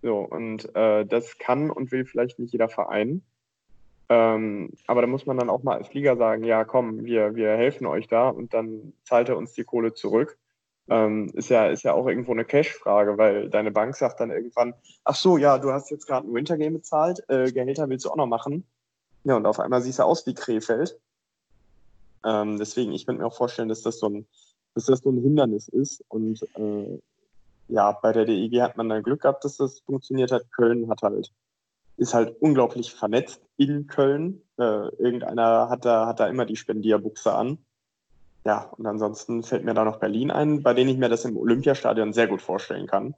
So, 0.01 0.19
und 0.19 0.75
äh, 0.75 1.05
das 1.05 1.39
kann 1.39 1.71
und 1.71 1.93
will 1.93 2.05
vielleicht 2.05 2.39
nicht 2.39 2.53
jeder 2.53 2.69
Verein. 2.69 3.23
Ähm, 4.09 4.71
aber 4.87 5.01
da 5.01 5.07
muss 5.07 5.27
man 5.27 5.39
dann 5.39 5.51
auch 5.51 5.63
mal 5.63 5.77
als 5.77 5.93
Liga 5.93 6.17
sagen, 6.17 6.45
ja 6.45 6.65
komm, 6.65 7.05
wir, 7.05 7.35
wir 7.35 7.51
helfen 7.57 7.87
euch 7.87 8.09
da 8.09 8.29
und 8.29 8.55
dann 8.55 8.93
zahlt 9.05 9.29
er 9.29 9.37
uns 9.37 9.53
die 9.55 9.65
Kohle 9.65 9.95
zurück. 9.95 10.39
Ähm, 10.89 11.31
ist, 11.35 11.49
ja, 11.49 11.69
ist 11.69 11.85
ja 11.85 11.93
auch 11.93 12.07
irgendwo 12.07 12.33
eine 12.33 12.45
Cash-Frage, 12.45 13.17
weil 13.17 13.49
deine 13.49 13.71
Bank 13.71 13.97
sagt 13.97 14.21
dann 14.21 14.31
irgendwann, 14.31 14.75
ach 15.05 15.15
so, 15.15 15.37
ja, 15.37 15.59
du 15.59 15.73
hast 15.73 15.91
jetzt 15.91 16.07
gerade 16.07 16.27
ein 16.27 16.35
Wintergame 16.35 16.79
bezahlt, 16.79 17.23
äh, 17.29 17.53
Gehälter 17.53 17.89
willst 17.89 18.05
du 18.05 18.11
auch 18.11 18.17
noch 18.17 18.27
machen. 18.27 18.67
Ja, 19.25 19.37
und 19.37 19.47
auf 19.47 19.61
einmal 19.61 19.81
siehst 19.81 20.01
du 20.01 20.05
aus 20.05 20.27
wie 20.27 20.35
Krefeld. 20.35 20.99
Ähm, 22.25 22.59
deswegen, 22.59 22.93
ich 22.93 23.07
könnte 23.07 23.23
mir 23.23 23.29
auch 23.29 23.37
vorstellen, 23.37 23.69
dass 23.69 23.83
das 23.83 24.01
so 24.01 24.09
ein, 24.09 24.27
dass 24.75 24.87
das 24.87 25.01
so 25.01 25.11
ein 25.11 25.23
Hindernis 25.23 25.69
ist. 25.69 26.05
Und 26.09 26.43
äh, 26.57 26.99
ja, 27.69 27.93
bei 27.93 28.13
der 28.13 28.25
DEG 28.25 28.61
hat 28.61 28.77
man 28.77 28.89
dann 28.89 29.03
Glück 29.03 29.23
gehabt, 29.23 29.45
dass 29.45 29.57
das 29.57 29.81
funktioniert 29.81 30.33
hat. 30.33 30.51
Köln 30.51 30.91
hat 30.91 31.03
halt 31.03 31.33
ist 31.97 32.15
halt 32.15 32.37
unglaublich 32.41 32.93
vernetzt 32.93 33.41
in 33.57 33.87
Köln. 33.87 34.43
Äh, 34.59 34.89
irgendeiner 34.97 35.69
hat 35.69 35.85
da, 35.85 36.07
hat 36.07 36.21
da 36.21 36.27
immer 36.27 36.45
die 36.45 36.57
Spendierbuchse 36.57 37.33
an. 37.33 37.59
Ja, 38.45 38.73
und 38.77 38.87
ansonsten 38.87 39.43
fällt 39.43 39.65
mir 39.65 39.75
da 39.75 39.85
noch 39.85 39.99
Berlin 39.99 40.31
ein, 40.31 40.63
bei 40.63 40.75
denen 40.75 40.91
ich 40.91 40.99
mir 40.99 41.09
das 41.09 41.25
im 41.25 41.37
Olympiastadion 41.37 42.13
sehr 42.13 42.27
gut 42.27 42.43
vorstellen 42.43 42.87
kann. 42.87 43.15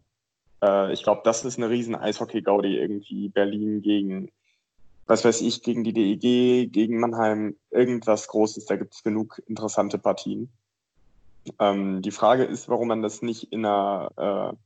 Äh, 0.62 0.92
ich 0.92 1.02
glaube, 1.02 1.22
das 1.24 1.44
ist 1.44 1.58
eine 1.58 1.70
riesen 1.70 1.94
Eishockey-Gaudi 1.94 2.76
irgendwie. 2.76 3.28
Berlin 3.28 3.80
gegen, 3.80 4.30
was 5.06 5.24
weiß 5.24 5.40
ich, 5.40 5.62
gegen 5.62 5.82
die 5.82 5.92
DEG, 5.92 6.70
gegen 6.72 7.00
Mannheim, 7.00 7.56
irgendwas 7.70 8.28
Großes. 8.28 8.66
Da 8.66 8.76
gibt 8.76 8.94
es 8.94 9.02
genug 9.02 9.40
interessante 9.46 9.98
Partien. 9.98 10.50
Ähm, 11.58 12.02
die 12.02 12.10
Frage 12.10 12.44
ist, 12.44 12.68
warum 12.68 12.88
man 12.88 13.02
das 13.02 13.22
nicht 13.22 13.52
in 13.52 13.64
einer, 13.64 14.10
äh, 14.16 14.56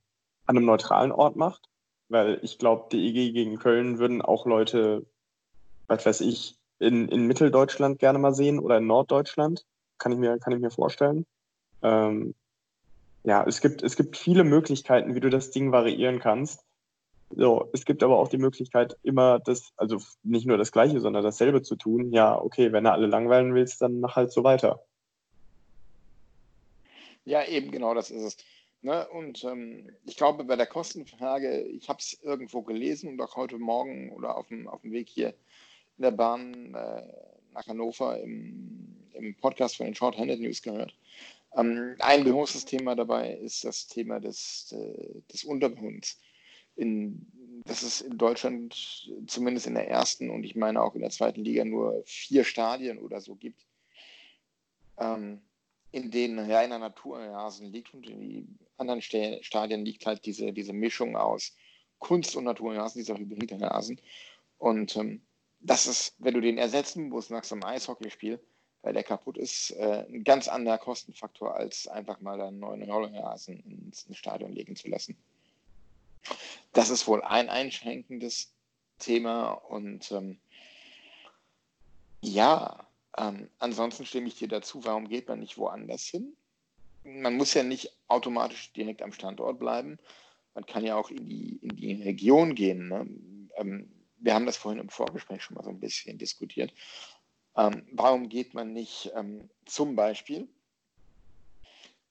an 0.46 0.56
einem 0.56 0.64
neutralen 0.64 1.12
Ort 1.12 1.36
macht 1.36 1.68
weil 2.08 2.38
ich 2.42 2.58
glaube, 2.58 2.88
DEG 2.90 3.32
gegen 3.32 3.58
Köln 3.58 3.98
würden 3.98 4.22
auch 4.22 4.46
Leute, 4.46 5.06
was 5.86 6.04
weiß 6.04 6.20
ich, 6.22 6.56
in, 6.78 7.08
in 7.08 7.26
Mitteldeutschland 7.26 7.98
gerne 7.98 8.18
mal 8.18 8.34
sehen 8.34 8.58
oder 8.58 8.78
in 8.78 8.86
Norddeutschland. 8.86 9.66
Kann 9.98 10.12
ich 10.12 10.18
mir, 10.18 10.38
kann 10.38 10.52
ich 10.52 10.60
mir 10.60 10.70
vorstellen. 10.70 11.26
Ähm, 11.82 12.34
ja, 13.24 13.44
es 13.46 13.60
gibt, 13.60 13.82
es 13.82 13.96
gibt 13.96 14.16
viele 14.16 14.44
Möglichkeiten, 14.44 15.14
wie 15.14 15.20
du 15.20 15.30
das 15.30 15.50
Ding 15.50 15.72
variieren 15.72 16.18
kannst. 16.18 16.64
So, 17.30 17.68
es 17.72 17.84
gibt 17.84 18.02
aber 18.02 18.18
auch 18.18 18.28
die 18.28 18.38
Möglichkeit, 18.38 18.96
immer 19.02 19.38
das, 19.38 19.72
also 19.76 19.98
nicht 20.22 20.46
nur 20.46 20.56
das 20.56 20.72
Gleiche, 20.72 21.00
sondern 21.00 21.22
dasselbe 21.22 21.62
zu 21.62 21.76
tun. 21.76 22.10
Ja, 22.10 22.40
okay, 22.40 22.72
wenn 22.72 22.84
du 22.84 22.92
alle 22.92 23.06
langweilen 23.06 23.54
willst, 23.54 23.82
dann 23.82 24.00
mach 24.00 24.16
halt 24.16 24.32
so 24.32 24.44
weiter. 24.44 24.82
Ja, 27.24 27.44
eben 27.44 27.70
genau 27.70 27.92
das 27.92 28.10
ist 28.10 28.22
es. 28.22 28.36
Ne? 28.80 29.06
Und 29.08 29.44
ähm, 29.44 29.90
ich 30.06 30.16
glaube, 30.16 30.44
bei 30.44 30.56
der 30.56 30.66
Kostenfrage, 30.66 31.62
ich 31.62 31.88
habe 31.88 31.98
es 31.98 32.18
irgendwo 32.22 32.62
gelesen 32.62 33.10
und 33.10 33.20
auch 33.20 33.36
heute 33.36 33.58
Morgen 33.58 34.10
oder 34.12 34.38
auf 34.38 34.48
dem, 34.48 34.68
auf 34.68 34.80
dem 34.80 34.92
Weg 34.92 35.08
hier 35.08 35.34
in 35.98 36.02
der 36.04 36.12
Bahn 36.12 36.74
äh, 36.74 37.02
nach 37.52 37.66
Hannover 37.66 38.18
im, 38.20 38.97
im 39.18 39.34
Podcast 39.34 39.76
von 39.76 39.86
den 39.86 39.94
Short-Handed 39.94 40.40
News 40.40 40.62
gehört. 40.62 40.94
Ähm, 41.56 41.96
ein 41.98 42.24
großes 42.24 42.64
Thema 42.64 42.94
dabei 42.94 43.34
ist 43.34 43.64
das 43.64 43.86
Thema 43.86 44.20
des, 44.20 44.72
äh, 44.72 45.20
des 45.32 45.44
Untergrunds. 45.44 46.20
In, 46.76 47.26
dass 47.64 47.82
es 47.82 48.02
in 48.02 48.16
Deutschland 48.18 49.10
zumindest 49.26 49.66
in 49.66 49.74
der 49.74 49.88
ersten 49.88 50.30
und 50.30 50.44
ich 50.44 50.54
meine 50.54 50.80
auch 50.80 50.94
in 50.94 51.00
der 51.00 51.10
zweiten 51.10 51.42
Liga 51.42 51.64
nur 51.64 52.02
vier 52.06 52.44
Stadien 52.44 53.00
oder 53.00 53.20
so 53.20 53.34
gibt. 53.34 53.66
Ähm, 54.96 55.40
in 55.90 56.10
denen 56.12 56.38
reiner 56.38 56.78
Naturrasen 56.78 57.72
liegt 57.72 57.94
und 57.94 58.08
in 58.08 58.20
die 58.20 58.46
anderen 58.76 59.02
Sta- 59.02 59.42
Stadien 59.42 59.84
liegt 59.84 60.06
halt 60.06 60.24
diese, 60.24 60.52
diese 60.52 60.72
Mischung 60.72 61.16
aus 61.16 61.56
Kunst- 61.98 62.36
und 62.36 62.44
Naturrasen, 62.44 63.00
dieser 63.00 63.18
hybride 63.18 63.60
Rasen. 63.60 64.00
Und 64.58 64.96
ähm, 64.96 65.22
das 65.58 65.88
ist, 65.88 66.14
wenn 66.18 66.34
du 66.34 66.40
den 66.40 66.58
ersetzen 66.58 67.08
musst 67.08 67.32
nach 67.32 67.42
so 67.42 67.56
einem 67.56 67.64
Eishockeyspiel, 67.64 68.38
weil 68.82 68.92
der 68.92 69.02
kaputt 69.02 69.36
ist, 69.36 69.70
äh, 69.72 70.04
ein 70.08 70.24
ganz 70.24 70.48
anderer 70.48 70.78
Kostenfaktor, 70.78 71.54
als 71.54 71.88
einfach 71.88 72.20
mal 72.20 72.40
einen 72.40 72.60
neuen 72.60 72.82
Rollrasen 72.82 73.60
ins, 73.60 74.04
ins 74.04 74.16
Stadion 74.16 74.52
legen 74.52 74.76
zu 74.76 74.88
lassen. 74.88 75.16
Das 76.72 76.90
ist 76.90 77.06
wohl 77.06 77.22
ein 77.22 77.48
einschränkendes 77.48 78.52
Thema 78.98 79.50
und 79.50 80.10
ähm, 80.12 80.38
ja, 82.20 82.86
ähm, 83.16 83.48
ansonsten 83.58 84.04
stimme 84.04 84.28
ich 84.28 84.36
dir 84.36 84.48
dazu, 84.48 84.84
warum 84.84 85.08
geht 85.08 85.28
man 85.28 85.40
nicht 85.40 85.58
woanders 85.58 86.04
hin? 86.04 86.36
Man 87.04 87.36
muss 87.36 87.54
ja 87.54 87.62
nicht 87.62 87.96
automatisch 88.08 88.72
direkt 88.72 89.02
am 89.02 89.12
Standort 89.12 89.58
bleiben. 89.58 89.98
Man 90.54 90.66
kann 90.66 90.84
ja 90.84 90.96
auch 90.96 91.10
in 91.10 91.26
die, 91.26 91.58
in 91.62 91.76
die 91.76 92.02
Region 92.02 92.54
gehen. 92.54 92.88
Ne? 92.88 93.06
Ähm, 93.56 93.90
wir 94.18 94.34
haben 94.34 94.46
das 94.46 94.56
vorhin 94.56 94.80
im 94.80 94.88
Vorgespräch 94.88 95.42
schon 95.42 95.54
mal 95.54 95.62
so 95.62 95.70
ein 95.70 95.80
bisschen 95.80 96.18
diskutiert. 96.18 96.72
Ähm, 97.58 97.84
warum 97.90 98.28
geht 98.28 98.54
man 98.54 98.72
nicht 98.72 99.10
ähm, 99.16 99.50
zum 99.66 99.96
Beispiel 99.96 100.46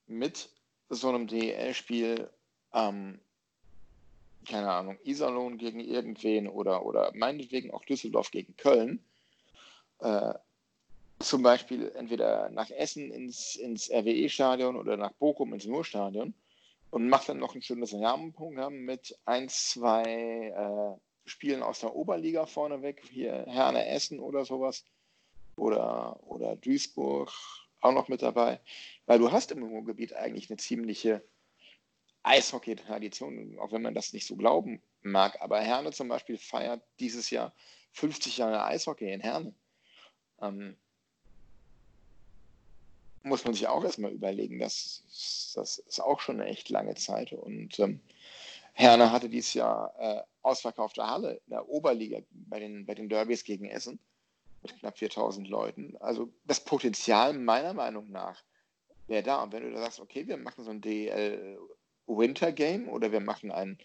mit 0.06 0.50
so 0.90 1.08
einem 1.08 1.26
DEL-Spiel, 1.26 2.30
ähm, 2.74 3.22
keine 4.46 4.70
Ahnung, 4.70 5.00
Iserlohn 5.04 5.58
gegen 5.58 5.80
irgendwen 5.80 6.50
oder, 6.50 6.86
oder 6.86 7.12
meinetwegen 7.16 7.72
auch 7.72 7.86
Düsseldorf 7.86 8.30
gegen 8.32 8.58
Köln, 8.58 9.02
äh, 10.00 10.34
zum 11.20 11.44
Beispiel 11.44 11.94
entweder 11.96 12.50
nach 12.50 12.70
Essen 12.70 13.10
ins, 13.12 13.56
ins 13.56 13.90
RWE-Stadion 13.90 14.76
oder 14.76 14.98
nach 14.98 15.14
Bochum 15.14 15.54
ins 15.54 15.66
Ruhrstadion 15.66 16.34
und 16.92 17.08
macht 17.08 17.30
dann 17.30 17.40
noch 17.40 17.56
ein 17.56 17.62
schönes 17.62 17.94
Rahmenprogramm 17.94 18.80
mit 18.80 19.18
ein, 19.24 19.48
zwei 19.48 20.04
äh, 20.04 21.30
Spielen 21.30 21.64
aus 21.64 21.80
der 21.80 21.96
Oberliga 21.96 22.46
vorneweg, 22.46 23.02
hier 23.10 23.46
Herne 23.48 23.88
Essen 23.88 24.20
oder 24.20 24.44
sowas 24.44 24.84
oder, 25.58 26.20
oder 26.24 26.56
Duisburg 26.56 27.32
auch 27.82 27.92
noch 27.92 28.08
mit 28.08 28.22
dabei, 28.22 28.60
weil 29.06 29.20
du 29.20 29.32
hast 29.32 29.52
im 29.52 29.64
Ruhrgebiet 29.64 30.14
eigentlich 30.14 30.50
eine 30.50 30.58
ziemliche 30.58 31.24
Eishockey-Tradition, 32.24 33.58
auch 33.60 33.72
wenn 33.72 33.82
man 33.82 33.94
das 33.94 34.14
nicht 34.14 34.28
so 34.28 34.36
glauben 34.36 34.82
mag, 35.02 35.42
aber 35.42 35.60
Herne 35.60 35.92
zum 35.92 36.08
Beispiel 36.08 36.38
feiert 36.38 36.82
dieses 37.00 37.30
Jahr 37.30 37.54
50 37.94 38.38
Jahre 38.38 38.66
Eishockey 38.66 39.12
in 39.12 39.22
Herne. 39.22 39.54
Ähm, 40.42 40.76
muss 43.24 43.44
man 43.44 43.54
sich 43.54 43.68
auch 43.68 43.84
erstmal 43.84 44.12
überlegen. 44.12 44.60
Das, 44.60 45.04
das 45.56 45.80
ist 45.80 46.00
auch 46.00 46.20
schon 46.20 46.40
eine 46.40 46.50
echt 46.50 46.70
lange 46.70 46.96
Zeit. 46.96 47.34
Und 47.34 47.80
ähm, 47.80 48.00
Herne 48.74 49.12
hatte 49.12 49.30
dieses 49.30 49.54
Jahr 49.54 49.94
äh, 50.00 50.22
ausverkaufte 50.42 51.06
Halle 51.06 51.42
in 51.46 51.50
der 51.52 51.68
Oberliga 51.68 52.20
bei 52.32 52.60
den, 52.60 52.86
bei 52.86 52.94
den 52.94 53.10
Derbys 53.10 53.44
gegen 53.44 53.66
Essen 53.66 54.00
mit 54.62 54.78
knapp 54.80 54.98
4000 54.98 55.48
Leuten. 55.48 55.96
Also 55.98 56.32
das 56.46 56.64
Potenzial 56.64 57.34
meiner 57.34 57.74
Meinung 57.74 58.10
nach 58.10 58.44
wäre 59.08 59.24
da. 59.24 59.44
Und 59.44 59.54
wenn 59.54 59.64
du 59.64 59.72
da 59.72 59.80
sagst, 59.80 60.00
okay, 60.00 60.28
wir 60.28 60.38
machen 60.38 60.64
so 60.64 60.72
ein 60.72 60.82
DL 60.82 61.60
Winter 62.08 62.52
Game 62.52 62.88
oder 62.88 63.12
wir 63.12 63.20
machen 63.20 63.52
ein, 63.52 63.78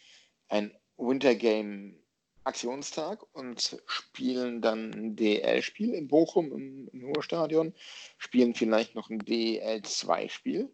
ein 0.49 0.73
Winter 0.97 1.35
Game 1.35 1.99
Aktionstag 2.45 3.25
und 3.35 3.81
spielen 3.87 4.61
dann 4.62 4.93
ein 4.93 5.16
DL-Spiel 5.16 5.95
in 5.95 6.09
Bochum 6.09 6.53
im, 6.53 6.89
im 6.89 7.05
Ruhrstadion, 7.05 7.73
spielen 8.18 8.55
vielleicht 8.55 8.95
noch 8.95 9.11
ein 9.11 9.23
DL2-Spiel. 9.23 10.68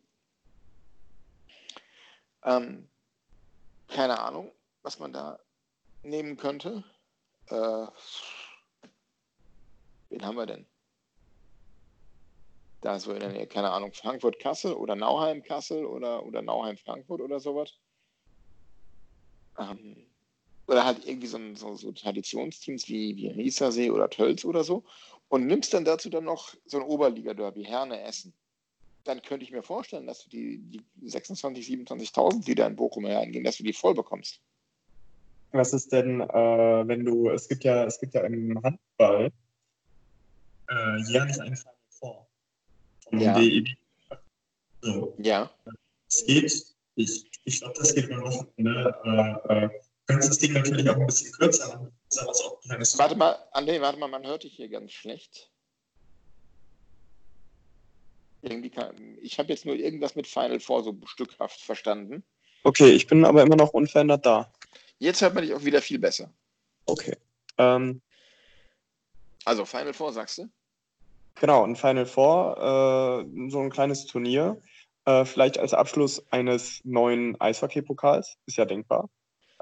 Ähm, 2.44 2.88
keine 3.88 4.20
Ahnung, 4.20 4.50
was 4.82 4.98
man 4.98 5.12
da 5.12 5.38
nehmen 6.02 6.36
könnte. 6.36 6.84
Äh, 7.48 7.86
wen 10.10 10.24
haben 10.24 10.36
wir 10.36 10.46
denn? 10.46 10.66
Da 12.80 12.98
so 13.00 13.12
in 13.12 13.20
der 13.20 13.30
Nähe, 13.30 13.46
keine 13.46 13.70
Ahnung, 13.70 13.92
Frankfurt-Kassel 13.92 14.72
oder 14.72 14.94
Nauheim-Kassel 14.94 15.84
oder, 15.84 16.24
oder 16.24 16.42
Nauheim-Frankfurt 16.42 17.20
oder 17.20 17.40
sowas. 17.40 17.76
Ähm, 19.58 20.06
oder 20.68 20.84
halt 20.84 21.04
irgendwie 21.06 21.26
so, 21.26 21.38
so, 21.54 21.74
so 21.74 21.92
Traditionsteams 21.92 22.88
wie, 22.88 23.16
wie 23.16 23.28
Riesersee 23.28 23.90
oder 23.90 24.08
Tölz 24.10 24.44
oder 24.44 24.62
so 24.62 24.84
und 25.28 25.46
nimmst 25.46 25.74
dann 25.74 25.84
dazu 25.84 26.10
dann 26.10 26.24
noch 26.24 26.54
so 26.66 26.78
ein 26.78 26.84
Oberliga-Derby, 26.84 27.64
Herne 27.64 28.00
Essen. 28.02 28.34
Dann 29.04 29.22
könnte 29.22 29.44
ich 29.44 29.50
mir 29.50 29.62
vorstellen, 29.62 30.06
dass 30.06 30.24
du 30.24 30.30
die, 30.30 30.58
die 30.58 31.08
26.000, 31.08 31.88
27.000, 31.88 32.44
die 32.44 32.54
da 32.54 32.66
in 32.66 32.76
Bochum 32.76 33.06
reingehen, 33.06 33.44
dass 33.44 33.56
du 33.56 33.64
die 33.64 33.72
voll 33.72 33.94
bekommst. 33.94 34.40
Was 35.52 35.72
ist 35.72 35.90
denn, 35.92 36.20
äh, 36.20 36.28
wenn 36.86 37.04
du, 37.04 37.30
es 37.30 37.48
gibt 37.48 37.64
ja, 37.64 37.84
es 37.84 37.98
gibt 37.98 38.14
ja 38.14 38.20
im 38.22 38.60
Handball 38.62 39.32
äh, 40.68 40.96
jährlich 41.10 41.40
einen 41.40 41.56
Final 41.56 41.74
Four 41.90 42.28
vom 43.04 43.20
Ja. 43.20 43.34
DEB. 43.38 43.68
So, 44.80 45.14
Ja. 45.18 45.50
es 46.08 46.24
geht, 46.26 46.74
ich, 46.94 47.30
ich 47.44 47.60
glaube, 47.60 47.74
das 47.78 47.94
geht 47.94 48.06
über 48.06 48.22
Wochenende. 48.22 48.94
Äh, 49.04 49.64
äh, 49.64 49.70
kannst 50.06 50.30
das 50.30 50.38
Ding 50.38 50.52
natürlich 50.52 50.88
auch 50.88 50.96
ein 50.96 51.06
bisschen 51.06 51.32
kürzer 51.32 51.68
machen. 51.76 51.92
Warte 52.96 53.16
mal, 53.16 53.32
André, 53.52 53.80
warte 53.80 53.98
mal, 53.98 54.08
man 54.08 54.26
hört 54.26 54.44
dich 54.44 54.54
hier 54.54 54.68
ganz 54.68 54.92
schlecht. 54.92 55.50
Irgendwie 58.40 58.70
kann, 58.70 59.18
ich 59.20 59.38
habe 59.38 59.48
jetzt 59.48 59.66
nur 59.66 59.74
irgendwas 59.74 60.14
mit 60.14 60.26
Final 60.26 60.60
Four 60.60 60.84
so 60.84 60.96
stückhaft 61.06 61.60
verstanden. 61.60 62.24
Okay, 62.62 62.90
ich 62.90 63.06
bin 63.06 63.24
aber 63.24 63.42
immer 63.42 63.56
noch 63.56 63.70
unverändert 63.70 64.24
da. 64.24 64.52
Jetzt 64.98 65.20
hört 65.22 65.34
man 65.34 65.42
dich 65.44 65.54
auch 65.54 65.64
wieder 65.64 65.82
viel 65.82 65.98
besser. 65.98 66.32
Okay. 66.86 67.16
Ähm, 67.58 68.00
Also 69.44 69.64
Final 69.64 69.92
Four, 69.92 70.12
sagst 70.12 70.38
du? 70.38 70.48
Genau, 71.40 71.64
ein 71.64 71.76
Final 71.76 72.06
Four, 72.06 73.26
äh, 73.26 73.50
so 73.50 73.60
ein 73.60 73.70
kleines 73.70 74.06
Turnier. 74.06 74.60
Äh, 75.04 75.24
vielleicht 75.24 75.58
als 75.58 75.72
Abschluss 75.74 76.24
eines 76.30 76.80
neuen 76.84 77.40
Eishockey-Pokals, 77.40 78.36
ist 78.46 78.56
ja 78.56 78.64
denkbar. 78.64 79.08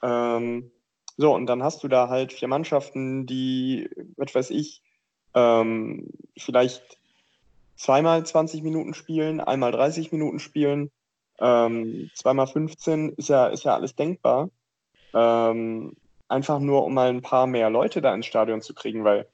Ähm, 0.03 0.71
so, 1.17 1.35
und 1.35 1.47
dann 1.47 1.63
hast 1.63 1.83
du 1.83 1.89
da 1.89 2.09
halt 2.09 2.33
vier 2.33 2.49
Mannschaften, 2.49 3.27
die, 3.27 3.89
was 4.17 4.35
weiß 4.35 4.51
ich, 4.51 4.83
ähm, 5.35 6.11
vielleicht 6.37 6.99
zweimal 7.77 8.25
20 8.27 8.63
Minuten 8.63 8.93
spielen, 8.95 9.41
einmal 9.41 9.73
30 9.73 10.13
Minuten 10.13 10.41
spielen, 10.41 10.91
ähm, 11.39 12.11
zweimal 12.15 12.47
15, 12.47 13.11
ist 13.11 13.29
ja, 13.29 13.47
ist 13.47 13.65
ja 13.65 13.75
alles 13.75 13.95
denkbar. 13.95 14.51
Ähm, 15.15 15.97
einfach 16.29 16.59
nur, 16.59 16.85
um 16.85 16.95
mal 16.95 17.09
ein 17.09 17.23
paar 17.23 17.47
mehr 17.47 17.71
Leute 17.71 18.03
da 18.03 18.15
ins 18.15 18.27
Stadion 18.27 18.63
zu 18.63 18.75
kriegen, 18.75 19.05
weil 19.05 19.29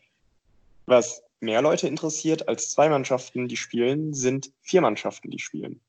was 0.87 1.23
mehr 1.43 1.61
Leute 1.61 1.89
interessiert 1.89 2.49
als 2.49 2.71
zwei 2.71 2.89
Mannschaften, 2.89 3.49
die 3.49 3.57
spielen, 3.57 4.15
sind 4.15 4.53
vier 4.63 4.81
Mannschaften, 4.81 5.31
die 5.31 5.41
spielen. 5.41 5.81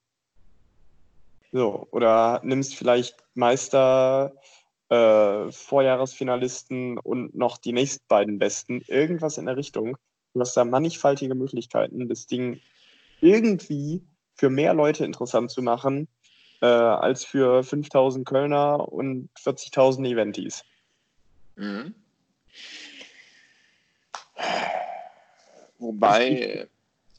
So, 1.51 1.88
oder 1.91 2.41
nimmst 2.43 2.76
vielleicht 2.76 3.24
Meister, 3.36 4.34
äh, 4.89 5.51
Vorjahresfinalisten 5.51 6.97
und 6.97 7.36
noch 7.36 7.60
die 7.60 7.72
nächsten 7.72 8.04
beiden 8.08 8.39
Besten, 8.39 8.82
irgendwas 8.88 9.38
in 9.38 9.45
der 9.45 9.56
Richtung. 9.56 9.95
Du 10.34 10.39
hast 10.39 10.58
da 10.58 10.66
mannigfaltige 10.66 11.36
Möglichkeiten, 11.36 12.10
das 12.10 12.26
Ding 12.26 12.60
irgendwie 13.22 14.01
für 14.36 14.49
mehr 14.49 14.74
Leute 14.74 15.06
interessant 15.06 15.51
zu 15.51 15.62
machen, 15.62 16.08
äh, 16.62 16.66
als 16.66 17.24
für 17.24 17.64
5000 17.64 18.26
Kölner 18.28 18.91
und 18.91 19.30
40.000 19.38 20.08
Eventis. 20.08 20.64
Mhm. 21.56 21.93
Wobei 25.84 26.67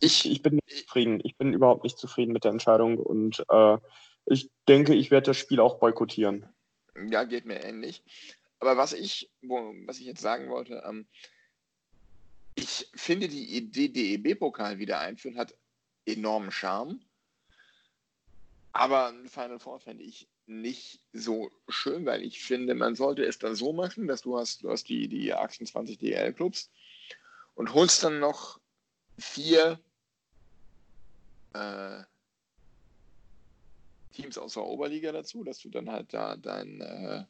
ich, 0.00 0.24
Ich 0.24 0.42
bin 0.42 0.54
nicht 0.54 0.86
zufrieden. 0.86 1.20
Ich 1.22 1.36
bin 1.36 1.52
überhaupt 1.52 1.84
nicht 1.84 1.98
zufrieden 1.98 2.32
mit 2.32 2.44
der 2.44 2.50
Entscheidung 2.50 2.98
und 2.98 3.44
äh, 3.50 3.78
ich 4.26 4.50
denke, 4.68 4.94
ich 4.94 5.10
werde 5.10 5.26
das 5.26 5.36
Spiel 5.36 5.60
auch 5.60 5.78
boykottieren. 5.78 6.46
ja, 7.10 7.24
geht 7.24 7.44
mir 7.44 7.62
ähnlich. 7.62 8.02
Aber 8.58 8.76
was 8.76 8.94
ich, 8.94 9.30
wo, 9.42 9.74
was 9.84 10.00
ich 10.00 10.06
jetzt 10.06 10.22
sagen 10.22 10.48
wollte, 10.48 10.82
ähm, 10.86 11.06
ich 12.54 12.88
finde 12.94 13.28
die 13.28 13.56
Idee, 13.56 13.88
DEB-Pokal 13.88 14.78
wieder 14.78 15.00
einführen, 15.00 15.36
hat 15.36 15.54
enormen 16.06 16.50
Charme. 16.50 17.00
Aber 18.72 19.08
ein 19.08 19.28
Final 19.28 19.58
Four 19.58 19.80
fände 19.80 20.04
ich 20.04 20.28
nicht 20.46 21.00
so 21.12 21.50
schön, 21.68 22.06
weil 22.06 22.22
ich 22.22 22.42
finde, 22.42 22.74
man 22.74 22.94
sollte 22.94 23.24
es 23.24 23.38
dann 23.38 23.54
so 23.54 23.72
machen, 23.72 24.06
dass 24.06 24.22
du 24.22 24.38
hast, 24.38 24.62
du 24.62 24.70
hast 24.70 24.88
die, 24.88 25.08
die 25.08 25.32
28 25.32 25.98
DL-Clubs 25.98 26.70
und 27.54 27.74
holst 27.74 28.02
dann 28.02 28.20
noch 28.20 28.60
vier 29.18 29.78
äh, 31.52 32.02
Teams 34.12 34.38
aus 34.38 34.54
der 34.54 34.64
Oberliga 34.64 35.12
dazu, 35.12 35.44
dass 35.44 35.58
du 35.58 35.70
dann 35.70 35.90
halt 35.90 36.12
da 36.12 36.36
dein, 36.36 36.80
äh, 36.80 37.24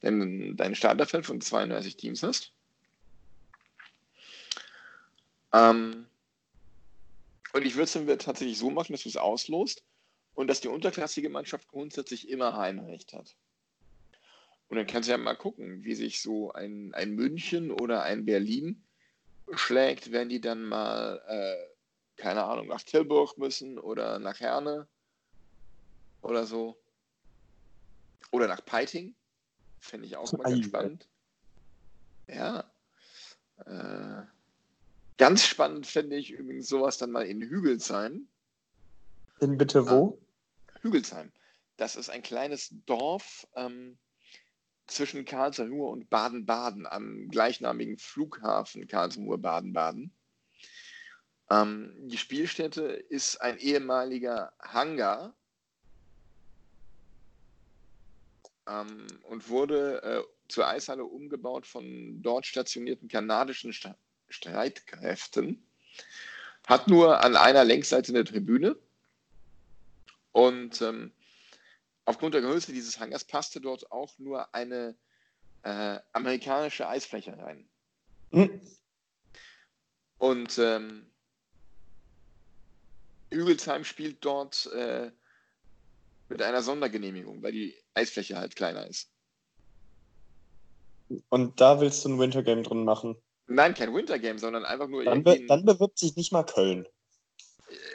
dein, 0.00 0.56
dein 0.56 0.74
Starterfeld 0.74 1.26
von 1.26 1.40
32 1.40 1.96
Teams 1.96 2.22
hast. 2.22 2.52
Ähm, 5.52 6.06
und 7.52 7.66
ich 7.66 7.74
würde 7.74 7.84
es 7.84 7.92
dann 7.92 8.06
tatsächlich 8.18 8.58
so 8.58 8.70
machen, 8.70 8.92
dass 8.92 9.02
du 9.02 9.08
es 9.08 9.16
auslost 9.16 9.84
und 10.34 10.48
dass 10.48 10.60
die 10.60 10.68
unterklassige 10.68 11.28
Mannschaft 11.28 11.68
grundsätzlich 11.68 12.28
immer 12.28 12.56
Heimrecht 12.56 13.12
hat. 13.12 13.36
Und 14.68 14.76
dann 14.76 14.86
kannst 14.86 15.08
du 15.08 15.12
ja 15.12 15.18
mal 15.18 15.36
gucken, 15.36 15.84
wie 15.84 15.94
sich 15.94 16.22
so 16.22 16.52
ein, 16.52 16.94
ein 16.94 17.10
München 17.10 17.70
oder 17.70 18.04
ein 18.04 18.24
Berlin 18.24 18.82
schlägt, 19.54 20.12
wenn 20.12 20.28
die 20.28 20.40
dann 20.40 20.64
mal, 20.64 21.22
äh, 21.26 22.20
keine 22.20 22.44
Ahnung, 22.44 22.68
nach 22.68 22.82
Tilburg 22.82 23.38
müssen 23.38 23.78
oder 23.78 24.18
nach 24.18 24.40
Herne 24.40 24.88
oder 26.22 26.46
so. 26.46 26.78
Oder 28.30 28.48
nach 28.48 28.64
Peiting. 28.64 29.14
Finde 29.80 30.06
ich 30.06 30.16
auch 30.16 30.32
mal 30.32 30.44
ganz 30.44 30.64
spannend. 30.64 31.08
Ja. 32.28 32.72
Äh, 33.66 34.22
ganz 35.18 35.44
spannend 35.44 35.86
finde 35.86 36.16
ich 36.16 36.30
übrigens 36.30 36.68
sowas 36.68 36.98
dann 36.98 37.10
mal 37.10 37.26
in 37.26 37.42
Hügelsheim. 37.42 38.28
In 39.40 39.58
bitte 39.58 39.88
wo? 39.90 40.18
Hügelsheim. 40.80 41.32
Das 41.76 41.96
ist 41.96 42.10
ein 42.10 42.22
kleines 42.22 42.70
Dorf 42.86 43.46
ähm, 43.56 43.98
zwischen 44.86 45.24
Karlsruhe 45.24 45.88
und 45.88 46.10
Baden-Baden 46.10 46.86
am 46.86 47.28
gleichnamigen 47.28 47.98
Flughafen 47.98 48.86
Karlsruhe-Baden-Baden. 48.86 50.12
Ähm, 51.50 51.94
die 52.08 52.18
Spielstätte 52.18 52.82
ist 52.82 53.40
ein 53.40 53.58
ehemaliger 53.58 54.52
Hangar 54.60 55.34
ähm, 58.68 59.06
und 59.24 59.48
wurde 59.48 60.02
äh, 60.02 60.22
zur 60.48 60.68
Eishalle 60.68 61.04
umgebaut 61.04 61.66
von 61.66 62.22
dort 62.22 62.46
stationierten 62.46 63.08
kanadischen 63.08 63.72
Sta 63.72 63.96
Streitkräften. 64.28 65.62
Hat 66.66 66.88
nur 66.88 67.22
an 67.22 67.36
einer 67.36 67.64
Längsseite 67.64 68.12
eine 68.12 68.24
Tribüne 68.24 68.76
und 70.30 70.80
ähm, 70.80 71.12
aufgrund 72.12 72.34
der 72.34 72.42
Größe 72.42 72.72
dieses 72.72 73.00
Hangars 73.00 73.24
passte 73.24 73.60
dort 73.60 73.90
auch 73.90 74.18
nur 74.18 74.54
eine 74.54 74.94
äh, 75.62 75.98
amerikanische 76.12 76.86
Eisfläche 76.86 77.36
rein. 77.38 77.68
Hm. 78.32 78.60
Und 80.18 80.58
ähm, 80.58 81.10
Hügelsheim 83.30 83.84
spielt 83.84 84.22
dort 84.24 84.66
äh, 84.74 85.10
mit 86.28 86.42
einer 86.42 86.62
Sondergenehmigung, 86.62 87.42
weil 87.42 87.52
die 87.52 87.74
Eisfläche 87.94 88.36
halt 88.36 88.56
kleiner 88.56 88.86
ist. 88.86 89.10
Und 91.30 91.60
da 91.60 91.80
willst 91.80 92.04
du 92.04 92.10
ein 92.10 92.18
Wintergame 92.18 92.62
drin 92.62 92.84
machen. 92.84 93.16
Nein, 93.46 93.74
kein 93.74 93.94
Wintergame, 93.94 94.38
sondern 94.38 94.64
einfach 94.64 94.88
nur 94.88 95.04
Dann, 95.04 95.24
be 95.24 95.44
dann 95.46 95.64
bewirbt 95.64 95.98
sich 95.98 96.14
nicht 96.16 96.32
mal 96.32 96.44
Köln. 96.44 96.86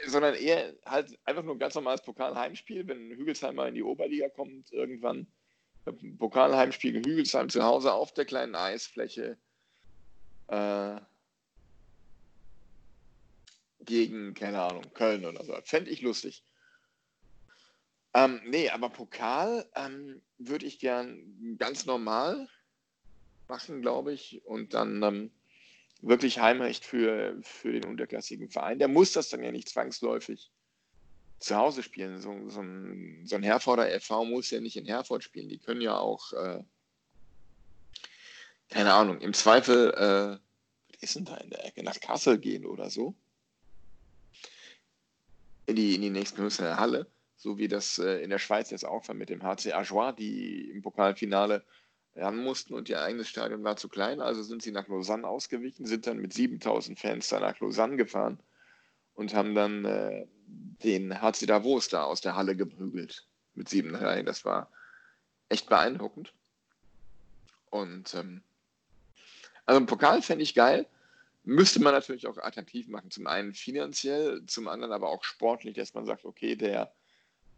Sondern 0.06 0.34
eher 0.34 0.74
halt 0.84 1.18
einfach 1.24 1.42
nur 1.42 1.54
ein 1.54 1.58
ganz 1.58 1.74
normales 1.74 2.02
Pokalheimspiel, 2.02 2.86
wenn 2.86 3.10
Hügelsheim 3.10 3.54
mal 3.54 3.68
in 3.68 3.74
die 3.74 3.82
Oberliga 3.82 4.28
kommt, 4.28 4.72
irgendwann. 4.72 5.26
Pokalheimspiel 6.18 6.92
gegen 6.92 7.04
Hügelsheim 7.04 7.48
zu 7.48 7.62
Hause 7.62 7.92
auf 7.92 8.12
der 8.12 8.26
kleinen 8.26 8.54
Eisfläche. 8.54 9.38
Äh, 10.48 11.00
gegen, 13.80 14.34
keine 14.34 14.60
Ahnung, 14.62 14.84
Köln 14.92 15.24
oder 15.24 15.44
so. 15.44 15.54
Fände 15.64 15.90
ich 15.90 16.02
lustig. 16.02 16.44
Ähm, 18.14 18.40
nee, 18.44 18.68
aber 18.68 18.90
Pokal 18.90 19.68
ähm, 19.74 20.22
würde 20.38 20.66
ich 20.66 20.78
gern 20.78 21.56
ganz 21.58 21.86
normal 21.86 22.48
machen, 23.48 23.80
glaube 23.80 24.12
ich. 24.12 24.44
Und 24.44 24.74
dann 24.74 25.02
ähm, 25.02 25.30
wirklich 26.00 26.38
Heimrecht 26.38 26.84
für, 26.84 27.36
für 27.42 27.72
den 27.72 27.84
unterklassigen 27.84 28.48
Verein. 28.48 28.78
Der 28.78 28.88
muss 28.88 29.12
das 29.12 29.28
dann 29.28 29.42
ja 29.42 29.50
nicht 29.50 29.68
zwangsläufig 29.68 30.50
zu 31.40 31.56
Hause 31.56 31.82
spielen. 31.82 32.20
So, 32.20 32.48
so, 32.48 32.60
ein, 32.60 33.22
so 33.24 33.36
ein 33.36 33.42
Herforder 33.42 33.88
FV 34.00 34.24
muss 34.24 34.50
ja 34.50 34.60
nicht 34.60 34.76
in 34.76 34.86
Herford 34.86 35.24
spielen. 35.24 35.48
Die 35.48 35.58
können 35.58 35.80
ja 35.80 35.96
auch, 35.96 36.32
äh, 36.32 36.62
keine 38.70 38.92
Ahnung, 38.94 39.20
im 39.20 39.32
Zweifel, 39.34 39.92
äh, 39.94 40.38
was 40.92 41.02
ist 41.02 41.16
denn 41.16 41.24
da 41.24 41.36
in 41.36 41.50
der 41.50 41.64
Ecke, 41.64 41.82
nach 41.82 41.98
Kassel 42.00 42.38
gehen 42.38 42.66
oder 42.66 42.90
so. 42.90 43.14
In 45.66 45.76
die, 45.76 45.94
in 45.94 46.02
die 46.02 46.10
nächstgrößere 46.10 46.78
Halle, 46.78 47.10
so 47.36 47.58
wie 47.58 47.68
das 47.68 47.98
äh, 47.98 48.22
in 48.22 48.30
der 48.30 48.38
Schweiz 48.38 48.70
jetzt 48.70 48.86
auch 48.86 49.06
war 49.06 49.14
mit 49.14 49.28
dem 49.28 49.42
HC 49.42 49.72
Ajoie, 49.72 50.12
die 50.12 50.70
im 50.70 50.82
Pokalfinale 50.82 51.64
ran 52.18 52.36
mussten 52.36 52.74
und 52.74 52.88
ihr 52.88 53.00
eigenes 53.00 53.28
Stadion 53.28 53.64
war 53.64 53.76
zu 53.76 53.88
klein, 53.88 54.20
also 54.20 54.42
sind 54.42 54.62
sie 54.62 54.72
nach 54.72 54.88
Lausanne 54.88 55.26
ausgewichen, 55.26 55.86
sind 55.86 56.06
dann 56.06 56.18
mit 56.18 56.32
7000 56.32 56.98
Fans 56.98 57.28
da 57.28 57.40
nach 57.40 57.58
Lausanne 57.60 57.96
gefahren 57.96 58.40
und 59.14 59.34
haben 59.34 59.54
dann 59.54 59.84
äh, 59.84 60.26
den 60.46 61.20
HC 61.20 61.46
Davos 61.46 61.88
da 61.88 62.04
aus 62.04 62.20
der 62.20 62.36
Halle 62.36 62.56
geprügelt 62.56 63.26
mit 63.54 63.68
sieben 63.68 63.94
Reihen. 63.94 64.26
Das 64.26 64.44
war 64.44 64.70
echt 65.48 65.68
beeindruckend. 65.68 66.32
Und 67.70 68.14
ähm, 68.14 68.42
also 69.66 69.80
ein 69.80 69.86
Pokal 69.86 70.22
fände 70.22 70.42
ich 70.42 70.54
geil. 70.54 70.86
Müsste 71.44 71.80
man 71.80 71.94
natürlich 71.94 72.26
auch 72.26 72.38
attraktiv 72.38 72.88
machen. 72.88 73.10
Zum 73.10 73.26
einen 73.26 73.54
finanziell, 73.54 74.44
zum 74.46 74.68
anderen 74.68 74.92
aber 74.92 75.08
auch 75.08 75.24
sportlich, 75.24 75.74
dass 75.74 75.94
man 75.94 76.06
sagt, 76.06 76.24
okay, 76.24 76.56
der 76.56 76.92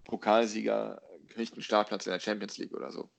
Pokalsieger 0.04 1.02
kriegt 1.28 1.52
einen 1.54 1.62
Startplatz 1.62 2.06
in 2.06 2.12
der 2.12 2.20
Champions 2.20 2.58
League 2.58 2.72
oder 2.72 2.90
so. 2.90 3.10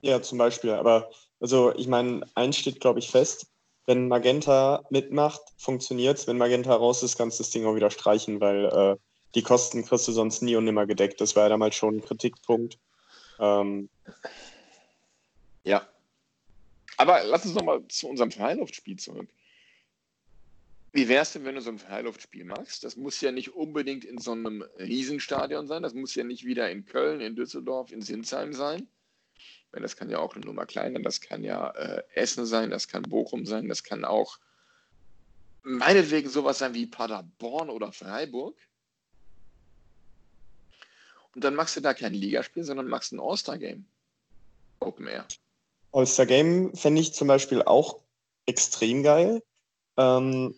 Ja, 0.00 0.22
zum 0.22 0.38
Beispiel. 0.38 0.70
Aber 0.70 1.10
also 1.40 1.74
ich 1.76 1.86
meine, 1.86 2.26
eins 2.34 2.56
steht, 2.56 2.80
glaube 2.80 2.98
ich, 2.98 3.10
fest. 3.10 3.46
Wenn 3.86 4.08
Magenta 4.08 4.84
mitmacht, 4.90 5.40
funktioniert 5.56 6.18
es. 6.18 6.26
Wenn 6.26 6.36
Magenta 6.36 6.74
raus 6.74 7.02
ist, 7.02 7.16
kannst 7.16 7.38
du 7.38 7.42
das 7.42 7.50
Ding 7.50 7.64
auch 7.64 7.74
wieder 7.74 7.90
streichen, 7.90 8.40
weil 8.40 8.66
äh, 8.66 8.96
die 9.34 9.42
Kosten 9.42 9.84
kriegst 9.84 10.06
du 10.08 10.12
sonst 10.12 10.42
nie 10.42 10.56
und 10.56 10.64
nimmer 10.64 10.86
gedeckt. 10.86 11.20
Das 11.20 11.36
war 11.36 11.44
ja 11.44 11.48
damals 11.48 11.74
schon 11.74 11.96
ein 11.96 12.04
Kritikpunkt. 12.04 12.78
Ähm, 13.38 13.88
ja. 15.64 15.88
Aber 16.98 17.22
lass 17.24 17.46
uns 17.46 17.54
nochmal 17.54 17.86
zu 17.88 18.08
unserem 18.08 18.30
Freiluftspiel 18.30 18.96
zurück. 18.96 19.28
Wie 20.92 21.08
wäre 21.08 21.22
es 21.22 21.32
denn, 21.32 21.44
wenn 21.44 21.54
du 21.54 21.60
so 21.60 21.70
ein 21.70 21.78
Freiluftspiel 21.78 22.44
machst? 22.44 22.84
Das 22.84 22.96
muss 22.96 23.20
ja 23.20 23.30
nicht 23.30 23.54
unbedingt 23.54 24.04
in 24.04 24.18
so 24.18 24.32
einem 24.32 24.62
Riesenstadion 24.78 25.66
sein. 25.66 25.82
Das 25.82 25.94
muss 25.94 26.14
ja 26.14 26.24
nicht 26.24 26.44
wieder 26.44 26.70
in 26.70 26.84
Köln, 26.84 27.20
in 27.20 27.36
Düsseldorf, 27.36 27.92
in 27.92 28.02
Sinsheim 28.02 28.52
sein 28.52 28.88
weil 29.72 29.82
das 29.82 29.96
kann 29.96 30.10
ja 30.10 30.18
auch 30.18 30.34
eine 30.34 30.44
Nummer 30.44 30.66
kleiner, 30.66 31.00
das 31.00 31.20
kann 31.20 31.44
ja 31.44 31.70
äh, 31.70 32.02
Essen 32.14 32.46
sein, 32.46 32.70
das 32.70 32.88
kann 32.88 33.02
Bochum 33.02 33.46
sein, 33.46 33.68
das 33.68 33.82
kann 33.84 34.04
auch 34.04 34.38
meinetwegen 35.62 36.28
sowas 36.28 36.58
sein 36.58 36.74
wie 36.74 36.86
Paderborn 36.86 37.70
oder 37.70 37.92
Freiburg. 37.92 38.56
Und 41.34 41.44
dann 41.44 41.54
machst 41.54 41.76
du 41.76 41.80
da 41.80 41.94
kein 41.94 42.14
Ligaspiel, 42.14 42.64
sondern 42.64 42.88
machst 42.88 43.12
ein 43.12 43.20
All-Star-Game. 43.20 43.86
Open 44.80 45.06
Air. 45.06 45.26
All-Star-Game 45.92 46.74
fände 46.74 47.00
ich 47.00 47.12
zum 47.12 47.28
Beispiel 47.28 47.62
auch 47.62 48.00
extrem 48.46 49.02
geil. 49.02 49.42
Ähm, 49.96 50.54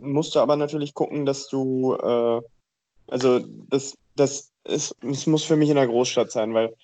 musst 0.00 0.34
du 0.34 0.40
aber 0.40 0.56
natürlich 0.56 0.94
gucken, 0.94 1.26
dass 1.26 1.48
du, 1.48 1.94
äh, 1.94 2.40
also 3.08 3.40
das, 3.68 3.96
das, 4.14 4.50
ist, 4.64 4.96
das 5.02 5.26
muss 5.26 5.44
für 5.44 5.56
mich 5.56 5.68
in 5.68 5.76
der 5.76 5.86
Großstadt 5.86 6.30
sein, 6.30 6.54
weil 6.54 6.74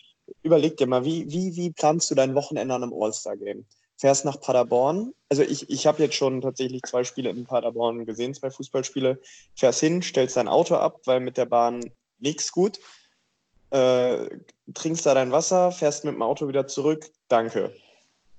überleg 0.42 0.76
dir 0.76 0.86
mal, 0.86 1.04
wie, 1.04 1.30
wie, 1.30 1.56
wie 1.56 1.70
planst 1.70 2.10
du 2.10 2.14
dein 2.14 2.34
Wochenende 2.34 2.74
an 2.74 2.82
einem 2.82 2.94
All-Star-Game? 2.94 3.64
Fährst 3.96 4.24
nach 4.24 4.40
Paderborn, 4.40 5.12
also 5.32 5.42
ich, 5.44 5.70
ich 5.70 5.86
habe 5.86 6.02
jetzt 6.02 6.16
schon 6.16 6.42
tatsächlich 6.42 6.82
zwei 6.82 7.04
Spiele 7.04 7.30
in 7.30 7.46
Paderborn 7.46 8.04
gesehen, 8.04 8.34
zwei 8.34 8.50
Fußballspiele. 8.50 9.18
Fährst 9.56 9.80
hin, 9.80 10.02
stellst 10.02 10.36
dein 10.36 10.46
Auto 10.46 10.74
ab, 10.74 11.00
weil 11.06 11.20
mit 11.20 11.38
der 11.38 11.46
Bahn 11.46 11.90
nichts 12.18 12.52
gut. 12.52 12.80
Äh, 13.70 14.28
trinkst 14.74 15.06
da 15.06 15.14
dein 15.14 15.32
Wasser, 15.32 15.72
fährst 15.72 16.04
mit 16.04 16.12
dem 16.12 16.20
Auto 16.20 16.48
wieder 16.48 16.66
zurück, 16.66 17.10
danke. 17.28 17.72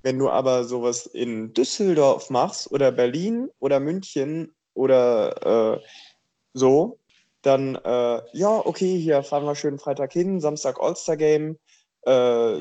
Wenn 0.04 0.20
du 0.20 0.30
aber 0.30 0.66
sowas 0.66 1.08
in 1.08 1.52
Düsseldorf 1.56 2.30
machst 2.30 2.70
oder 2.72 2.92
Berlin 2.92 3.50
oder 3.58 3.80
München 3.80 4.54
oder 4.76 5.80
äh, 5.80 5.82
so, 6.54 7.00
dann, 7.42 7.74
äh, 7.76 8.22
ja, 8.34 8.66
okay, 8.66 9.00
hier 9.00 9.24
fahren 9.24 9.46
wir 9.46 9.56
schön 9.56 9.80
Freitag 9.80 10.14
hin, 10.14 10.40
Samstag 10.40 10.80
All-Star-Game, 10.80 11.58
äh, 12.06 12.58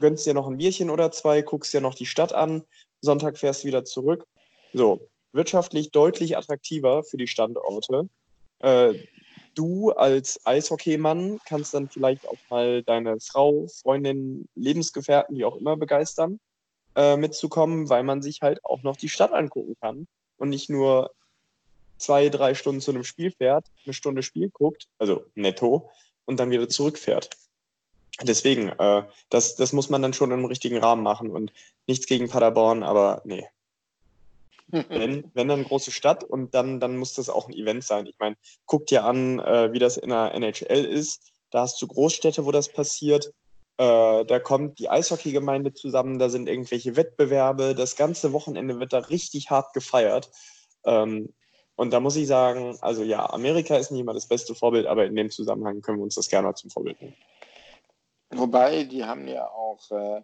gönnst 0.00 0.26
dir 0.26 0.34
noch 0.34 0.46
ein 0.46 0.58
Bierchen 0.58 0.90
oder 0.90 1.10
zwei, 1.12 1.42
guckst 1.42 1.72
dir 1.72 1.80
noch 1.80 1.94
die 1.94 2.06
Stadt 2.06 2.32
an, 2.32 2.62
Sonntag 3.00 3.38
fährst 3.38 3.62
du 3.62 3.68
wieder 3.68 3.84
zurück. 3.84 4.26
So, 4.72 5.08
wirtschaftlich 5.32 5.90
deutlich 5.90 6.36
attraktiver 6.36 7.04
für 7.04 7.16
die 7.16 7.26
Standorte. 7.26 8.08
Äh, 8.60 8.94
du 9.54 9.90
als 9.90 10.40
Eishockeymann 10.44 11.38
kannst 11.46 11.74
dann 11.74 11.88
vielleicht 11.88 12.26
auch 12.26 12.38
mal 12.50 12.82
deine 12.82 13.20
Frau, 13.20 13.66
Freundin, 13.82 14.48
Lebensgefährten, 14.54 15.36
wie 15.36 15.44
auch 15.44 15.56
immer, 15.56 15.76
begeistern, 15.76 16.40
äh, 16.96 17.16
mitzukommen, 17.16 17.88
weil 17.88 18.02
man 18.02 18.22
sich 18.22 18.42
halt 18.42 18.64
auch 18.64 18.82
noch 18.82 18.96
die 18.96 19.08
Stadt 19.08 19.32
angucken 19.32 19.76
kann 19.80 20.06
und 20.38 20.48
nicht 20.48 20.70
nur 20.70 21.10
zwei, 21.98 22.28
drei 22.28 22.54
Stunden 22.54 22.80
zu 22.80 22.90
einem 22.90 23.04
Spiel 23.04 23.30
fährt, 23.30 23.66
eine 23.84 23.94
Stunde 23.94 24.22
Spiel 24.22 24.50
guckt, 24.50 24.88
also 24.98 25.24
netto, 25.34 25.90
und 26.24 26.40
dann 26.40 26.50
wieder 26.50 26.68
zurückfährt. 26.68 27.30
Deswegen, 28.22 28.68
äh, 28.68 29.02
das, 29.28 29.56
das 29.56 29.72
muss 29.72 29.90
man 29.90 30.02
dann 30.02 30.12
schon 30.12 30.30
im 30.30 30.44
richtigen 30.44 30.78
Rahmen 30.78 31.02
machen 31.02 31.30
und 31.30 31.52
nichts 31.86 32.06
gegen 32.06 32.28
Paderborn, 32.28 32.82
aber 32.82 33.22
nee. 33.24 33.46
wenn, 34.68 35.30
wenn 35.34 35.48
dann 35.48 35.64
große 35.64 35.90
Stadt 35.90 36.22
und 36.24 36.54
dann, 36.54 36.80
dann 36.80 36.96
muss 36.96 37.14
das 37.14 37.28
auch 37.28 37.48
ein 37.48 37.54
Event 37.54 37.84
sein. 37.84 38.06
Ich 38.06 38.18
meine, 38.18 38.36
guck 38.66 38.86
dir 38.86 39.04
an, 39.04 39.40
äh, 39.40 39.72
wie 39.72 39.78
das 39.78 39.96
in 39.96 40.10
der 40.10 40.32
NHL 40.34 40.84
ist. 40.84 41.32
Da 41.50 41.62
hast 41.62 41.80
du 41.82 41.86
Großstädte, 41.86 42.44
wo 42.44 42.52
das 42.52 42.68
passiert. 42.68 43.32
Äh, 43.76 44.24
da 44.24 44.38
kommt 44.38 44.78
die 44.78 44.88
Eishockeygemeinde 44.88 45.74
zusammen, 45.74 46.18
da 46.18 46.28
sind 46.28 46.48
irgendwelche 46.48 46.96
Wettbewerbe. 46.96 47.74
Das 47.74 47.96
ganze 47.96 48.32
Wochenende 48.32 48.78
wird 48.78 48.92
da 48.92 48.98
richtig 48.98 49.50
hart 49.50 49.72
gefeiert. 49.72 50.30
Ähm, 50.84 51.32
und 51.76 51.92
da 51.92 51.98
muss 51.98 52.14
ich 52.14 52.28
sagen, 52.28 52.76
also 52.80 53.02
ja, 53.02 53.28
Amerika 53.30 53.76
ist 53.76 53.90
nicht 53.90 54.00
immer 54.00 54.14
das 54.14 54.26
beste 54.26 54.54
Vorbild, 54.54 54.86
aber 54.86 55.06
in 55.06 55.16
dem 55.16 55.30
Zusammenhang 55.30 55.80
können 55.80 55.98
wir 55.98 56.04
uns 56.04 56.14
das 56.14 56.28
gerne 56.28 56.46
mal 56.46 56.54
zum 56.54 56.70
Vorbild 56.70 57.00
nehmen. 57.02 57.16
Wobei, 58.30 58.84
die 58.84 59.04
haben 59.04 59.26
ja 59.28 59.48
auch 59.48 59.90
äh, 59.90 60.22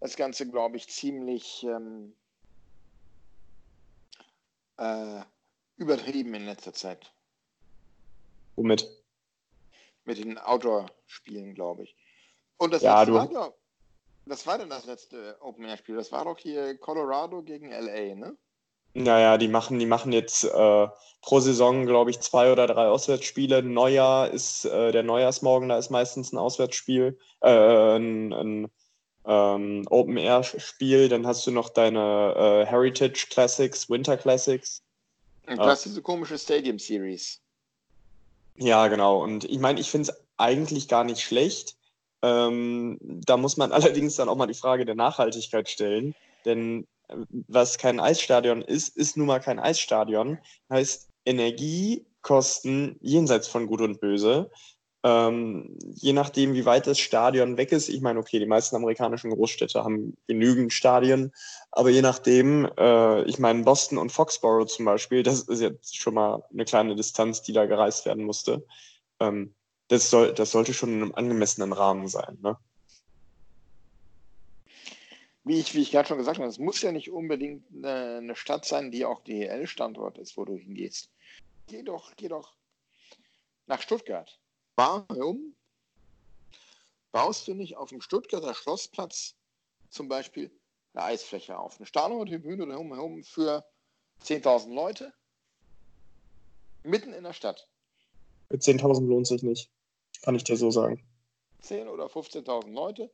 das 0.00 0.16
Ganze, 0.16 0.48
glaube 0.48 0.76
ich, 0.76 0.88
ziemlich 0.88 1.64
ähm, 1.64 2.14
äh, 4.78 5.22
übertrieben 5.76 6.34
in 6.34 6.46
letzter 6.46 6.72
Zeit. 6.72 7.12
Womit? 8.56 8.88
Mit 10.04 10.18
den 10.18 10.38
Outdoor-Spielen, 10.38 11.54
glaube 11.54 11.84
ich. 11.84 11.96
Und 12.58 12.72
das, 12.72 12.82
ja, 12.82 13.02
letzte 13.02 13.14
war 13.14 13.54
das 14.26 14.46
war 14.46 14.58
denn 14.58 14.70
das 14.70 14.86
letzte 14.86 15.36
Open-Air-Spiel? 15.40 15.96
Das 15.96 16.12
war 16.12 16.24
doch 16.24 16.38
hier 16.38 16.78
Colorado 16.78 17.42
gegen 17.42 17.70
LA, 17.70 18.14
ne? 18.14 18.36
Naja, 18.94 19.38
die 19.38 19.48
machen, 19.48 19.78
die 19.78 19.86
machen 19.86 20.12
jetzt 20.12 20.44
äh, 20.44 20.88
pro 21.22 21.40
Saison, 21.40 21.86
glaube 21.86 22.10
ich, 22.10 22.20
zwei 22.20 22.52
oder 22.52 22.66
drei 22.66 22.88
Auswärtsspiele. 22.88 23.62
Neujahr 23.62 24.30
ist 24.30 24.64
äh, 24.66 24.92
der 24.92 25.02
Neujahrsmorgen, 25.02 25.68
da 25.68 25.78
ist 25.78 25.90
meistens 25.90 26.32
ein 26.32 26.38
Auswärtsspiel, 26.38 27.18
äh, 27.40 27.96
ein, 27.96 28.32
ein 28.32 28.70
ähm, 29.24 29.86
Open-Air-Spiel. 29.88 31.08
Dann 31.08 31.26
hast 31.26 31.46
du 31.46 31.52
noch 31.52 31.70
deine 31.70 32.34
äh, 32.36 32.66
Heritage 32.66 33.28
Classics, 33.30 33.88
Winter 33.88 34.16
Classics. 34.16 34.82
Und 35.46 35.58
du 35.58 35.64
hast 35.64 35.84
diese 35.84 36.02
komische 36.02 36.38
Stadium 36.38 36.78
Series. 36.78 37.40
Ja, 38.56 38.88
genau. 38.88 39.22
Und 39.22 39.44
ich 39.44 39.58
meine, 39.58 39.80
ich 39.80 39.90
finde 39.90 40.10
es 40.10 40.22
eigentlich 40.36 40.88
gar 40.88 41.04
nicht 41.04 41.22
schlecht. 41.22 41.76
Ähm, 42.22 42.98
da 43.00 43.36
muss 43.36 43.56
man 43.56 43.72
allerdings 43.72 44.16
dann 44.16 44.28
auch 44.28 44.36
mal 44.36 44.46
die 44.46 44.54
Frage 44.54 44.84
der 44.84 44.94
Nachhaltigkeit 44.94 45.68
stellen. 45.68 46.14
Denn 46.44 46.86
was 47.48 47.78
kein 47.78 48.00
Eisstadion 48.00 48.62
ist, 48.62 48.96
ist 48.96 49.16
nun 49.16 49.26
mal 49.26 49.40
kein 49.40 49.58
Eisstadion. 49.58 50.38
Heißt, 50.70 51.10
Energiekosten 51.24 52.96
jenseits 53.00 53.48
von 53.48 53.66
Gut 53.66 53.80
und 53.80 54.00
Böse. 54.00 54.50
Ähm, 55.04 55.76
je 55.94 56.12
nachdem, 56.12 56.54
wie 56.54 56.64
weit 56.64 56.86
das 56.86 57.00
Stadion 57.00 57.56
weg 57.56 57.72
ist, 57.72 57.88
ich 57.88 58.00
meine, 58.00 58.20
okay, 58.20 58.38
die 58.38 58.46
meisten 58.46 58.76
amerikanischen 58.76 59.30
Großstädte 59.30 59.82
haben 59.82 60.16
genügend 60.28 60.72
Stadien, 60.72 61.32
aber 61.72 61.90
je 61.90 62.02
nachdem, 62.02 62.70
äh, 62.78 63.22
ich 63.24 63.40
meine, 63.40 63.64
Boston 63.64 63.98
und 63.98 64.12
Foxborough 64.12 64.68
zum 64.68 64.84
Beispiel, 64.84 65.24
das 65.24 65.42
ist 65.42 65.60
jetzt 65.60 65.96
schon 65.96 66.14
mal 66.14 66.44
eine 66.52 66.64
kleine 66.64 66.94
Distanz, 66.94 67.42
die 67.42 67.52
da 67.52 67.66
gereist 67.66 68.06
werden 68.06 68.24
musste. 68.24 68.64
Ähm, 69.18 69.54
das, 69.88 70.08
soll, 70.08 70.34
das 70.34 70.52
sollte 70.52 70.72
schon 70.72 70.90
in 70.90 71.02
einem 71.02 71.14
angemessenen 71.14 71.72
Rahmen 71.72 72.06
sein. 72.06 72.38
Ne? 72.40 72.56
Wie 75.44 75.58
ich, 75.58 75.74
wie 75.74 75.82
ich 75.82 75.90
gerade 75.90 76.06
schon 76.06 76.18
gesagt 76.18 76.38
habe, 76.38 76.48
es 76.48 76.58
muss 76.58 76.82
ja 76.82 76.92
nicht 76.92 77.10
unbedingt 77.10 77.66
eine, 77.84 78.36
Stadt 78.36 78.64
sein, 78.64 78.92
die 78.92 79.04
auch 79.04 79.20
DEL-Standort 79.24 80.18
ist, 80.18 80.36
wo 80.36 80.44
du 80.44 80.54
hingehst. 80.54 81.10
Geh 81.66 81.82
doch, 81.82 82.14
geh 82.16 82.28
doch 82.28 82.56
nach 83.66 83.82
Stuttgart. 83.82 84.40
Warum 84.76 85.56
baust 87.10 87.48
du 87.48 87.54
nicht 87.54 87.76
auf 87.76 87.88
dem 87.88 88.00
Stuttgarter 88.00 88.54
Schlossplatz 88.54 89.36
zum 89.90 90.08
Beispiel 90.08 90.50
eine 90.94 91.04
Eisfläche 91.04 91.58
auf? 91.58 91.76
Eine 91.76 91.86
Stadiontribüne 91.86 92.66
drumherum 92.66 93.24
für 93.24 93.64
10.000 94.22 94.72
Leute 94.72 95.12
mitten 96.84 97.12
in 97.12 97.24
der 97.24 97.32
Stadt. 97.32 97.68
Mit 98.48 98.62
10.000 98.62 99.06
lohnt 99.06 99.26
sich 99.26 99.42
nicht, 99.42 99.70
kann 100.22 100.36
ich 100.36 100.44
dir 100.44 100.56
so 100.56 100.70
sagen. 100.70 101.04
10.000 101.62 101.88
oder 101.88 102.06
15.000 102.06 102.70
Leute. 102.70 103.12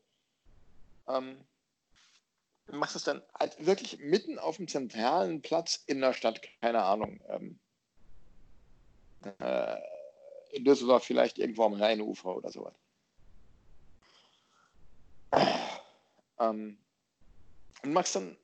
Ähm, 1.07 1.45
machst 2.73 2.97
es 2.97 3.05
dann 3.05 3.23
halt 3.39 3.65
wirklich 3.65 3.99
mitten 3.99 4.39
auf 4.39 4.57
dem 4.57 4.69
zentralen 4.69 5.43
Platz 5.43 5.83
in 5.87 6.01
der 6.01 6.13
Stadt, 6.13 6.41
keine 6.61 6.83
Ahnung. 6.83 7.21
Ähm, 7.29 7.59
äh, 9.39 9.77
in 10.53 10.65
Düsseldorf 10.65 11.05
vielleicht 11.05 11.39
irgendwo 11.39 11.65
am 11.65 11.75
Rheinufer 11.75 12.37
oder 12.37 12.51
sowas. 12.51 12.75
Ähm, 16.41 16.79
und 17.83 17.93
machst 17.93 18.17
dann 18.17 18.37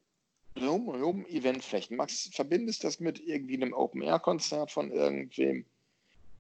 rum, 0.60 1.26
Eventflächen. 1.26 1.96
Machst, 1.96 2.34
verbindest 2.34 2.84
das 2.84 3.00
mit 3.00 3.20
irgendwie 3.20 3.54
einem 3.54 3.72
Open-Air-Konzert 3.72 4.70
von 4.70 4.90
irgendwem. 4.90 5.64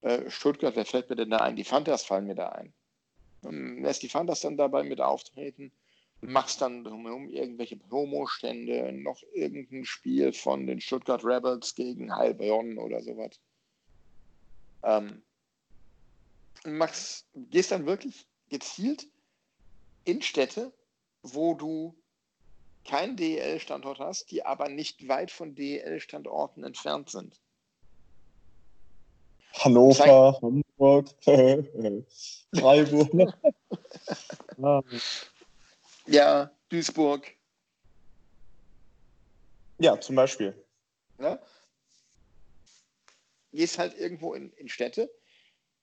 Äh, 0.02 0.30
Stuttgart, 0.30 0.76
wer 0.76 0.84
fällt 0.84 1.08
mir 1.10 1.16
denn 1.16 1.30
da 1.30 1.38
ein? 1.38 1.56
Die 1.56 1.64
Fantas 1.64 2.04
fallen 2.04 2.26
mir 2.26 2.34
da 2.34 2.50
ein. 2.50 2.72
Und 3.42 3.82
lässt 3.82 4.02
die 4.02 4.08
Fantas 4.08 4.40
dann 4.40 4.56
dabei 4.56 4.82
mit 4.82 5.00
auftreten. 5.00 5.72
Machst 6.26 6.60
dann 6.60 6.84
drumherum 6.84 7.28
irgendwelche 7.28 7.76
Promostände, 7.76 8.92
noch 8.92 9.22
irgendein 9.32 9.84
Spiel 9.84 10.32
von 10.32 10.66
den 10.66 10.80
Stuttgart 10.80 11.24
Rebels 11.24 11.74
gegen 11.74 12.14
Heilbronn 12.14 12.78
oder 12.78 13.02
sowas. 13.02 13.40
Ähm, 14.82 15.22
machst, 16.64 17.26
gehst 17.34 17.72
dann 17.72 17.86
wirklich 17.86 18.26
gezielt 18.48 19.06
in 20.04 20.22
Städte, 20.22 20.72
wo 21.22 21.54
du 21.54 21.94
keinen 22.84 23.16
DEL-Standort 23.16 23.98
hast, 23.98 24.30
die 24.30 24.44
aber 24.44 24.68
nicht 24.68 25.08
weit 25.08 25.30
von 25.30 25.54
DEL-Standorten 25.54 26.64
entfernt 26.64 27.10
sind. 27.10 27.40
Hannover, 29.54 30.38
Hamburg, 30.42 31.08
Freiburg. 32.54 33.34
ja, 36.06 36.50
Duisburg. 36.68 37.36
Ja, 39.78 40.00
zum 40.00 40.16
Beispiel. 40.16 40.54
Ja? 41.18 41.40
Gehst 43.52 43.78
halt 43.78 43.94
irgendwo 43.98 44.34
in, 44.34 44.52
in 44.52 44.68
Städte, 44.68 45.10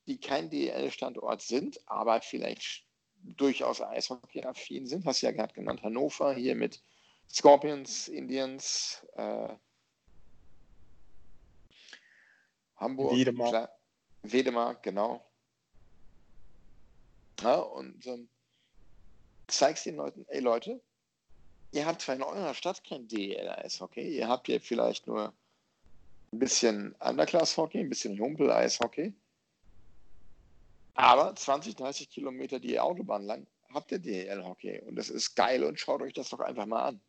die 0.07 0.19
kein 0.19 0.49
DEL-Standort 0.49 1.41
sind, 1.41 1.80
aber 1.88 2.22
vielleicht 2.22 2.86
durchaus 3.24 3.82
Eishockey-affin 3.82 4.88
sind. 4.88 5.05
Hast 5.05 5.22
du 5.22 5.28
ja 5.28 5.32
gerade 5.32 5.53
genannt, 5.53 5.84
Hannover, 5.84 6.34
hier 6.34 6.55
mit 6.55 6.82
Scorpions, 7.30 8.07
Indians, 8.07 9.05
äh, 9.15 9.49
Hamburg, 12.76 13.15
Wiedemark. 13.15 13.49
Klar, 13.49 13.80
Wedemark, 14.24 14.84
genau. 14.84 15.26
Ja, 17.41 17.55
und 17.55 18.05
ähm, 18.07 18.30
zeigst 19.52 19.86
den 19.86 19.95
Leuten, 19.95 20.26
ey 20.30 20.39
Leute, 20.39 20.82
ihr 21.72 21.86
habt 21.86 22.02
zwar 22.02 22.16
in 22.16 22.24
eurer 22.24 22.54
Stadt 22.54 22.84
kein 22.84 23.08
DEL-Eishockey, 23.08 24.18
ihr 24.18 24.28
habt 24.28 24.47
hier 24.47 24.60
vielleicht 24.62 25.08
nur 25.08 25.34
ein 26.34 26.39
bisschen 26.39 26.95
Underclass-Hockey, 26.99 27.80
ein 27.80 27.89
bisschen 27.89 28.18
Rumpel-Eishockey, 28.20 29.14
aber 30.93 31.36
20, 31.36 31.76
30 31.76 32.10
Kilometer 32.10 32.60
die 32.60 32.80
Autobahn 32.80 33.24
lang 33.24 33.47
habt 33.74 33.91
ihr 33.91 33.99
DEL-Hockey 33.99 34.82
und 34.82 34.95
das 34.95 35.10
ist 35.10 35.36
geil 35.36 35.64
und 35.64 35.80
schaut 35.80 36.02
euch 36.02 36.14
das 36.14 36.30
doch 36.30 36.39
einfach 36.39 36.66
mal 36.66 36.89
an. 36.89 37.02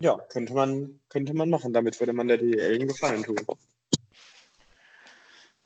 Ja, 0.00 0.16
könnte 0.28 0.52
man, 0.52 1.00
könnte 1.08 1.34
man 1.34 1.50
machen. 1.50 1.72
Damit 1.72 1.98
würde 1.98 2.12
man 2.12 2.28
der 2.28 2.38
DEL 2.38 2.74
einen 2.74 2.88
Gefallen 2.88 3.24
tun. 3.24 3.36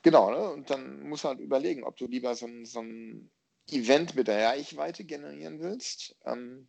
Genau, 0.01 0.31
ne? 0.31 0.49
und 0.49 0.69
dann 0.69 1.07
musst 1.07 1.23
du 1.23 1.29
halt 1.29 1.39
überlegen, 1.39 1.83
ob 1.83 1.95
du 1.97 2.07
lieber 2.07 2.35
so 2.35 2.45
ein, 2.45 2.65
so 2.65 2.81
ein 2.81 3.31
Event 3.69 4.15
mit 4.15 4.29
Reichweite 4.29 5.03
generieren 5.03 5.59
willst. 5.61 6.15
Ähm, 6.25 6.67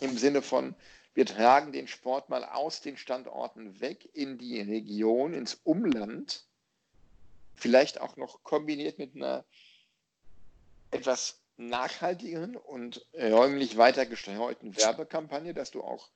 Im 0.00 0.16
Sinne 0.18 0.42
von, 0.42 0.74
wir 1.14 1.26
tragen 1.26 1.72
den 1.72 1.88
Sport 1.88 2.28
mal 2.28 2.44
aus 2.44 2.80
den 2.80 2.96
Standorten 2.96 3.80
weg 3.80 4.08
in 4.14 4.38
die 4.38 4.60
Region, 4.60 5.34
ins 5.34 5.54
Umland 5.54 6.46
Vielleicht 7.62 8.00
auch 8.00 8.16
noch 8.16 8.42
kombiniert 8.42 8.98
mit 8.98 9.14
einer 9.14 9.44
etwas 10.90 11.40
nachhaltigeren 11.56 12.56
und 12.56 13.06
räumlich 13.14 13.76
weiter 13.76 14.04
gesteuerten 14.04 14.76
Werbekampagne, 14.76 15.54
dass 15.54 15.70
du 15.70 15.82
auch 15.82 16.10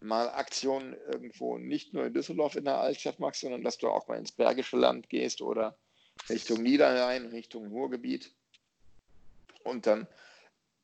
mal 0.00 0.28
Aktionen 0.30 0.94
irgendwo 0.94 1.58
nicht 1.58 1.94
nur 1.94 2.06
in 2.06 2.12
Düsseldorf 2.12 2.56
in 2.56 2.64
der 2.64 2.78
Altstadt 2.78 3.20
machst, 3.20 3.42
sondern 3.42 3.62
dass 3.62 3.78
du 3.78 3.88
auch 3.88 4.08
mal 4.08 4.18
ins 4.18 4.32
Bergische 4.32 4.76
Land 4.76 5.08
gehst 5.08 5.42
oder 5.42 5.78
Richtung 6.28 6.62
Niederrhein, 6.62 7.26
Richtung 7.26 7.68
Ruhrgebiet. 7.68 8.34
Und 9.64 9.86
dann, 9.86 10.06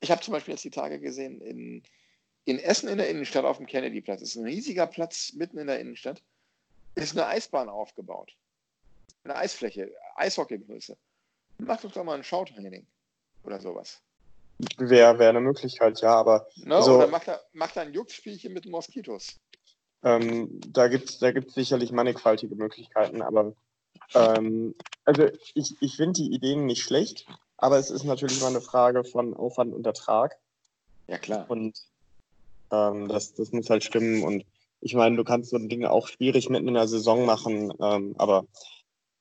ich 0.00 0.10
habe 0.10 0.20
zum 0.20 0.32
Beispiel 0.32 0.54
jetzt 0.54 0.64
die 0.64 0.70
Tage 0.70 1.00
gesehen, 1.00 1.40
in, 1.40 1.82
in 2.44 2.58
Essen 2.58 2.88
in 2.88 2.98
der 2.98 3.08
Innenstadt 3.08 3.44
auf 3.44 3.58
dem 3.58 3.66
Kennedyplatz, 3.66 4.22
ist 4.22 4.36
ein 4.36 4.44
riesiger 4.44 4.86
Platz 4.86 5.32
mitten 5.34 5.58
in 5.58 5.68
der 5.68 5.78
Innenstadt, 5.78 6.22
ist 6.96 7.16
eine 7.16 7.26
Eisbahn 7.26 7.68
aufgebaut 7.68 8.36
eine 9.24 9.36
Eisfläche, 9.36 9.92
Eishockeygröße. 10.16 10.96
Mach 11.58 11.80
doch 11.80 11.92
doch 11.92 12.04
mal 12.04 12.16
ein 12.16 12.24
Schautraining 12.24 12.86
oder 13.44 13.60
sowas. 13.60 14.00
Wäre 14.76 15.18
wär 15.18 15.30
eine 15.30 15.40
Möglichkeit, 15.40 16.00
ja, 16.00 16.14
aber. 16.14 16.46
Ne? 16.56 16.74
Also, 16.74 16.96
oder 16.96 17.06
mach 17.06 17.24
da, 17.24 17.40
mach 17.52 17.72
da 17.72 17.82
ein 17.82 17.92
Juckspielchen 17.92 18.52
mit 18.52 18.66
Moskitos. 18.66 19.38
Ähm, 20.02 20.60
da 20.68 20.88
gibt 20.88 21.10
es 21.10 21.18
da 21.18 21.30
gibt's 21.32 21.54
sicherlich 21.54 21.92
mannigfaltige 21.92 22.54
Möglichkeiten, 22.54 23.20
aber 23.20 23.54
ähm, 24.14 24.74
also 25.04 25.28
ich, 25.54 25.76
ich 25.80 25.96
finde 25.96 26.22
die 26.22 26.32
Ideen 26.32 26.64
nicht 26.64 26.82
schlecht, 26.82 27.26
aber 27.60 27.78
es 27.78 27.90
ist 27.90 28.04
natürlich 28.04 28.40
mal 28.40 28.48
eine 28.48 28.60
Frage 28.60 29.04
von 29.04 29.34
Aufwand 29.34 29.74
und 29.74 29.86
Ertrag. 29.86 30.36
Ja, 31.06 31.18
klar. 31.18 31.44
Und 31.48 31.78
ähm, 32.70 33.08
das, 33.08 33.34
das 33.34 33.52
muss 33.52 33.68
halt 33.70 33.84
stimmen. 33.84 34.22
Und 34.22 34.44
ich 34.80 34.94
meine, 34.94 35.16
du 35.16 35.24
kannst 35.24 35.50
so 35.50 35.58
Dinge 35.58 35.90
auch 35.90 36.08
schwierig 36.08 36.48
mitten 36.48 36.68
in 36.68 36.74
der 36.74 36.88
Saison 36.88 37.26
machen, 37.26 37.72
ähm, 37.80 38.14
aber 38.18 38.46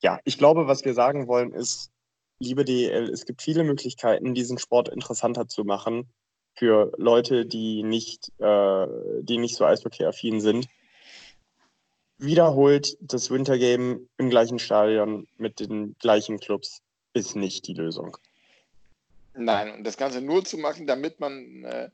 ja, 0.01 0.19
ich 0.23 0.37
glaube, 0.37 0.67
was 0.67 0.85
wir 0.85 0.93
sagen 0.93 1.27
wollen 1.27 1.51
ist, 1.51 1.91
liebe 2.39 2.63
DEL, 2.63 3.09
es 3.09 3.25
gibt 3.25 3.41
viele 3.41 3.65
Möglichkeiten, 3.65 4.33
diesen 4.33 4.57
Sport 4.57 4.87
interessanter 4.87 5.47
zu 5.47 5.65
machen 5.65 6.09
für 6.55 6.91
Leute, 6.97 7.45
die 7.45 7.83
nicht, 7.83 8.31
äh, 8.39 8.87
die 9.21 9.37
nicht 9.37 9.55
so 9.55 9.65
eishockey-affin 9.65 10.39
sind. 10.39 10.67
Wiederholt 12.17 12.97
das 13.01 13.29
Wintergame 13.29 14.01
im 14.17 14.29
gleichen 14.29 14.59
Stadion 14.59 15.27
mit 15.37 15.59
den 15.59 15.95
gleichen 15.99 16.39
Clubs 16.39 16.81
ist 17.13 17.35
nicht 17.35 17.67
die 17.67 17.73
Lösung. 17.73 18.17
Nein, 19.39 19.73
und 19.73 19.85
das 19.85 19.95
Ganze 19.95 20.21
nur 20.21 20.43
zu 20.43 20.57
machen, 20.57 20.85
damit 20.85 21.21
man 21.21 21.63
äh, 21.63 21.89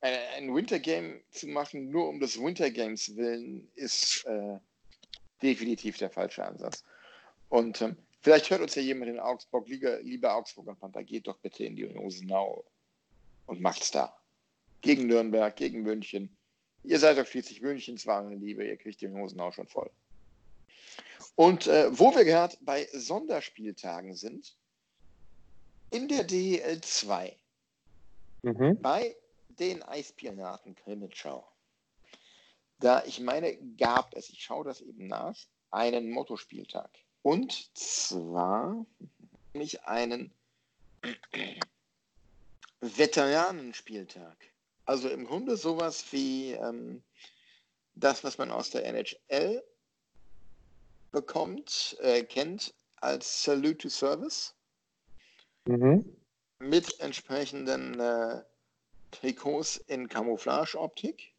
ein 0.00 0.54
Wintergame 0.54 1.22
zu 1.30 1.46
machen, 1.46 1.90
nur 1.90 2.08
um 2.10 2.20
des 2.20 2.38
Wintergames 2.38 3.16
willen, 3.16 3.70
ist 3.74 4.26
äh, 4.26 4.58
definitiv 5.42 5.96
der 5.96 6.10
falsche 6.10 6.44
Ansatz. 6.44 6.84
Und 7.48 7.80
ähm, 7.80 7.96
vielleicht 8.20 8.50
hört 8.50 8.60
uns 8.60 8.74
ja 8.74 8.82
jemand 8.82 9.10
in 9.10 9.18
Augsburg, 9.18 9.66
lieber, 9.66 10.02
lieber 10.02 10.34
Augsburger 10.34 10.74
Panther, 10.74 11.02
geht 11.04 11.26
doch 11.26 11.38
bitte 11.38 11.64
in 11.64 11.74
die 11.74 11.84
Rosenau 11.84 12.66
und 13.46 13.62
macht's 13.62 13.90
da. 13.90 14.14
Gegen 14.82 15.06
Nürnberg, 15.06 15.56
gegen 15.56 15.82
München. 15.82 16.36
Ihr 16.82 16.98
seid 16.98 17.16
doch 17.16 17.26
schließlich 17.26 17.62
Münchens 17.62 18.06
wahre 18.06 18.34
Liebe, 18.34 18.66
ihr 18.66 18.76
kriegt 18.76 19.00
die 19.00 19.06
Rosenau 19.06 19.52
schon 19.52 19.66
voll. 19.66 19.90
Und 21.34 21.66
äh, 21.66 21.98
wo 21.98 22.14
wir 22.14 22.26
gerade 22.26 22.58
bei 22.60 22.86
Sonderspieltagen 22.92 24.14
sind, 24.14 24.54
in 25.94 26.08
der 26.08 26.24
DEL 26.24 26.80
2, 26.80 27.36
mhm. 28.42 28.80
bei 28.82 29.16
den 29.60 29.82
Eispiraten 29.84 30.74
Krimitschau, 30.74 31.46
da 32.80 33.04
ich 33.04 33.20
meine, 33.20 33.56
gab 33.78 34.12
es, 34.16 34.28
ich 34.28 34.42
schaue 34.42 34.64
das 34.64 34.80
eben 34.80 35.06
nach, 35.06 35.36
einen 35.70 36.10
Mottospieltag. 36.10 36.90
Und 37.22 37.70
zwar 37.78 38.84
nämlich 39.52 39.84
einen 39.84 40.32
Veteranenspieltag. 42.80 44.36
Also 44.86 45.08
im 45.08 45.24
Grunde 45.26 45.56
sowas 45.56 46.04
wie 46.10 46.52
ähm, 46.52 47.04
das, 47.94 48.24
was 48.24 48.36
man 48.36 48.50
aus 48.50 48.70
der 48.70 48.84
NHL 48.84 49.62
bekommt, 51.12 51.96
äh, 52.00 52.24
kennt 52.24 52.74
als 52.96 53.44
Salute 53.44 53.78
to 53.78 53.88
Service. 53.88 54.53
Mhm. 55.66 56.16
Mit 56.58 57.00
entsprechenden 57.00 57.98
äh, 57.98 58.42
Trikots 59.10 59.76
in 59.76 60.08
Camouflage-Optik. 60.08 61.32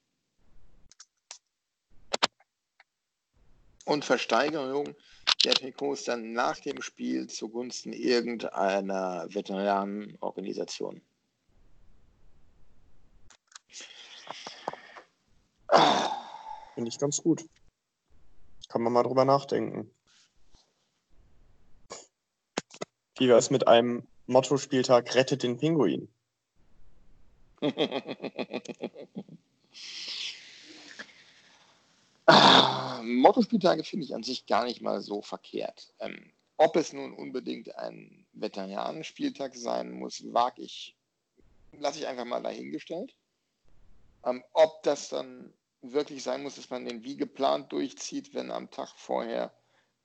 Und 3.86 4.04
Versteigerung 4.04 4.96
der 5.44 5.54
Trikots 5.54 6.06
dann 6.06 6.34
nach 6.34 6.60
dem 6.60 6.82
Spiel 6.82 7.28
zugunsten 7.28 7.94
irgendeiner 7.94 9.28
Veteranenorganisation. 9.30 11.02
Finde 16.74 16.90
ich 16.90 16.98
ganz 16.98 17.22
gut. 17.22 17.48
Kann 18.70 18.82
man 18.82 18.92
mal 18.92 19.04
drüber 19.04 19.24
nachdenken. 19.24 19.92
Wie 23.18 23.28
wäre 23.28 23.38
es 23.38 23.50
mit 23.50 23.68
einem 23.68 24.08
Motto-Spieltag 24.28 25.14
Rettet 25.16 25.44
den 25.44 25.58
Pinguin? 25.58 26.08
Mottospieltage 33.06 33.84
finde 33.84 34.06
ich 34.06 34.16
an 34.16 34.24
sich 34.24 34.46
gar 34.46 34.66
nicht 34.66 34.82
mal 34.82 35.02
so 35.02 35.22
verkehrt. 35.22 35.94
Ähm, 36.00 36.32
ob 36.58 36.76
es 36.76 36.94
nun 36.94 37.14
unbedingt 37.14 37.76
ein 37.76 38.26
Veteranenspieltag 38.34 39.56
sein 39.56 39.92
muss, 39.92 40.24
wage 40.34 40.62
ich, 40.62 40.96
lasse 41.74 42.00
ich 42.00 42.08
einfach 42.08 42.26
mal 42.26 42.42
dahingestellt. 42.42 43.16
Ähm, 44.26 44.44
ob 44.54 44.82
das 44.84 45.10
dann 45.10 45.54
wirklich 45.82 46.24
sein 46.24 46.42
muss, 46.44 46.56
dass 46.56 46.70
man 46.70 46.86
den 46.86 47.04
wie 47.04 47.18
geplant 47.18 47.72
durchzieht, 47.72 48.34
wenn 48.34 48.52
am 48.52 48.72
Tag 48.72 48.90
vorher 48.98 49.54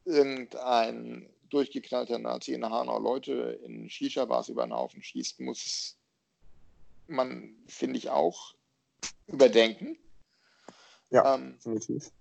irgendein 0.04 1.30
durchgeknallter 1.50 2.18
Nazi 2.18 2.54
in 2.54 2.64
Hanau 2.64 2.98
Leute 2.98 3.60
in 3.64 3.88
Shisha-Bars 3.88 4.48
über 4.48 4.64
den 4.66 4.72
Haufen 4.72 5.02
schießt, 5.02 5.40
muss 5.40 5.98
man, 7.06 7.56
finde 7.66 7.98
ich, 7.98 8.08
auch 8.10 8.54
überdenken. 9.26 9.98
Ja, 11.10 11.34
Ähm, 11.34 11.54
definitiv. 11.56 12.12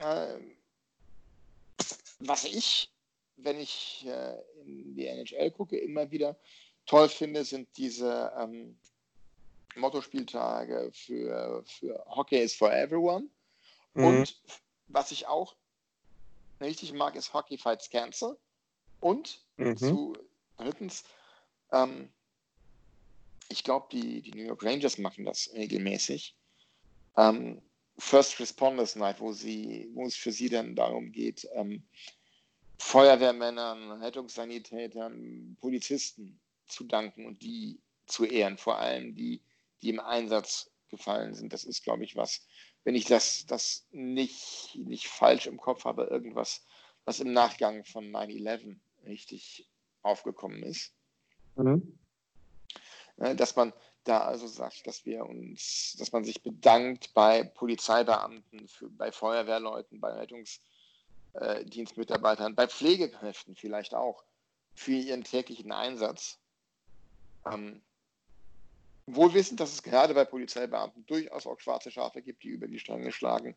äh, 0.00 0.38
was 2.20 2.44
ich, 2.44 2.92
wenn 3.36 3.58
ich 3.58 4.06
äh, 4.06 4.36
in 4.62 4.94
die 4.94 5.06
NHL 5.06 5.50
gucke, 5.50 5.78
immer 5.78 6.10
wieder 6.10 6.38
toll 6.86 7.08
finde, 7.08 7.44
sind 7.44 7.68
diese 7.76 8.32
ähm, 8.38 8.78
Mottospieltage 9.76 10.90
für, 10.92 11.64
für 11.66 12.04
Hockey 12.06 12.38
is 12.38 12.54
for 12.54 12.72
everyone. 12.72 13.28
Mhm. 13.94 14.04
Und 14.04 14.42
was 14.88 15.10
ich 15.10 15.26
auch 15.26 15.56
richtig 16.60 16.92
mag, 16.92 17.16
ist 17.16 17.32
Hockey 17.32 17.58
Fights 17.58 17.90
Cancer. 17.90 18.36
Und 19.00 19.44
Mhm. 19.56 19.76
zu 19.76 20.16
drittens, 20.56 21.04
ähm, 21.72 22.12
ich 23.48 23.64
glaube, 23.64 23.88
die, 23.92 24.22
die 24.22 24.32
New 24.32 24.44
York 24.44 24.62
Rangers 24.62 24.98
machen 24.98 25.24
das 25.24 25.50
regelmäßig. 25.52 26.36
Ähm, 27.16 27.62
First 27.98 28.38
Responders 28.38 28.94
Night, 28.94 29.20
wo, 29.20 29.32
sie, 29.32 29.90
wo 29.94 30.06
es 30.06 30.16
für 30.16 30.30
sie 30.30 30.48
dann 30.48 30.76
darum 30.76 31.10
geht, 31.10 31.48
ähm, 31.54 31.82
Feuerwehrmännern, 32.78 34.00
Rettungssanitätern, 34.02 35.56
Polizisten 35.60 36.40
zu 36.66 36.84
danken 36.84 37.26
und 37.26 37.42
die 37.42 37.80
zu 38.06 38.24
ehren, 38.24 38.56
vor 38.56 38.78
allem 38.78 39.14
die, 39.14 39.42
die 39.82 39.90
im 39.90 40.00
Einsatz 40.00 40.70
gefallen 40.88 41.34
sind. 41.34 41.52
Das 41.52 41.64
ist, 41.64 41.82
glaube 41.82 42.04
ich, 42.04 42.14
was, 42.14 42.46
wenn 42.88 42.94
ich 42.94 43.04
das, 43.04 43.44
das 43.44 43.84
nicht, 43.92 44.74
nicht 44.74 45.08
falsch 45.08 45.46
im 45.46 45.58
Kopf 45.58 45.84
habe, 45.84 46.04
irgendwas, 46.04 46.64
was 47.04 47.20
im 47.20 47.34
Nachgang 47.34 47.84
von 47.84 48.10
9-11 48.10 48.76
richtig 49.04 49.68
aufgekommen 50.00 50.62
ist. 50.62 50.94
Mhm. 51.56 51.98
Äh, 53.18 53.34
dass 53.36 53.56
man 53.56 53.74
da 54.04 54.20
also 54.20 54.46
sagt, 54.46 54.86
dass 54.86 55.04
wir 55.04 55.26
uns, 55.26 55.96
dass 55.98 56.12
man 56.12 56.24
sich 56.24 56.42
bedankt 56.42 57.12
bei 57.12 57.42
Polizeibeamten, 57.42 58.66
für, 58.68 58.88
bei 58.88 59.12
Feuerwehrleuten, 59.12 60.00
bei 60.00 60.26
Rettungsdienstmitarbeitern, 61.34 62.54
bei 62.54 62.68
Pflegekräften 62.68 63.54
vielleicht 63.54 63.94
auch 63.94 64.24
für 64.74 64.92
ihren 64.92 65.24
täglichen 65.24 65.72
Einsatz. 65.72 66.38
Ähm, 67.44 67.82
wohl 69.14 69.34
wissend, 69.34 69.60
dass 69.60 69.72
es 69.72 69.82
gerade 69.82 70.14
bei 70.14 70.24
Polizeibeamten 70.24 71.06
durchaus 71.06 71.46
auch 71.46 71.58
schwarze 71.60 71.90
Schafe 71.90 72.22
gibt, 72.22 72.42
die 72.42 72.48
über 72.48 72.68
die 72.68 72.78
Stränge 72.78 73.12
schlagen 73.12 73.56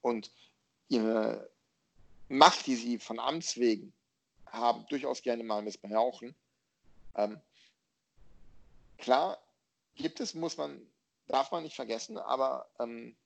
und 0.00 0.30
ihre 0.88 1.50
Macht, 2.28 2.66
die 2.66 2.76
sie 2.76 2.98
von 2.98 3.18
Amts 3.18 3.56
wegen 3.56 3.92
haben, 4.46 4.86
durchaus 4.88 5.22
gerne 5.22 5.42
mal 5.42 5.62
missbrauchen. 5.62 6.34
Ähm, 7.14 7.40
klar, 8.98 9.38
gibt 9.94 10.20
es, 10.20 10.34
muss 10.34 10.56
man, 10.56 10.80
darf 11.26 11.50
man 11.50 11.62
nicht 11.62 11.76
vergessen, 11.76 12.18
aber 12.18 12.68
ähm, 12.78 13.16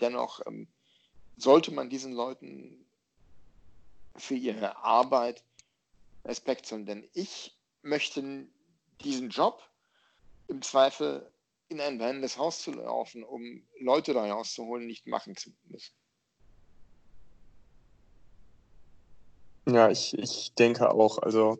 dennoch 0.00 0.44
ähm, 0.46 0.68
sollte 1.36 1.72
man 1.72 1.90
diesen 1.90 2.12
Leuten 2.12 2.86
für 4.16 4.34
ihre 4.34 4.76
Arbeit 4.76 5.44
Respekt 6.24 6.66
zollen. 6.66 6.86
Denn 6.86 7.08
ich 7.12 7.56
möchte 7.82 8.46
diesen 9.00 9.30
Job 9.30 9.62
im 10.48 10.62
Zweifel 10.62 11.30
in 11.68 11.80
ein 11.80 11.98
brennendes 11.98 12.36
Haus 12.38 12.60
zu 12.62 12.72
laufen, 12.72 13.24
um 13.24 13.66
Leute 13.80 14.12
da 14.14 14.30
rauszuholen, 14.32 14.86
nicht 14.86 15.06
machen 15.06 15.36
zu 15.36 15.50
müssen. 15.64 15.94
Ja, 19.66 19.88
ich, 19.90 20.12
ich 20.18 20.54
denke 20.54 20.90
auch. 20.90 21.18
Also 21.18 21.58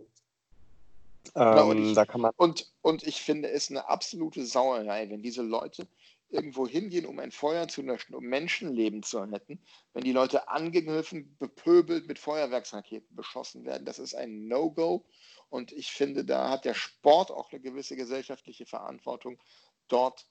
Ja, 1.35 1.63
und 1.63 1.79
ähm, 1.79 1.85
ich- 1.85 1.95
da 1.95 2.05
kann 2.05 2.21
man. 2.21 2.33
Und, 2.37 2.71
und 2.83 3.03
ich 3.05 3.23
finde 3.23 3.51
es 3.51 3.71
eine 3.71 3.89
absolute 3.89 4.45
Sauerei, 4.45 5.09
wenn 5.09 5.23
diese 5.23 5.43
Leute 5.43 5.89
irgendwo 6.29 6.67
hingehen, 6.67 7.07
um 7.07 7.19
ein 7.21 7.31
Feuer 7.31 7.69
zu 7.69 7.81
löschen, 7.83 8.15
um 8.15 8.25
Menschenleben 8.25 9.03
zu 9.03 9.19
retten, 9.21 9.65
wenn 9.93 10.05
die 10.05 10.13
Leute 10.13 10.49
angegriffen, 10.49 11.37
bepöbelt, 11.39 12.09
mit 12.09 12.19
Feuerwerksraketen 12.19 13.15
beschossen 13.15 13.65
werden. 13.65 13.85
Das 13.87 13.99
ist 13.99 14.15
ein 14.15 14.49
No-Go. 14.49 15.07
Und 15.55 15.71
ich 15.71 15.93
finde, 15.93 16.25
da 16.25 16.51
hat 16.51 16.65
der 16.65 16.75
Sport 16.75 17.31
auch 17.31 17.53
eine 17.53 17.61
gewisse 17.61 17.95
gesellschaftliche 17.95 18.67
Verantwortung, 18.67 19.39
dort 19.87 20.27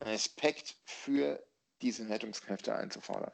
Respekt 0.00 0.74
für 0.84 1.40
diese 1.80 2.08
Rettungskräfte 2.08 2.74
einzufordern. 2.74 3.30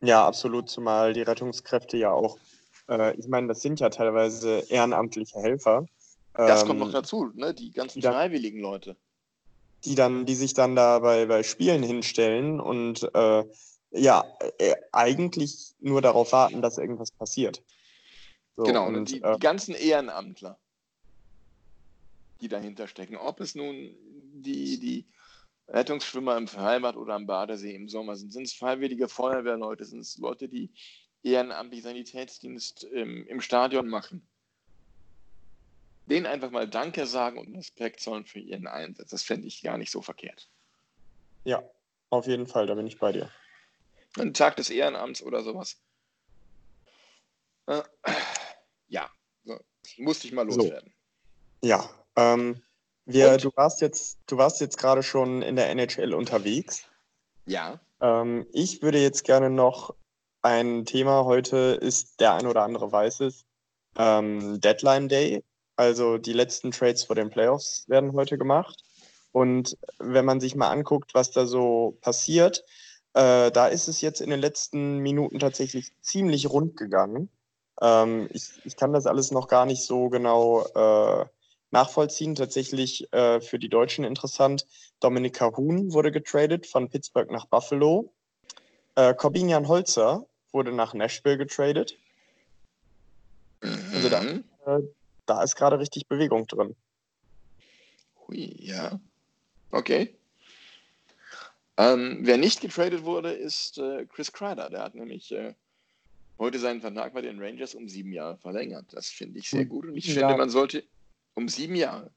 Ja, 0.00 0.26
absolut, 0.26 0.68
zumal 0.68 1.12
die 1.12 1.22
Rettungskräfte 1.22 1.96
ja 1.96 2.10
auch, 2.10 2.38
äh, 2.88 3.14
ich 3.16 3.28
meine, 3.28 3.46
das 3.46 3.62
sind 3.62 3.78
ja 3.78 3.88
teilweise 3.88 4.64
ehrenamtliche 4.68 5.38
Helfer. 5.38 5.86
Das 6.34 6.62
ähm, 6.62 6.66
kommt 6.66 6.80
noch 6.80 6.90
dazu, 6.90 7.30
ne? 7.34 7.54
die 7.54 7.70
ganzen 7.70 8.00
die 8.00 8.06
freiwilligen 8.08 8.58
Leute. 8.58 8.96
die 9.84 9.94
dann, 9.94 10.26
die 10.26 10.34
sich 10.34 10.54
dann 10.54 10.74
da 10.74 10.98
bei, 10.98 11.26
bei 11.26 11.44
Spielen 11.44 11.84
hinstellen 11.84 12.58
und 12.58 13.08
äh, 13.14 13.44
ja, 13.92 14.24
äh, 14.58 14.74
eigentlich 14.90 15.76
nur 15.78 16.02
darauf 16.02 16.32
warten, 16.32 16.62
dass 16.62 16.78
irgendwas 16.78 17.12
passiert. 17.12 17.62
So, 18.56 18.64
Genau, 18.64 18.86
und, 18.86 19.10
die, 19.10 19.22
äh, 19.22 19.34
die 19.34 19.40
ganzen 19.40 19.74
Ehrenamtler, 19.74 20.58
die 22.40 22.48
dahinter 22.48 22.88
stecken. 22.88 23.16
Ob 23.16 23.40
es 23.40 23.54
nun 23.54 23.94
die, 24.42 24.78
die 24.78 25.06
Rettungsschwimmer 25.68 26.36
im 26.36 26.48
Freibad 26.48 26.96
oder 26.96 27.14
am 27.14 27.26
Badesee 27.26 27.74
im 27.74 27.88
Sommer 27.88 28.16
sind, 28.16 28.32
sind 28.32 28.44
es 28.44 28.54
freiwillige 28.54 29.08
Feuerwehrleute, 29.08 29.84
sind 29.84 30.00
es 30.00 30.16
Leute, 30.16 30.48
die 30.48 30.72
ehrenamtlich 31.22 31.82
Sanitätsdienst 31.82 32.84
im, 32.84 33.26
im 33.26 33.40
Stadion 33.40 33.88
machen. 33.88 34.26
Denen 36.06 36.26
einfach 36.26 36.50
mal 36.50 36.68
Danke 36.68 37.06
sagen 37.06 37.38
und 37.38 37.54
Respekt 37.56 38.00
zollen 38.00 38.26
für 38.26 38.38
ihren 38.38 38.68
Einsatz. 38.68 39.10
Das 39.10 39.24
fände 39.24 39.48
ich 39.48 39.62
gar 39.62 39.76
nicht 39.76 39.90
so 39.90 40.02
verkehrt. 40.02 40.48
ja, 41.44 41.62
auf 42.10 42.26
jeden 42.26 42.46
Fall, 42.46 42.66
da 42.66 42.74
bin 42.74 42.86
ich 42.86 42.98
bei 42.98 43.12
dir. 43.12 43.30
Ein 44.18 44.32
Tag 44.32 44.56
des 44.56 44.70
Ehrenamts 44.70 45.22
oder 45.22 45.42
sowas. 45.42 45.82
Ja, 48.88 49.10
so, 49.44 49.58
musste 49.98 50.26
ich 50.26 50.32
mal 50.32 50.48
So. 50.50 50.58
loswerden. 50.60 50.92
Ja, 51.62 51.88
ähm, 52.16 52.62
wir, 53.04 53.32
Und? 53.32 53.44
du 53.44 53.50
warst 53.56 53.80
jetzt, 53.80 54.18
du 54.26 54.36
warst 54.36 54.60
jetzt 54.60 54.78
gerade 54.78 55.02
schon 55.02 55.42
in 55.42 55.56
der 55.56 55.70
NHL 55.70 56.14
unterwegs. 56.14 56.82
Ja. 57.46 57.80
Ähm, 58.00 58.46
ich 58.52 58.82
würde 58.82 58.98
jetzt 59.00 59.24
gerne 59.24 59.50
noch 59.50 59.94
ein 60.42 60.84
Thema 60.84 61.24
heute 61.24 61.78
ist, 61.80 62.20
der 62.20 62.34
ein 62.34 62.46
oder 62.46 62.62
andere 62.62 62.90
weiß 62.92 63.20
es, 63.20 63.44
ähm, 63.96 64.60
Deadline 64.60 65.08
Day. 65.08 65.44
Also 65.76 66.18
die 66.18 66.32
letzten 66.32 66.70
Trades 66.70 67.04
vor 67.04 67.16
den 67.16 67.30
Playoffs 67.30 67.88
werden 67.88 68.12
heute 68.12 68.38
gemacht. 68.38 68.82
Und 69.32 69.76
wenn 69.98 70.24
man 70.24 70.40
sich 70.40 70.54
mal 70.56 70.70
anguckt, 70.70 71.14
was 71.14 71.30
da 71.30 71.46
so 71.46 71.98
passiert, 72.00 72.64
Äh, 73.14 73.50
da 73.50 73.66
ist 73.68 73.88
es 73.88 74.02
jetzt 74.02 74.20
in 74.20 74.28
den 74.28 74.40
letzten 74.40 74.98
Minuten 74.98 75.38
tatsächlich 75.38 75.90
ziemlich 76.02 76.50
rund 76.50 76.76
gegangen. 76.76 77.30
Ähm, 77.80 78.28
ich, 78.32 78.50
ich 78.64 78.76
kann 78.76 78.92
das 78.92 79.06
alles 79.06 79.30
noch 79.30 79.48
gar 79.48 79.66
nicht 79.66 79.84
so 79.84 80.08
genau 80.08 80.64
äh, 80.74 81.26
nachvollziehen. 81.70 82.34
Tatsächlich 82.34 83.12
äh, 83.12 83.40
für 83.40 83.58
die 83.58 83.68
Deutschen 83.68 84.04
interessant. 84.04 84.66
Dominik 85.00 85.34
Cahun 85.34 85.92
wurde 85.92 86.10
getradet 86.12 86.66
von 86.66 86.88
Pittsburgh 86.88 87.30
nach 87.30 87.46
Buffalo. 87.46 88.12
Äh, 88.94 89.14
Corbinian 89.14 89.68
Holzer 89.68 90.26
wurde 90.52 90.72
nach 90.72 90.94
Nashville 90.94 91.36
getradet. 91.36 91.96
Also 93.92 94.08
da, 94.08 94.20
Mhm. 94.22 94.44
äh, 94.66 94.78
da 95.26 95.42
ist 95.42 95.56
gerade 95.56 95.78
richtig 95.78 96.06
Bewegung 96.08 96.46
drin. 96.46 96.74
Hui, 98.26 98.54
ja. 98.58 98.98
Okay. 99.70 100.14
Ähm, 101.76 102.20
wer 102.22 102.38
nicht 102.38 102.60
getradet 102.60 103.04
wurde, 103.04 103.32
ist 103.32 103.78
äh, 103.78 104.06
Chris 104.06 104.32
Kreider. 104.32 104.70
Der 104.70 104.82
hat 104.82 104.94
nämlich 104.94 105.30
äh, 105.32 105.54
heute 106.38 106.58
seinen 106.58 106.80
Vertrag 106.80 107.14
bei 107.14 107.22
den 107.22 107.40
Rangers 107.40 107.74
um 107.74 107.88
sieben 107.88 108.12
Jahre 108.12 108.36
verlängert. 108.38 108.92
Das 108.92 109.08
finde 109.08 109.38
ich 109.38 109.50
sehr 109.50 109.62
Um 109.62 109.68
gut 109.68 109.86
und 109.86 109.96
ich 109.96 110.04
sieben 110.04 110.20
finde, 110.20 110.36
man 110.36 110.50
sollte 110.50 110.84
um 111.34 111.48
sieben 111.48 111.76
Jahre. 111.76 112.10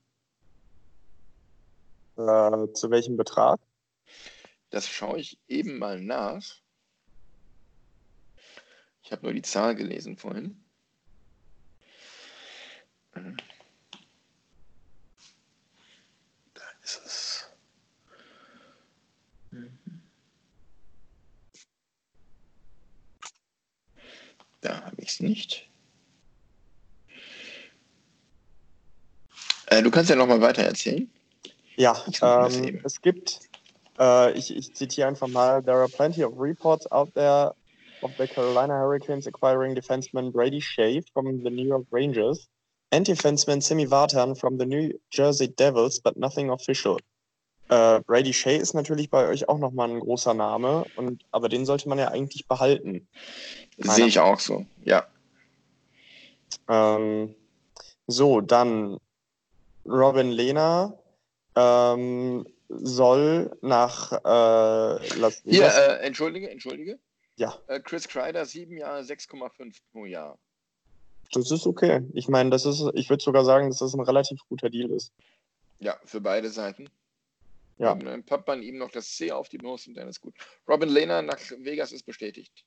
Äh, 2.18 2.74
zu 2.74 2.90
welchem 2.90 3.16
Betrag? 3.16 3.60
Das 4.72 4.88
schaue 4.88 5.20
ich 5.20 5.40
eben 5.48 5.80
mal 5.80 6.02
nach. 6.02 6.44
Ich 9.02 9.12
habe 9.12 9.24
nur 9.24 9.34
die 9.34 9.42
Zahl 9.42 9.76
gelesen 9.76 10.18
vorhin. 10.18 10.64
Mhm. 13.16 13.38
Da 16.54 16.64
ist 16.84 17.02
es. 17.06 17.50
Mhm. 19.52 19.80
Da 24.62 24.84
habe 24.84 25.02
ich 25.02 25.09
es 25.20 25.30
nicht. 25.30 25.70
Äh, 29.68 29.84
du 29.84 29.92
kannst 29.92 30.10
ja 30.10 30.16
noch 30.16 30.28
mal 30.28 30.42
weiter 30.42 30.64
erzählen. 30.64 31.10
Ja, 31.76 31.96
ähm, 32.22 32.82
es 32.84 33.00
gibt, 33.02 33.40
äh, 34.00 34.32
ich, 34.34 34.56
ich 34.56 34.74
zitiere 34.74 35.08
einfach 35.08 35.28
mal, 35.28 35.64
there 35.64 35.78
are 35.78 35.88
plenty 35.88 36.24
of 36.24 36.34
reports 36.38 36.92
out 36.92 37.14
there 37.14 37.54
of 38.02 38.12
the 38.18 38.28
Carolina 38.28 38.74
Hurricanes 38.74 39.28
acquiring 39.28 39.76
defenseman 39.76 40.32
Brady 40.32 40.60
Shea 40.60 41.02
from 41.14 41.44
the 41.44 41.50
New 41.50 41.66
York 41.66 41.86
Rangers 41.92 42.48
and 42.92 43.08
defenseman 43.08 43.62
Simi 43.62 43.86
Vatan 43.86 44.36
from 44.38 44.58
the 44.58 44.66
New 44.66 44.92
Jersey 45.12 45.48
Devils, 45.48 46.00
but 46.00 46.18
nothing 46.18 46.50
official. 46.50 46.98
Äh, 47.70 48.02
Brady 48.02 48.34
Shea 48.34 48.58
ist 48.58 48.74
natürlich 48.74 49.12
bei 49.12 49.28
euch 49.28 49.48
auch 49.48 49.60
nochmal 49.60 49.92
ein 49.92 50.00
großer 50.00 50.34
Name, 50.34 50.86
und, 50.96 51.24
aber 51.32 51.50
den 51.50 51.66
sollte 51.66 51.88
man 51.88 52.00
ja 52.00 52.08
eigentlich 52.08 52.48
behalten. 52.48 53.08
Sehe 53.78 54.08
ich 54.08 54.20
auch 54.20 54.40
so. 54.40 54.66
Ja. 54.84 55.06
Ähm, 56.70 57.36
so, 58.08 58.42
dann 58.42 58.98
Robin 59.86 60.30
Lehner 60.30 60.98
ähm, 61.56 62.46
soll 62.70 63.58
nach 63.62 64.12
äh, 64.12 65.18
Las 65.20 65.42
Hier, 65.44 65.62
Vegas. 65.64 65.78
äh, 65.78 65.96
entschuldige, 66.02 66.50
entschuldige. 66.50 67.00
ja, 67.38 67.58
Äh, 67.68 67.80
Chris 67.80 68.08
Kreider, 68.08 68.46
sieben 68.46 68.78
Jahre, 68.78 69.02
6,5 69.02 69.76
pro 69.92 70.06
Jahr. 70.06 70.38
das 71.34 71.50
ist 71.52 71.66
okay. 71.66 72.02
Ich 72.14 72.28
meine, 72.28 72.52
das 72.52 72.66
ist, 72.66 72.84
ich 72.94 73.10
würde 73.10 73.24
sogar 73.24 73.44
sagen, 73.46 73.70
dass 73.70 73.80
das 73.80 73.94
ein 73.94 74.02
relativ 74.02 74.40
guter 74.48 74.70
Deal 74.70 74.92
ist. 74.92 75.12
Ja, 75.80 75.98
für 76.06 76.22
beide 76.22 76.50
Seiten. 76.50 76.90
Ja. 77.78 77.96
Dann 77.96 78.24
pappt 78.26 78.48
man 78.48 78.62
ihm 78.62 78.78
noch 78.78 78.92
das 78.92 79.16
C 79.16 79.32
auf 79.32 79.48
die 79.50 79.58
Brust 79.58 79.88
und 79.88 79.94
dann 79.96 80.10
ist 80.10 80.20
gut. 80.22 80.36
Robin 80.68 80.90
Lehner 80.90 81.22
nach 81.22 81.40
Vegas 81.60 81.92
ist 81.94 82.04
bestätigt. 82.06 82.66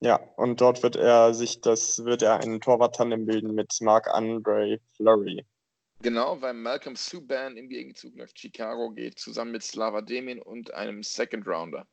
Ja, 0.00 0.16
und 0.36 0.60
dort 0.60 0.82
wird 0.82 0.96
er 0.96 1.32
sich 1.34 1.60
das, 1.60 2.04
wird 2.04 2.22
er 2.22 2.40
einen 2.40 2.60
Torwart-Tandem 2.60 3.24
bilden 3.26 3.54
mit 3.54 3.74
Marc-Andre 3.80 4.78
Fleury. 4.96 5.44
Genau, 6.02 6.40
weil 6.42 6.52
Malcolm 6.52 6.94
Subban 6.94 7.56
im 7.56 7.68
Gegenzug 7.68 8.14
nach 8.16 8.28
Chicago 8.34 8.90
geht, 8.90 9.18
zusammen 9.18 9.52
mit 9.52 9.62
Slava 9.62 10.02
Demin 10.02 10.40
und 10.42 10.72
einem 10.74 11.02
Second 11.02 11.46
Rounder. 11.46 11.86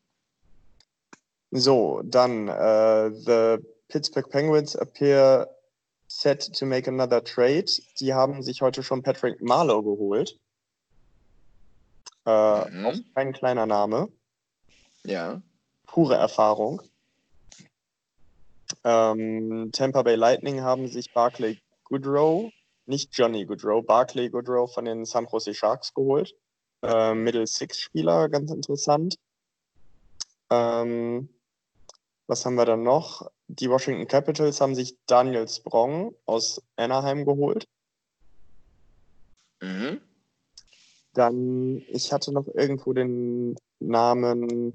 So, 1.52 2.02
dann 2.04 2.48
äh, 2.50 3.12
the 3.12 3.64
Pittsburgh 3.88 4.30
Penguins 4.30 4.76
appear 4.76 5.48
set 6.08 6.54
to 6.54 6.66
make 6.66 6.88
another 6.90 7.24
trade. 7.24 7.66
Die 8.00 8.14
haben 8.14 8.44
sich 8.44 8.62
heute 8.62 8.84
schon 8.84 9.02
Patrick 9.04 9.42
Marlowe 9.42 9.84
geholt. 9.84 10.38
Äh, 12.26 12.70
Mhm. 12.70 12.86
Auch 12.86 12.96
kein 13.16 13.34
kleiner 13.34 13.66
Name. 13.66 14.10
Ja. 15.04 15.42
Pure 15.86 16.16
Erfahrung. 16.16 16.82
Ähm, 18.84 19.70
Tampa 19.72 20.04
Bay 20.04 20.16
Lightning 20.16 20.62
haben 20.62 20.88
sich 20.88 21.14
Barclay 21.14 21.60
Goodrow, 21.86 22.52
nicht 22.86 23.10
Johnny 23.14 23.46
Goodrow, 23.46 23.86
Barclay 23.86 24.30
Goodrow 24.30 24.72
von 24.72 24.86
den 24.86 25.06
San 25.06 25.28
Jose 25.32 25.54
Sharks 25.54 25.94
geholt. 25.94 26.36
Äh, 26.82 27.14
Middle 27.14 27.48
Six 27.48 27.80
Spieler, 27.80 28.30
ganz 28.30 28.52
interessant. 28.52 29.18
Ähm, 30.50 31.30
was 32.28 32.46
haben 32.46 32.56
wir 32.56 32.66
dann 32.66 32.84
noch? 32.84 33.30
Die 33.48 33.70
Washington 33.70 34.08
Capitals 34.08 34.62
haben 34.62 34.76
sich 34.76 34.98
Daniel 35.08 35.48
Sprong 35.48 36.16
aus 36.26 36.62
Anaheim 36.76 37.26
geholt. 37.26 37.68
Mhm. 39.62 40.02
Dann, 41.14 41.84
ich 41.90 42.12
hatte 42.12 42.32
noch 42.32 42.48
irgendwo 42.48 42.94
den 42.94 43.56
Namen, 43.80 44.74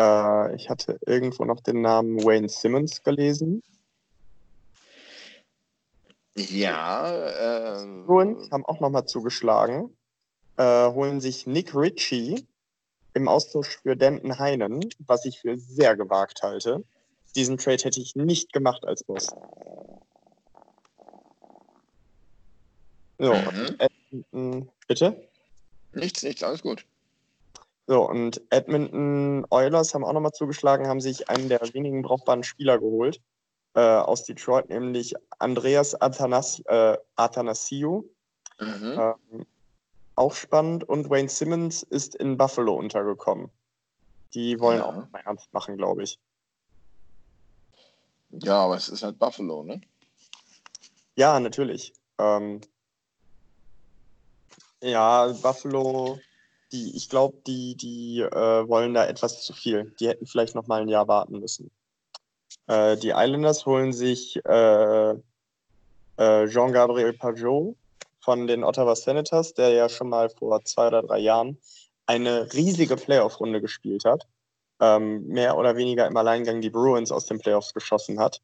äh, 0.00 0.56
ich 0.56 0.70
hatte 0.70 0.98
irgendwo 1.06 1.44
noch 1.44 1.60
den 1.60 1.82
Namen 1.82 2.24
Wayne 2.24 2.48
Simmons 2.48 3.02
gelesen. 3.02 3.62
Ja. 6.34 7.82
Äh, 7.82 8.04
Bruins 8.06 8.50
haben 8.50 8.64
auch 8.64 8.80
nochmal 8.80 9.04
zugeschlagen, 9.04 9.94
äh, 10.56 10.90
holen 10.90 11.20
sich 11.20 11.46
Nick 11.46 11.74
Ritchie 11.74 12.46
im 13.12 13.28
Austausch 13.28 13.78
für 13.82 13.96
Denton 13.96 14.38
Heinen, 14.38 14.88
was 15.00 15.24
ich 15.24 15.40
für 15.40 15.58
sehr 15.58 15.96
gewagt 15.96 16.42
halte. 16.42 16.84
Diesen 17.36 17.58
Trade 17.58 17.82
hätte 17.82 18.00
ich 18.00 18.16
nicht 18.16 18.52
gemacht 18.52 18.84
als 18.84 19.04
Boss. 19.04 19.28
So, 23.18 23.34
Mhm. 23.34 23.76
Edmonton, 23.78 24.72
bitte? 24.88 25.28
Nichts, 25.92 26.22
nichts, 26.22 26.42
alles 26.42 26.62
gut. 26.62 26.86
So, 27.90 28.08
und 28.08 28.40
Edmonton 28.50 29.44
Oilers 29.50 29.94
haben 29.94 30.04
auch 30.04 30.12
nochmal 30.12 30.30
zugeschlagen, 30.30 30.86
haben 30.86 31.00
sich 31.00 31.28
einen 31.28 31.48
der 31.48 31.60
wenigen 31.74 32.02
brauchbaren 32.02 32.44
Spieler 32.44 32.78
geholt 32.78 33.20
äh, 33.74 33.80
aus 33.80 34.22
Detroit, 34.22 34.68
nämlich 34.68 35.12
Andreas 35.40 36.00
Athanas, 36.00 36.60
äh, 36.66 36.96
Athanasiou. 37.16 38.04
Mhm. 38.60 38.92
Ähm, 38.96 39.46
auch 40.14 40.34
spannend. 40.34 40.88
Und 40.88 41.10
Wayne 41.10 41.28
Simmons 41.28 41.82
ist 41.82 42.14
in 42.14 42.36
Buffalo 42.36 42.74
untergekommen. 42.74 43.50
Die 44.34 44.60
wollen 44.60 44.78
Ja. 44.78 44.84
auch 44.84 45.10
mal 45.10 45.22
ernst 45.24 45.52
machen, 45.52 45.76
glaube 45.76 46.04
ich. 46.04 46.20
Ja, 48.30 48.66
aber 48.66 48.76
es 48.76 48.88
ist 48.88 49.02
halt 49.02 49.18
Buffalo, 49.18 49.64
ne? 49.64 49.80
Ja, 51.16 51.40
natürlich. 51.40 51.92
Ähm, 52.18 52.60
ja, 54.80 55.26
Buffalo, 55.42 56.20
die, 56.72 56.96
ich 56.96 57.08
glaube, 57.08 57.38
die, 57.46 57.76
die 57.76 58.20
äh, 58.20 58.68
wollen 58.68 58.94
da 58.94 59.06
etwas 59.06 59.42
zu 59.42 59.52
viel. 59.52 59.92
Die 59.98 60.08
hätten 60.08 60.26
vielleicht 60.26 60.54
noch 60.54 60.66
mal 60.66 60.82
ein 60.82 60.88
Jahr 60.88 61.08
warten 61.08 61.38
müssen. 61.38 61.70
Äh, 62.66 62.96
die 62.96 63.10
Islanders 63.10 63.66
holen 63.66 63.92
sich 63.92 64.36
äh, 64.44 65.10
äh, 65.10 66.46
Jean-Gabriel 66.48 67.12
Pajot 67.14 67.76
von 68.20 68.46
den 68.46 68.64
Ottawa 68.64 68.94
Senators, 68.94 69.54
der 69.54 69.70
ja 69.70 69.88
schon 69.88 70.08
mal 70.08 70.30
vor 70.30 70.64
zwei 70.64 70.88
oder 70.88 71.02
drei 71.02 71.18
Jahren 71.18 71.58
eine 72.06 72.52
riesige 72.52 72.96
Playoff-Runde 72.96 73.60
gespielt 73.60 74.04
hat. 74.04 74.26
Ähm, 74.80 75.26
mehr 75.26 75.58
oder 75.58 75.76
weniger 75.76 76.06
im 76.06 76.16
Alleingang 76.16 76.60
die 76.60 76.70
Bruins 76.70 77.12
aus 77.12 77.26
den 77.26 77.38
Playoffs 77.38 77.74
geschossen 77.74 78.18
hat. 78.18 78.40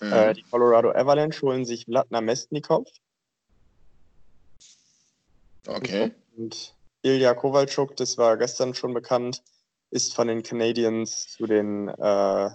Mhm. 0.00 0.12
Äh, 0.12 0.34
die 0.34 0.42
Colorado 0.42 0.90
Avalanche 0.90 1.42
holen 1.42 1.64
sich 1.64 1.86
Vladna 1.86 2.20
Mestnikov 2.20 2.86
okay. 5.66 6.12
und 6.36 6.74
Ilya 7.02 7.34
Kowalczuk, 7.34 7.96
das 7.96 8.16
war 8.16 8.36
gestern 8.36 8.74
schon 8.74 8.94
bekannt, 8.94 9.42
ist 9.90 10.14
von 10.14 10.28
den 10.28 10.42
Canadiens 10.42 11.28
zu 11.28 11.46
den, 11.46 11.88
äh, 11.88 12.50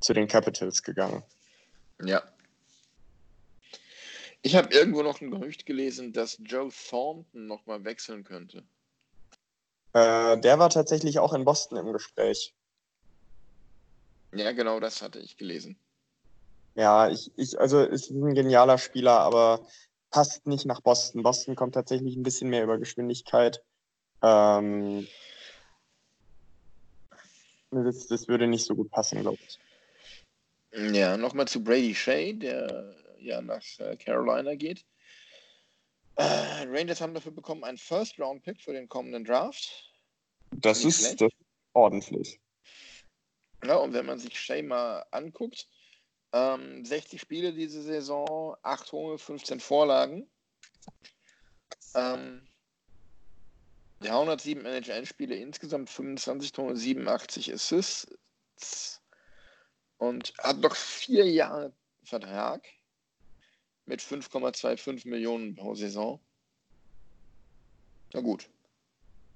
zu 0.00 0.12
den 0.12 0.28
Capitals 0.28 0.82
gegangen. 0.82 1.22
Ja. 2.04 2.22
Ich 4.42 4.56
habe 4.56 4.74
irgendwo 4.74 5.02
noch 5.02 5.20
ein 5.20 5.30
Gerücht 5.30 5.66
gelesen, 5.66 6.12
dass 6.12 6.36
Joe 6.40 6.70
Thornton 6.70 7.46
nochmal 7.46 7.84
wechseln 7.84 8.24
könnte. 8.24 8.64
Äh, 9.92 10.38
der 10.40 10.58
war 10.58 10.70
tatsächlich 10.70 11.20
auch 11.20 11.32
in 11.32 11.44
Boston 11.44 11.78
im 11.78 11.92
Gespräch. 11.92 12.54
Ja, 14.34 14.52
genau 14.52 14.80
das 14.80 15.02
hatte 15.02 15.20
ich 15.20 15.36
gelesen. 15.36 15.76
Ja, 16.74 17.10
ich, 17.10 17.30
ich, 17.36 17.60
also 17.60 17.82
ist 17.84 18.10
ein 18.10 18.34
genialer 18.34 18.78
Spieler, 18.78 19.20
aber 19.20 19.66
passt 20.12 20.46
nicht 20.46 20.66
nach 20.66 20.80
Boston. 20.80 21.24
Boston 21.24 21.56
kommt 21.56 21.74
tatsächlich 21.74 22.14
ein 22.14 22.22
bisschen 22.22 22.50
mehr 22.50 22.62
über 22.62 22.78
Geschwindigkeit. 22.78 23.64
Ähm, 24.22 25.08
das, 27.72 28.06
das 28.06 28.28
würde 28.28 28.46
nicht 28.46 28.64
so 28.64 28.76
gut 28.76 28.90
passen, 28.90 29.22
glaube 29.22 29.38
ich. 29.44 29.58
Ja, 30.94 31.16
nochmal 31.16 31.48
zu 31.48 31.62
Brady 31.64 31.94
Shea, 31.94 32.32
der 32.32 32.94
ja 33.18 33.40
nach 33.42 33.62
äh, 33.78 33.96
Carolina 33.96 34.54
geht. 34.54 34.84
Äh, 36.16 36.66
Rangers 36.68 37.00
haben 37.00 37.14
dafür 37.14 37.32
bekommen 37.32 37.64
einen 37.64 37.78
First-Round-Pick 37.78 38.60
für 38.60 38.72
den 38.72 38.88
kommenden 38.88 39.24
Draft. 39.24 39.90
Das 40.50 40.84
Nicht 40.84 41.00
ist, 41.00 41.20
das 41.20 41.28
ist 41.28 41.46
ordentlich. 41.72 42.40
Ja, 43.64 43.76
und 43.76 43.94
wenn 43.94 44.06
man 44.06 44.18
sich 44.18 44.38
Shea 44.38 44.62
mal 44.62 45.04
anguckt, 45.10 45.68
ähm, 46.32 46.84
60 46.84 47.20
Spiele 47.20 47.52
diese 47.52 47.82
Saison, 47.82 48.56
8 48.62 48.88
Tore, 48.88 49.18
15 49.18 49.60
Vorlagen. 49.60 50.28
Ähm, 51.94 52.46
der 54.02 54.12
107 54.12 54.64
NHL-Spiele 54.64 55.36
insgesamt, 55.36 55.90
25 55.90 56.52
Tore, 56.52 56.76
87 56.76 57.52
Assists 57.52 59.00
und 59.98 60.32
hat 60.38 60.58
noch 60.58 60.74
vier 60.74 61.30
Jahre 61.30 61.72
Vertrag 62.02 62.66
mit 63.86 64.00
5,25 64.00 65.08
Millionen 65.08 65.54
pro 65.54 65.74
Saison. 65.74 66.20
Na 68.12 68.20
gut, 68.20 68.50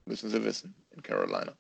müssen 0.04 0.30
sie 0.30 0.42
wissen 0.44 0.74
in 0.90 1.02
Carolina. 1.02 1.56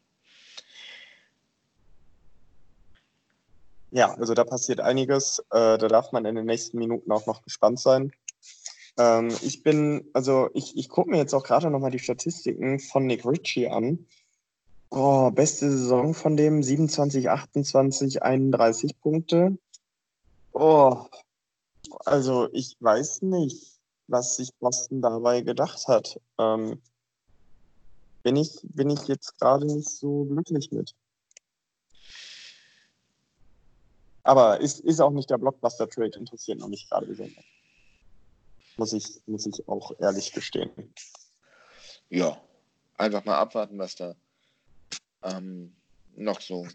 Ja, 3.90 4.14
also 4.14 4.34
da 4.34 4.44
passiert 4.44 4.80
einiges. 4.80 5.38
Äh, 5.50 5.78
da 5.78 5.88
darf 5.88 6.12
man 6.12 6.24
in 6.24 6.34
den 6.34 6.46
nächsten 6.46 6.78
Minuten 6.78 7.10
auch 7.12 7.26
noch 7.26 7.42
gespannt 7.42 7.80
sein. 7.80 8.12
Ähm, 8.98 9.28
ich 9.42 9.62
bin, 9.62 10.08
also 10.12 10.50
ich, 10.54 10.76
ich 10.76 10.88
gucke 10.88 11.10
mir 11.10 11.18
jetzt 11.18 11.34
auch 11.34 11.44
gerade 11.44 11.70
nochmal 11.70 11.90
die 11.90 11.98
Statistiken 11.98 12.80
von 12.80 13.06
Nick 13.06 13.24
Ritchie 13.24 13.68
an. 13.68 14.06
Oh, 14.90 15.30
beste 15.30 15.70
Saison 15.70 16.14
von 16.14 16.36
dem 16.36 16.62
27, 16.62 17.28
28, 17.28 18.22
31 18.22 19.00
Punkte. 19.00 19.58
Oh, 20.52 21.06
also 22.04 22.48
ich 22.52 22.76
weiß 22.80 23.22
nicht, 23.22 23.78
was 24.08 24.36
sich 24.36 24.54
Boston 24.54 25.02
dabei 25.02 25.42
gedacht 25.42 25.88
hat. 25.88 26.20
Ähm, 26.38 26.80
bin 28.22 28.36
ich, 28.36 28.60
bin 28.62 28.90
ich 28.90 29.06
jetzt 29.06 29.38
gerade 29.38 29.66
nicht 29.66 29.88
so 29.88 30.24
glücklich 30.24 30.72
mit. 30.72 30.94
Aber 34.26 34.60
ist, 34.60 34.80
ist 34.80 35.00
auch 35.00 35.12
nicht 35.12 35.30
der 35.30 35.38
Blockbuster-Trade, 35.38 36.18
interessiert 36.18 36.58
noch 36.58 36.68
nicht 36.68 36.90
gerade 36.90 37.06
besonders. 37.06 37.44
Muss 38.76 38.92
ich, 38.92 39.20
muss 39.26 39.46
ich 39.46 39.68
auch 39.68 39.92
ehrlich 40.00 40.32
gestehen. 40.32 40.70
Ja, 42.08 42.40
einfach 42.96 43.24
mal 43.24 43.38
abwarten, 43.38 43.78
was 43.78 43.94
da 43.94 44.16
ähm, 45.22 45.76
noch 46.16 46.40
so 46.40 46.66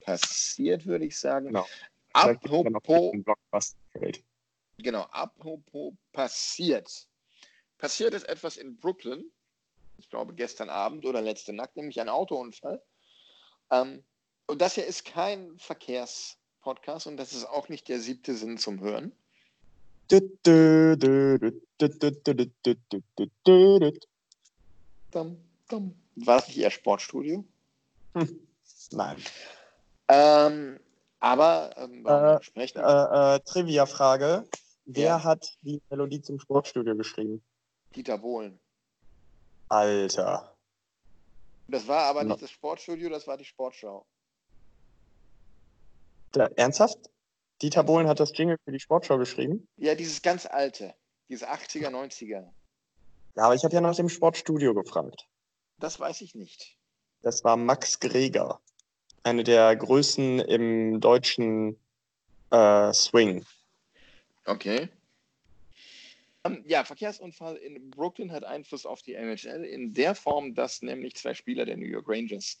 passiert, 0.00 0.84
würde 0.84 1.04
ich 1.04 1.16
sagen. 1.16 1.46
Genau. 1.46 1.66
Apropos, 2.14 2.64
genau, 4.78 5.02
apropos 5.02 5.94
passiert. 6.10 7.06
Passiert 7.78 8.12
ist 8.12 8.28
etwas 8.28 8.56
in 8.56 8.76
Brooklyn, 8.76 9.30
ich 9.98 10.10
glaube 10.10 10.34
gestern 10.34 10.68
Abend 10.68 11.06
oder 11.06 11.22
letzte 11.22 11.52
Nacht, 11.52 11.76
nämlich 11.76 12.00
ein 12.00 12.08
Autounfall. 12.08 12.82
Ähm, 13.70 14.02
und 14.48 14.60
das 14.60 14.74
hier 14.74 14.84
ist 14.84 15.04
kein 15.04 15.56
Podcast 16.62 17.06
und 17.06 17.16
das 17.16 17.32
ist 17.32 17.44
auch 17.44 17.68
nicht 17.68 17.88
der 17.88 18.00
siebte 18.00 18.34
Sinn 18.34 18.56
zum 18.58 18.80
Hören. 18.80 19.12
War 26.16 26.36
das 26.36 26.48
nicht 26.48 26.58
eher 26.58 26.70
Sportstudio? 26.70 27.44
Nein. 28.90 29.16
Ähm, 30.08 30.78
aber 31.20 31.74
ähm, 31.76 32.06
äh. 32.06 32.34
Äh, 32.56 33.36
äh, 33.36 33.40
Trivia-Frage. 33.40 34.46
Wer 34.84 35.04
ja. 35.04 35.24
hat 35.24 35.56
die 35.62 35.80
Melodie 35.88 36.20
zum 36.20 36.40
Sportstudio 36.40 36.96
geschrieben? 36.96 37.42
Dieter 37.94 38.18
Bohlen. 38.18 38.58
Alter. 39.68 40.54
Das 41.68 41.86
war 41.86 42.04
aber 42.04 42.24
no. 42.24 42.30
nicht 42.30 42.42
das 42.42 42.50
Sportstudio, 42.50 43.08
das 43.08 43.26
war 43.26 43.36
die 43.36 43.44
Sportschau. 43.44 44.04
Da, 46.32 46.46
ernsthaft? 46.56 46.98
Dieter 47.60 47.84
Bohlen 47.84 48.08
hat 48.08 48.18
das 48.18 48.36
Jingle 48.36 48.58
für 48.64 48.72
die 48.72 48.80
Sportschau 48.80 49.18
geschrieben? 49.18 49.68
Ja, 49.76 49.94
dieses 49.94 50.22
ganz 50.22 50.46
alte, 50.46 50.94
diese 51.28 51.50
80er, 51.50 51.88
90er. 51.88 52.48
Ja, 53.36 53.44
aber 53.44 53.54
ich 53.54 53.64
habe 53.64 53.74
ja 53.74 53.80
nach 53.80 53.94
dem 53.94 54.08
Sportstudio 54.08 54.74
gefragt. 54.74 55.26
Das 55.78 56.00
weiß 56.00 56.20
ich 56.22 56.34
nicht. 56.34 56.76
Das 57.22 57.44
war 57.44 57.56
Max 57.56 58.00
Greger. 58.00 58.60
Eine 59.22 59.44
der 59.44 59.76
Größen 59.76 60.40
im 60.40 61.00
deutschen 61.00 61.78
äh, 62.50 62.92
Swing. 62.92 63.44
Okay. 64.44 64.88
Ähm, 66.44 66.64
ja, 66.66 66.84
Verkehrsunfall 66.84 67.56
in 67.56 67.90
Brooklyn 67.90 68.32
hat 68.32 68.42
Einfluss 68.42 68.84
auf 68.84 69.02
die 69.02 69.14
NHL 69.14 69.64
in 69.64 69.94
der 69.94 70.14
Form, 70.14 70.54
dass 70.54 70.82
nämlich 70.82 71.14
zwei 71.14 71.34
Spieler 71.34 71.64
der 71.64 71.76
New 71.76 71.86
York 71.86 72.08
Rangers 72.08 72.60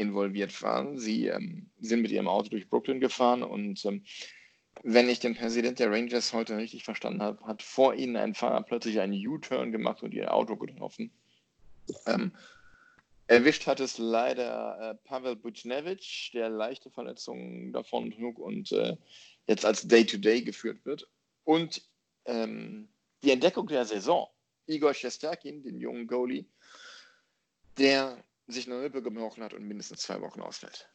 involviert 0.00 0.62
waren. 0.62 0.98
Sie 0.98 1.26
ähm, 1.26 1.70
sind 1.78 2.02
mit 2.02 2.10
ihrem 2.10 2.28
Auto 2.28 2.48
durch 2.48 2.68
Brooklyn 2.68 3.00
gefahren 3.00 3.42
und 3.42 3.84
ähm, 3.84 4.04
wenn 4.82 5.08
ich 5.08 5.20
den 5.20 5.34
Präsident 5.34 5.78
der 5.78 5.90
Rangers 5.90 6.32
heute 6.32 6.56
richtig 6.56 6.84
verstanden 6.84 7.22
habe, 7.22 7.44
hat 7.44 7.62
vor 7.62 7.94
ihnen 7.94 8.16
ein 8.16 8.34
Fahrer 8.34 8.62
plötzlich 8.62 9.00
einen 9.00 9.14
U-Turn 9.26 9.72
gemacht 9.72 10.02
und 10.02 10.14
ihr 10.14 10.32
Auto 10.32 10.56
getroffen. 10.56 11.12
Ähm, 12.06 12.32
erwischt 13.26 13.66
hat 13.66 13.80
es 13.80 13.98
leider 13.98 14.78
äh, 14.80 14.94
Pavel 15.06 15.36
Buchnevich, 15.36 16.30
der 16.32 16.48
leichte 16.48 16.90
Verletzungen 16.90 17.72
davon 17.72 18.10
trug 18.10 18.38
und 18.38 18.72
äh, 18.72 18.96
jetzt 19.46 19.66
als 19.66 19.86
Day-to-Day 19.86 20.42
geführt 20.42 20.84
wird. 20.84 21.08
Und 21.44 21.82
ähm, 22.24 22.88
die 23.22 23.32
Entdeckung 23.32 23.66
der 23.66 23.84
Saison, 23.84 24.28
Igor 24.66 24.94
Shesterkin, 24.94 25.62
den 25.62 25.78
jungen 25.78 26.06
Goalie, 26.06 26.46
der 27.76 28.24
sich 28.52 28.66
eine 28.66 28.80
Rippe 28.80 29.02
gebrochen 29.02 29.42
hat 29.42 29.54
und 29.54 29.66
mindestens 29.66 30.00
zwei 30.00 30.20
Wochen 30.20 30.40
ausfällt. 30.40 30.88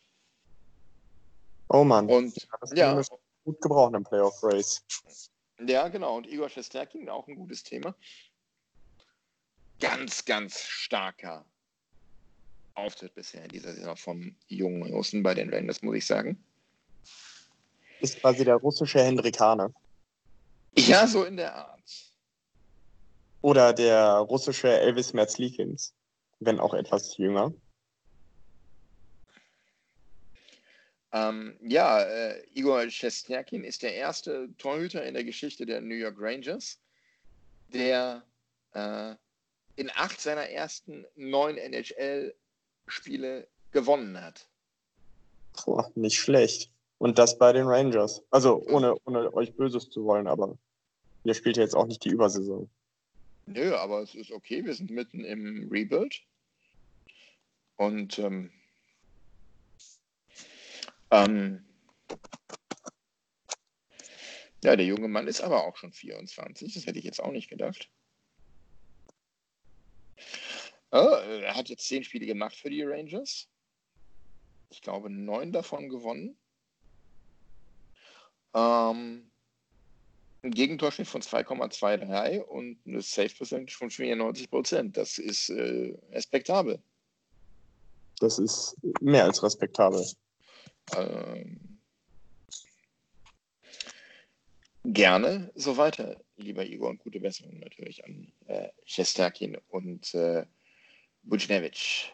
Oh 1.69 1.83
Mann. 1.83 2.09
Und 2.09 2.35
das 2.61 2.71
ja, 2.75 3.01
gut 3.43 3.61
gebrauchen 3.61 3.95
im 3.95 4.03
Playoff 4.03 4.41
Race. 4.43 4.83
ja, 5.65 5.87
genau. 5.87 6.17
Und 6.17 6.27
Igor 6.27 6.49
Shesterkin, 6.49 7.09
auch 7.09 7.27
ein 7.27 7.35
gutes 7.35 7.63
Thema. 7.63 7.95
Ganz, 9.79 10.25
ganz 10.25 10.59
starker 10.59 11.45
Auftritt 12.75 13.15
bisher 13.15 13.43
in 13.43 13.49
dieser 13.49 13.73
Saison 13.73 13.95
vom 13.95 14.35
jungen 14.47 14.93
Russen 14.93 15.23
bei 15.23 15.33
den 15.33 15.53
Rangers, 15.53 15.81
muss 15.81 15.95
ich 15.95 16.05
sagen. 16.05 16.43
Ist 18.01 18.19
quasi 18.19 18.43
der 18.43 18.55
russische 18.55 19.01
Hendrik 19.01 19.39
Hane. 19.39 19.73
Ja, 20.77 21.07
so 21.07 21.23
in 21.23 21.37
der 21.37 21.55
Art. 21.55 21.81
Oder 23.41 23.73
der 23.73 24.17
russische 24.17 24.67
Elvis 24.67 25.13
Merzlikins. 25.13 25.93
Wenn 26.39 26.59
auch 26.59 26.73
etwas 26.73 27.17
jünger. 27.17 27.53
Ähm, 31.15 31.57
ja, 31.61 32.01
äh, 32.01 32.43
Igor 32.53 32.89
Shestyakin 32.89 33.63
ist 33.63 33.83
der 33.83 33.95
erste 33.95 34.49
Torhüter 34.57 35.05
in 35.05 35.13
der 35.13 35.23
Geschichte 35.23 35.65
der 35.65 35.79
New 35.79 35.95
York 35.95 36.17
Rangers, 36.19 36.77
der 37.73 38.21
äh, 38.73 39.15
in 39.77 39.89
acht 39.95 40.19
seiner 40.19 40.49
ersten 40.49 41.05
neun 41.15 41.57
NHL-Spiele 41.57 43.47
gewonnen 43.71 44.21
hat. 44.21 44.47
Boah, 45.65 45.89
nicht 45.95 46.19
schlecht. 46.19 46.69
Und 46.97 47.17
das 47.17 47.37
bei 47.37 47.53
den 47.53 47.67
Rangers. 47.67 48.21
Also 48.29 48.61
ohne, 48.67 48.95
ohne 49.05 49.33
euch 49.33 49.53
Böses 49.55 49.89
zu 49.89 50.03
wollen, 50.03 50.27
aber 50.27 50.57
ihr 51.23 51.33
spielt 51.33 51.55
ja 51.55 51.63
jetzt 51.63 51.75
auch 51.75 51.87
nicht 51.87 52.03
die 52.03 52.09
Übersaison. 52.09 52.69
Nö, 53.45 53.75
aber 53.75 54.01
es 54.01 54.15
ist 54.15 54.31
okay, 54.31 54.65
wir 54.65 54.73
sind 54.73 54.89
mitten 54.89 55.23
im 55.23 55.69
Rebuild. 55.71 56.21
Und 57.75 58.17
ähm, 58.19 58.51
ähm, 61.11 61.65
ja, 64.63 64.75
der 64.75 64.85
junge 64.85 65.07
Mann 65.07 65.27
ist 65.27 65.41
aber 65.41 65.65
auch 65.65 65.77
schon 65.77 65.91
24, 65.91 66.73
das 66.73 66.85
hätte 66.85 66.97
ich 66.97 67.05
jetzt 67.05 67.21
auch 67.21 67.31
nicht 67.31 67.49
gedacht. 67.49 67.89
Äh, 70.91 71.41
er 71.43 71.55
hat 71.55 71.69
jetzt 71.69 71.87
zehn 71.87 72.03
Spiele 72.03 72.25
gemacht 72.25 72.55
für 72.55 72.69
die 72.69 72.83
Rangers. 72.83 73.49
Ich 74.69 74.81
glaube, 74.81 75.09
neun 75.09 75.51
davon 75.51 75.89
gewonnen. 75.89 76.37
Ähm, 78.53 79.29
ein 80.45 80.51
Gegentorschnitt 80.51 81.07
von 81.07 81.21
2,23 81.21 82.39
und 82.41 82.77
eine 82.85 83.01
Safe 83.01 83.33
Percentage 83.35 83.75
von 83.75 83.89
94 83.89 84.49
Prozent. 84.49 84.97
Das 84.97 85.17
ist 85.17 85.49
äh, 85.49 85.97
respektabel. 86.11 86.79
Das 88.19 88.39
ist 88.39 88.77
mehr 89.01 89.25
als 89.25 89.43
respektabel. 89.43 90.05
Ähm, 90.95 91.79
gerne 94.85 95.51
so 95.55 95.75
weiter, 95.77 96.21
lieber 96.37 96.63
Igor, 96.63 96.89
und 96.89 96.99
gute 96.99 97.19
Besserung 97.19 97.59
natürlich 97.59 98.05
an 98.05 98.31
äh, 98.45 98.69
Shesterkin 98.85 99.57
und 99.69 100.13
äh, 100.13 100.45
Bucinovic. 101.23 102.13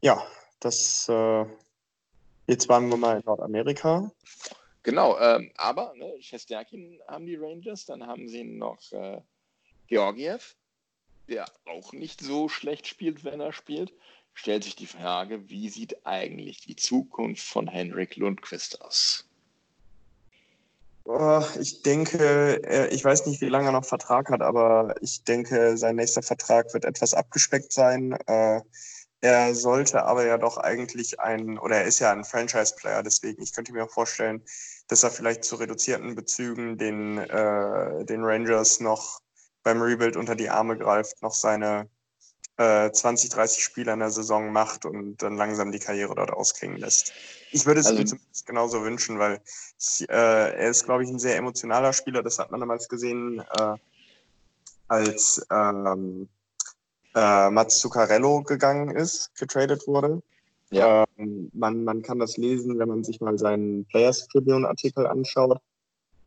Ja, 0.00 0.26
das 0.60 1.06
äh, 1.10 1.44
jetzt 2.46 2.68
waren 2.70 2.88
wir 2.88 2.96
mal 2.96 3.18
in 3.18 3.22
Nordamerika. 3.26 4.10
Genau, 4.82 5.18
ähm, 5.18 5.50
aber 5.56 5.92
ne, 5.94 6.14
Shesterkin 6.20 7.00
haben 7.06 7.26
die 7.26 7.36
Rangers, 7.36 7.84
dann 7.84 8.06
haben 8.06 8.28
sie 8.28 8.44
noch 8.44 8.80
äh, 8.92 9.20
Georgiev, 9.88 10.56
der 11.28 11.46
auch 11.66 11.92
nicht 11.92 12.20
so 12.20 12.48
schlecht 12.48 12.86
spielt, 12.86 13.24
wenn 13.24 13.40
er 13.40 13.52
spielt. 13.52 13.92
Stellt 14.32 14.64
sich 14.64 14.76
die 14.76 14.86
Frage, 14.86 15.50
wie 15.50 15.68
sieht 15.68 16.06
eigentlich 16.06 16.60
die 16.60 16.76
Zukunft 16.76 17.42
von 17.42 17.66
Henrik 17.66 18.16
Lundqvist 18.16 18.80
aus? 18.80 19.26
Ich 21.58 21.82
denke, 21.82 22.88
ich 22.92 23.04
weiß 23.04 23.26
nicht, 23.26 23.40
wie 23.40 23.48
lange 23.48 23.70
er 23.70 23.72
noch 23.72 23.84
Vertrag 23.84 24.30
hat, 24.30 24.42
aber 24.42 24.94
ich 25.00 25.24
denke, 25.24 25.76
sein 25.76 25.96
nächster 25.96 26.22
Vertrag 26.22 26.72
wird 26.72 26.84
etwas 26.84 27.14
abgespeckt 27.14 27.72
sein. 27.72 28.12
Äh, 28.26 28.60
er 29.20 29.54
sollte 29.54 30.04
aber 30.04 30.26
ja 30.26 30.38
doch 30.38 30.56
eigentlich 30.56 31.20
ein, 31.20 31.58
oder 31.58 31.76
er 31.76 31.84
ist 31.84 31.98
ja 31.98 32.10
ein 32.12 32.24
Franchise-Player, 32.24 33.02
deswegen, 33.02 33.42
ich 33.42 33.52
könnte 33.52 33.72
mir 33.72 33.84
auch 33.84 33.90
vorstellen, 33.90 34.42
dass 34.88 35.02
er 35.02 35.10
vielleicht 35.10 35.44
zu 35.44 35.56
reduzierten 35.56 36.14
Bezügen 36.14 36.78
den, 36.78 37.18
äh, 37.18 38.04
den 38.04 38.24
Rangers 38.24 38.80
noch 38.80 39.20
beim 39.62 39.82
Rebuild 39.82 40.16
unter 40.16 40.34
die 40.34 40.48
Arme 40.48 40.76
greift, 40.76 41.22
noch 41.22 41.34
seine 41.34 41.88
äh, 42.56 42.90
20, 42.90 43.30
30 43.30 43.62
Spiele 43.62 43.92
in 43.92 44.00
der 44.00 44.10
Saison 44.10 44.52
macht 44.52 44.84
und 44.84 45.18
dann 45.22 45.36
langsam 45.36 45.70
die 45.70 45.78
Karriere 45.78 46.14
dort 46.14 46.30
ausklingen 46.30 46.78
lässt. 46.78 47.12
Ich 47.52 47.66
würde 47.66 47.80
es 47.80 47.86
also, 47.86 48.00
ihm 48.00 48.06
zumindest 48.06 48.46
genauso 48.46 48.82
wünschen, 48.82 49.18
weil 49.18 49.40
ich, 49.78 50.08
äh, 50.08 50.12
er 50.12 50.70
ist, 50.70 50.84
glaube 50.84 51.04
ich, 51.04 51.10
ein 51.10 51.18
sehr 51.18 51.36
emotionaler 51.36 51.92
Spieler. 51.92 52.22
Das 52.22 52.38
hat 52.38 52.50
man 52.50 52.60
damals 52.60 52.88
gesehen, 52.88 53.42
äh, 53.58 53.74
als 54.88 55.46
ähm, 55.50 56.28
äh, 57.14 57.50
Mats 57.50 57.78
Zuccarello 57.78 58.42
gegangen 58.42 58.94
ist, 58.94 59.34
getradet 59.36 59.86
wurde. 59.86 60.22
Ja. 60.70 61.04
Ähm, 61.18 61.50
man, 61.52 61.84
man 61.84 62.02
kann 62.02 62.18
das 62.18 62.36
lesen, 62.36 62.78
wenn 62.78 62.88
man 62.88 63.04
sich 63.04 63.20
mal 63.20 63.38
seinen 63.38 63.84
Players 63.86 64.28
Tribune 64.28 64.68
Artikel 64.68 65.06
anschaut. 65.06 65.60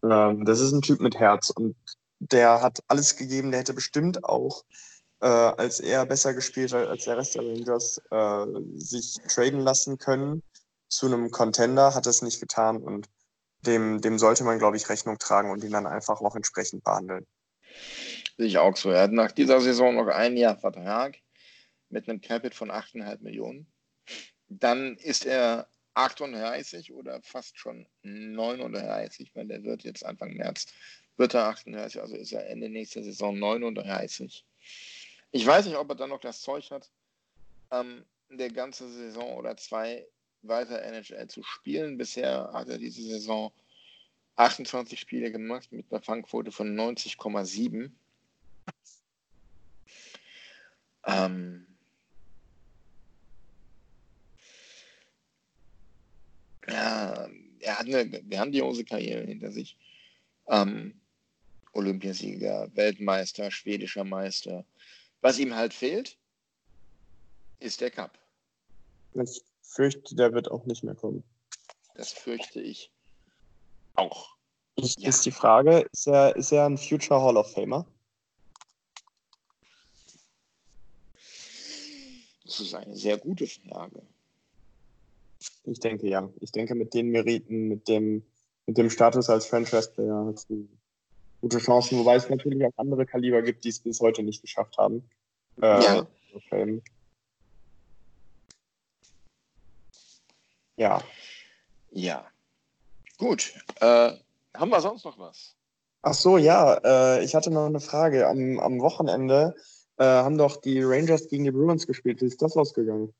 Ähm, 0.03 0.45
das 0.45 0.60
ist 0.60 0.73
ein 0.73 0.81
Typ 0.81 0.99
mit 0.99 1.15
Herz 1.15 1.49
und 1.49 1.76
der 2.19 2.61
hat 2.61 2.80
alles 2.88 3.15
gegeben. 3.15 3.51
Der 3.51 3.61
hätte 3.61 3.73
bestimmt 3.73 4.23
auch, 4.23 4.64
äh, 5.22 5.27
als 5.27 5.80
er 5.80 6.05
besser 6.05 6.34
gespielt 6.34 6.73
hat 6.73 6.88
als 6.88 7.05
der 7.05 7.18
Rest 7.18 7.35
der 7.35 7.43
Rangers, 7.43 8.01
äh, 8.11 8.45
sich 8.76 9.19
traden 9.27 9.61
lassen 9.61 9.97
können 9.97 10.43
zu 10.89 11.07
einem 11.07 11.31
Contender, 11.31 11.95
hat 11.95 12.05
es 12.05 12.22
nicht 12.22 12.39
getan 12.39 12.77
und 12.77 13.07
dem, 13.65 14.01
dem 14.01 14.19
sollte 14.19 14.43
man, 14.43 14.60
glaube 14.60 14.77
ich, 14.77 14.89
Rechnung 14.89 15.18
tragen 15.18 15.49
und 15.49 15.64
ihn 15.64 15.72
dann 15.72 15.88
einfach 15.88 16.22
auch 16.22 16.35
entsprechend 16.35 16.84
behandeln. 16.84 17.26
Sehe 18.38 18.47
ich 18.47 18.57
auch 18.57 18.76
so. 18.76 18.89
Er 18.89 19.03
hat 19.03 19.11
nach 19.11 19.31
dieser 19.31 19.61
Saison 19.61 19.95
noch 19.95 20.07
ein 20.07 20.38
Jahr 20.38 20.57
Vertrag 20.57 21.18
mit 21.89 22.10
einem 22.10 22.22
Capit 22.22 22.55
von 22.55 22.72
8,5 22.72 23.22
Millionen. 23.22 23.68
Dann 24.47 24.97
ist 24.97 25.26
er 25.26 25.68
38 25.93 26.93
oder 26.93 27.22
fast 27.22 27.57
schon 27.60 27.88
39, 28.01 29.35
weil 29.35 29.47
der 29.47 29.64
wird 29.64 29.84
jetzt 29.84 30.05
Anfang 30.05 30.34
März, 30.34 30.68
wird 31.18 31.35
er 31.35 31.47
38, 31.47 32.01
also 32.01 32.15
ist 32.15 32.31
er 32.31 32.49
Ende 32.49 32.69
nächster 32.69 33.03
Saison 33.03 33.38
39. 33.38 34.45
Ich 35.31 35.45
weiß 35.45 35.65
nicht, 35.65 35.77
ob 35.77 35.89
er 35.89 35.95
dann 35.95 36.10
noch 36.10 36.19
das 36.19 36.41
Zeug 36.41 36.72
hat, 36.72 36.89
ähm, 37.72 38.05
der 38.30 38.49
ganze 38.49 38.89
Saison 38.89 39.35
oder 39.35 39.55
zwei 39.57 40.07
weiter 40.41 40.81
NHL 40.81 41.27
zu 41.27 41.43
spielen. 41.43 41.97
Bisher 41.97 42.51
hat 42.53 42.69
er 42.69 42.77
diese 42.77 43.03
Saison 43.03 43.51
28 44.35 44.99
Spiele 44.99 45.31
gemacht 45.31 45.72
mit 45.72 45.91
einer 45.91 46.01
Fangquote 46.01 46.51
von 46.51 46.76
90,7. 46.76 47.91
Ähm, 51.06 51.68
ja, 56.68 57.28
er 57.60 57.80
hat 57.80 57.88
eine 57.88 58.10
grandiose 58.10 58.84
Karriere 58.84 59.26
hinter 59.26 59.52
sich. 59.52 59.78
Ähm, 60.48 61.00
Olympiasieger, 61.74 62.70
Weltmeister, 62.76 63.50
schwedischer 63.52 64.04
Meister. 64.04 64.66
Was 65.22 65.40
ihm 65.40 65.56
halt 65.56 65.74
fehlt, 65.74 66.18
ist 67.60 67.82
der 67.82 67.92
Cup. 67.92 68.20
Ich 69.14 69.42
fürchte, 69.62 70.16
der 70.16 70.34
wird 70.34 70.52
auch 70.52 70.66
nicht 70.66 70.84
mehr 70.84 70.96
kommen. 70.96 71.24
Das 71.96 72.12
fürchte 72.12 72.62
ich 72.62 72.92
auch. 73.96 74.36
Ich, 74.76 74.96
ja. 74.98 75.10
Ist 75.10 75.26
die 75.26 75.32
Frage, 75.32 75.88
ist 75.92 76.08
er, 76.08 76.36
ist 76.36 76.52
er 76.52 76.66
ein 76.66 76.78
Future 76.78 77.22
Hall 77.22 77.38
of 77.38 77.52
Famer? 77.54 77.86
Das 82.45 82.60
ist 82.60 82.74
eine 82.74 82.95
sehr 82.95 83.18
gute 83.18 83.48
Frage. 83.48 84.02
Ich 85.65 85.80
denke 85.80 86.07
ja. 86.07 86.30
Ich 86.40 86.52
denke, 86.52 86.76
mit 86.76 86.94
den 86.94 87.10
Meriten, 87.10 87.68
mit 87.68 87.88
dem, 87.88 88.24
mit 88.65 88.78
dem 88.78 88.90
Status 88.90 89.30
als 89.30 89.45
Franchise-Player 89.45 90.26
hat 90.26 90.49
du 90.49 90.68
gute 91.41 91.57
Chancen, 91.60 91.99
wobei 91.99 92.15
es 92.15 92.30
natürlich 92.30 92.64
auch 92.65 92.72
andere 92.78 93.06
Kaliber 93.06 93.41
gibt, 93.41 93.65
die 93.65 93.70
es 93.70 93.80
bis 93.80 93.99
heute 93.99 94.24
nicht 94.24 94.41
geschafft 94.41 94.78
haben. 94.78 95.03
Äh, 95.61 95.84
ja. 95.84 96.07
Ja. 100.78 101.03
Ja. 101.91 102.26
Gut. 103.18 103.53
Äh, 103.80 104.11
haben 104.53 104.70
wir 104.70 104.82
sonst 104.82 105.06
noch 105.06 105.20
was? 105.20 105.56
Ach 106.02 106.14
so, 106.14 106.38
ja. 106.38 106.76
Äh, 106.84 107.24
ich 107.24 107.36
hatte 107.36 107.52
noch 107.52 107.65
eine 107.65 107.80
Frage. 107.80 108.28
Am, 108.28 108.60
am 108.60 108.80
Wochenende 108.80 109.56
äh, 109.98 110.03
haben 110.03 110.38
doch 110.38 110.57
die 110.57 110.82
Rangers 110.82 111.28
gegen 111.28 111.44
die 111.44 111.52
Bruins 111.52 111.86
gespielt. 111.88 112.22
Wie 112.22 112.26
ist 112.26 112.41
das 112.41 112.57
ausgegangen? 112.57 113.14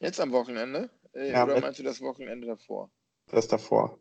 Jetzt 0.00 0.20
am 0.20 0.32
Wochenende? 0.32 0.90
Äh, 1.14 1.32
ja, 1.32 1.44
oder 1.44 1.60
meinst 1.60 1.78
du 1.78 1.82
das 1.82 2.00
Wochenende 2.00 2.46
davor? 2.46 2.90
Das 3.28 3.48
davor. 3.48 3.98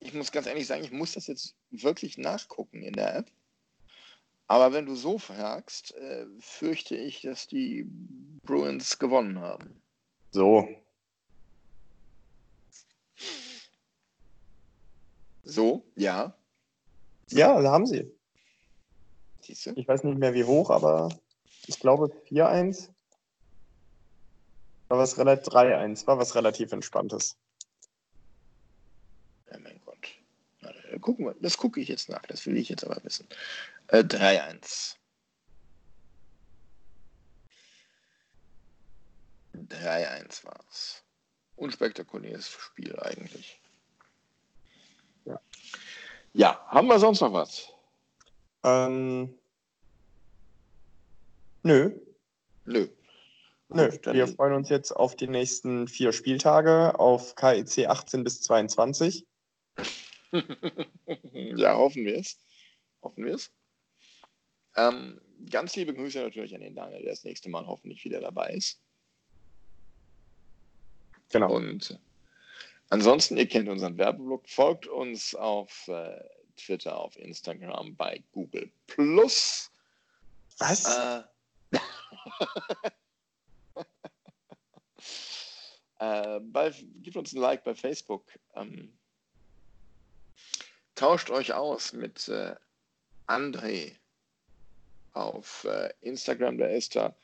Ich 0.00 0.14
muss 0.14 0.32
ganz 0.32 0.46
ehrlich 0.46 0.66
sagen, 0.66 0.84
ich 0.84 0.92
muss 0.92 1.12
das 1.12 1.26
jetzt 1.26 1.54
wirklich 1.70 2.18
nachgucken 2.18 2.82
in 2.82 2.92
der 2.92 3.16
App. 3.16 3.30
Aber 4.48 4.72
wenn 4.72 4.86
du 4.86 4.94
so 4.94 5.18
fragst, 5.18 5.94
äh, 5.94 6.26
fürchte 6.38 6.96
ich, 6.96 7.22
dass 7.22 7.48
die 7.48 7.86
Bruins 8.44 8.98
gewonnen 8.98 9.40
haben. 9.40 9.80
So. 10.30 10.68
So, 15.42 15.84
ja. 15.96 16.36
Ja, 17.30 17.60
da 17.60 17.72
haben 17.72 17.86
sie. 17.86 18.15
Siehste? 19.46 19.72
Ich 19.76 19.86
weiß 19.86 20.02
nicht 20.04 20.18
mehr 20.18 20.34
wie 20.34 20.44
hoch, 20.44 20.70
aber 20.70 21.08
ich 21.66 21.78
glaube 21.78 22.12
4-1. 22.28 22.88
War 24.88 24.98
was 24.98 25.18
relativ 25.18 25.52
3-1, 25.52 26.06
war 26.06 26.18
was 26.18 26.34
relativ 26.34 26.72
entspanntes. 26.72 27.36
Ja, 29.50 29.58
mein 29.58 29.80
Gott. 29.84 29.96
Warte, 30.60 31.00
gucken 31.00 31.26
wir, 31.26 31.34
das 31.40 31.56
gucke 31.56 31.80
ich 31.80 31.88
jetzt 31.88 32.08
nach, 32.08 32.22
das 32.22 32.46
will 32.46 32.56
ich 32.56 32.68
jetzt 32.68 32.84
aber 32.84 33.02
wissen. 33.04 33.28
Äh, 33.88 33.98
3-1. 33.98 34.96
3-1 39.54 40.44
war 40.44 40.60
es. 40.68 41.02
Unspektakuläres 41.56 42.48
Spiel 42.48 42.98
eigentlich. 43.00 43.60
Ja. 45.24 45.40
Ja, 46.34 46.66
haben 46.68 46.88
wir 46.88 46.98
sonst 46.98 47.20
noch 47.20 47.32
was? 47.32 47.72
Ähm, 48.66 49.38
nö. 51.62 51.92
Nö. 52.64 52.88
Nö, 53.68 53.90
Gut, 53.90 54.06
wir 54.06 54.28
freuen 54.28 54.54
uns 54.54 54.68
jetzt 54.68 54.92
auf 54.92 55.16
die 55.16 55.28
nächsten 55.28 55.88
vier 55.88 56.12
Spieltage, 56.12 56.98
auf 56.98 57.34
KEC 57.36 57.86
18 57.86 58.24
bis 58.24 58.42
22. 58.42 59.26
ja, 61.32 61.76
hoffen 61.76 62.04
wir 62.04 62.18
es. 62.18 62.38
Hoffen 63.02 63.24
wir 63.24 63.34
es. 63.34 63.52
Ähm, 64.76 65.20
ganz 65.50 65.74
liebe 65.76 65.94
Grüße 65.94 66.20
natürlich 66.20 66.54
an 66.54 66.60
den 66.60 66.74
Daniel, 66.74 67.02
der 67.02 67.12
das 67.12 67.24
nächste 67.24 67.48
Mal 67.48 67.66
hoffentlich 67.66 68.04
wieder 68.04 68.20
dabei 68.20 68.50
ist. 68.50 68.80
Genau. 71.30 71.52
Und 71.52 71.98
ansonsten, 72.90 73.36
ihr 73.36 73.48
kennt 73.48 73.68
unseren 73.68 73.98
Werbeblock, 73.98 74.48
folgt 74.48 74.86
uns 74.86 75.34
auf 75.34 75.88
äh, 75.88 76.20
Twitter, 76.56 76.98
auf 76.98 77.16
Instagram, 77.16 77.94
bei 77.96 78.22
Google 78.32 78.70
Plus. 78.86 79.70
Was? 80.58 80.84
Äh, 80.86 81.22
äh, 85.98 86.40
bei, 86.40 86.70
gebt 87.02 87.16
uns 87.16 87.32
ein 87.32 87.40
Like 87.40 87.64
bei 87.64 87.74
Facebook. 87.74 88.24
Ähm, 88.54 88.96
tauscht 90.94 91.30
euch 91.30 91.52
aus 91.52 91.92
mit 91.92 92.28
äh, 92.28 92.54
André 93.26 93.96
auf 95.12 95.64
äh, 95.64 95.92
Instagram. 96.00 96.58
Der 96.58 96.70
ist 96.70 96.96
da 96.96 97.14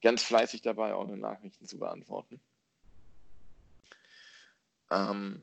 ganz 0.00 0.22
fleißig 0.22 0.62
dabei, 0.62 0.94
eure 0.94 1.16
Nachrichten 1.16 1.66
zu 1.66 1.78
beantworten. 1.78 2.40
Ähm, 4.90 5.42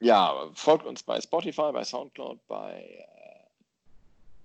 ja, 0.00 0.50
folgt 0.54 0.86
uns 0.86 1.02
bei 1.02 1.20
Spotify, 1.20 1.72
bei 1.72 1.84
Soundcloud, 1.84 2.46
bei 2.46 3.06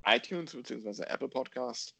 iTunes 0.06 0.54
bzw. 0.54 1.04
Apple 1.04 1.30
Podcast. 1.30 1.96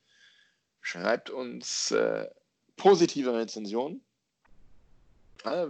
Schreibt 0.82 1.30
uns 1.30 1.92
äh, 1.92 2.28
positive 2.76 3.34
Rezensionen. 3.34 4.04
Äh, 5.46 5.68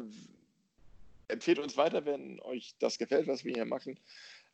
empfehlt 1.27 1.59
uns 1.59 1.77
weiter, 1.77 2.05
wenn 2.05 2.39
euch 2.41 2.75
das 2.79 2.97
gefällt, 2.97 3.27
was 3.27 3.43
wir 3.43 3.53
hier 3.53 3.65
machen. 3.65 3.99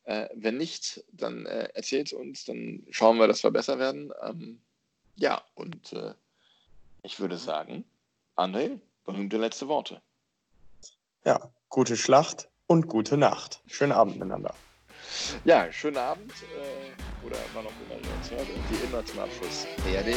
Äh, 0.04 0.28
wenn 0.34 0.56
nicht, 0.56 1.04
dann 1.12 1.46
äh, 1.46 1.68
erzählt 1.74 2.12
uns, 2.12 2.44
dann 2.44 2.86
schauen 2.90 3.18
wir, 3.18 3.28
dass 3.28 3.42
wir 3.42 3.50
besser 3.50 3.78
werden. 3.78 4.12
Ähm, 4.22 4.60
ja, 5.16 5.42
und 5.54 5.92
äh, 5.92 6.14
ich 7.02 7.20
würde 7.20 7.38
sagen, 7.38 7.84
André, 8.36 8.78
berühmte 9.04 9.38
letzte 9.38 9.68
Worte. 9.68 10.02
Ja, 11.24 11.50
gute 11.68 11.96
Schlacht 11.96 12.49
und 12.70 12.86
gute 12.86 13.16
Nacht. 13.16 13.60
Schönen 13.66 13.90
Abend 13.90 14.14
miteinander. 14.14 14.54
Ja, 15.44 15.72
schönen 15.72 15.96
Abend 15.96 16.30
äh, 16.30 17.26
oder 17.26 17.36
wann 17.52 17.66
auch 17.66 17.72
immer 17.82 18.00
ihr 18.00 18.16
uns 18.16 18.30
hört 18.30 18.48
und 18.48 18.70
wie 18.70 18.84
immer 18.84 19.04
zum 19.04 19.18
Abschluss 19.18 19.66
ERDG. 19.92 20.14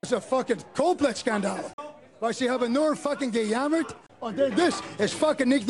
is 0.00 0.10
een 0.10 0.22
fucking 0.22 0.62
complex 0.74 1.20
schandaal. 1.20 1.72
Waar 2.22 2.32
ze 2.32 2.48
hebben 2.48 2.72
nur 2.72 2.96
fucking 2.96 3.34
gejammerd. 3.34 4.01
Oh, 4.22 4.28
en 4.28 4.54
dit 4.54 4.82
is 4.98 5.12
fucking 5.12 5.48
niet. 5.48 5.66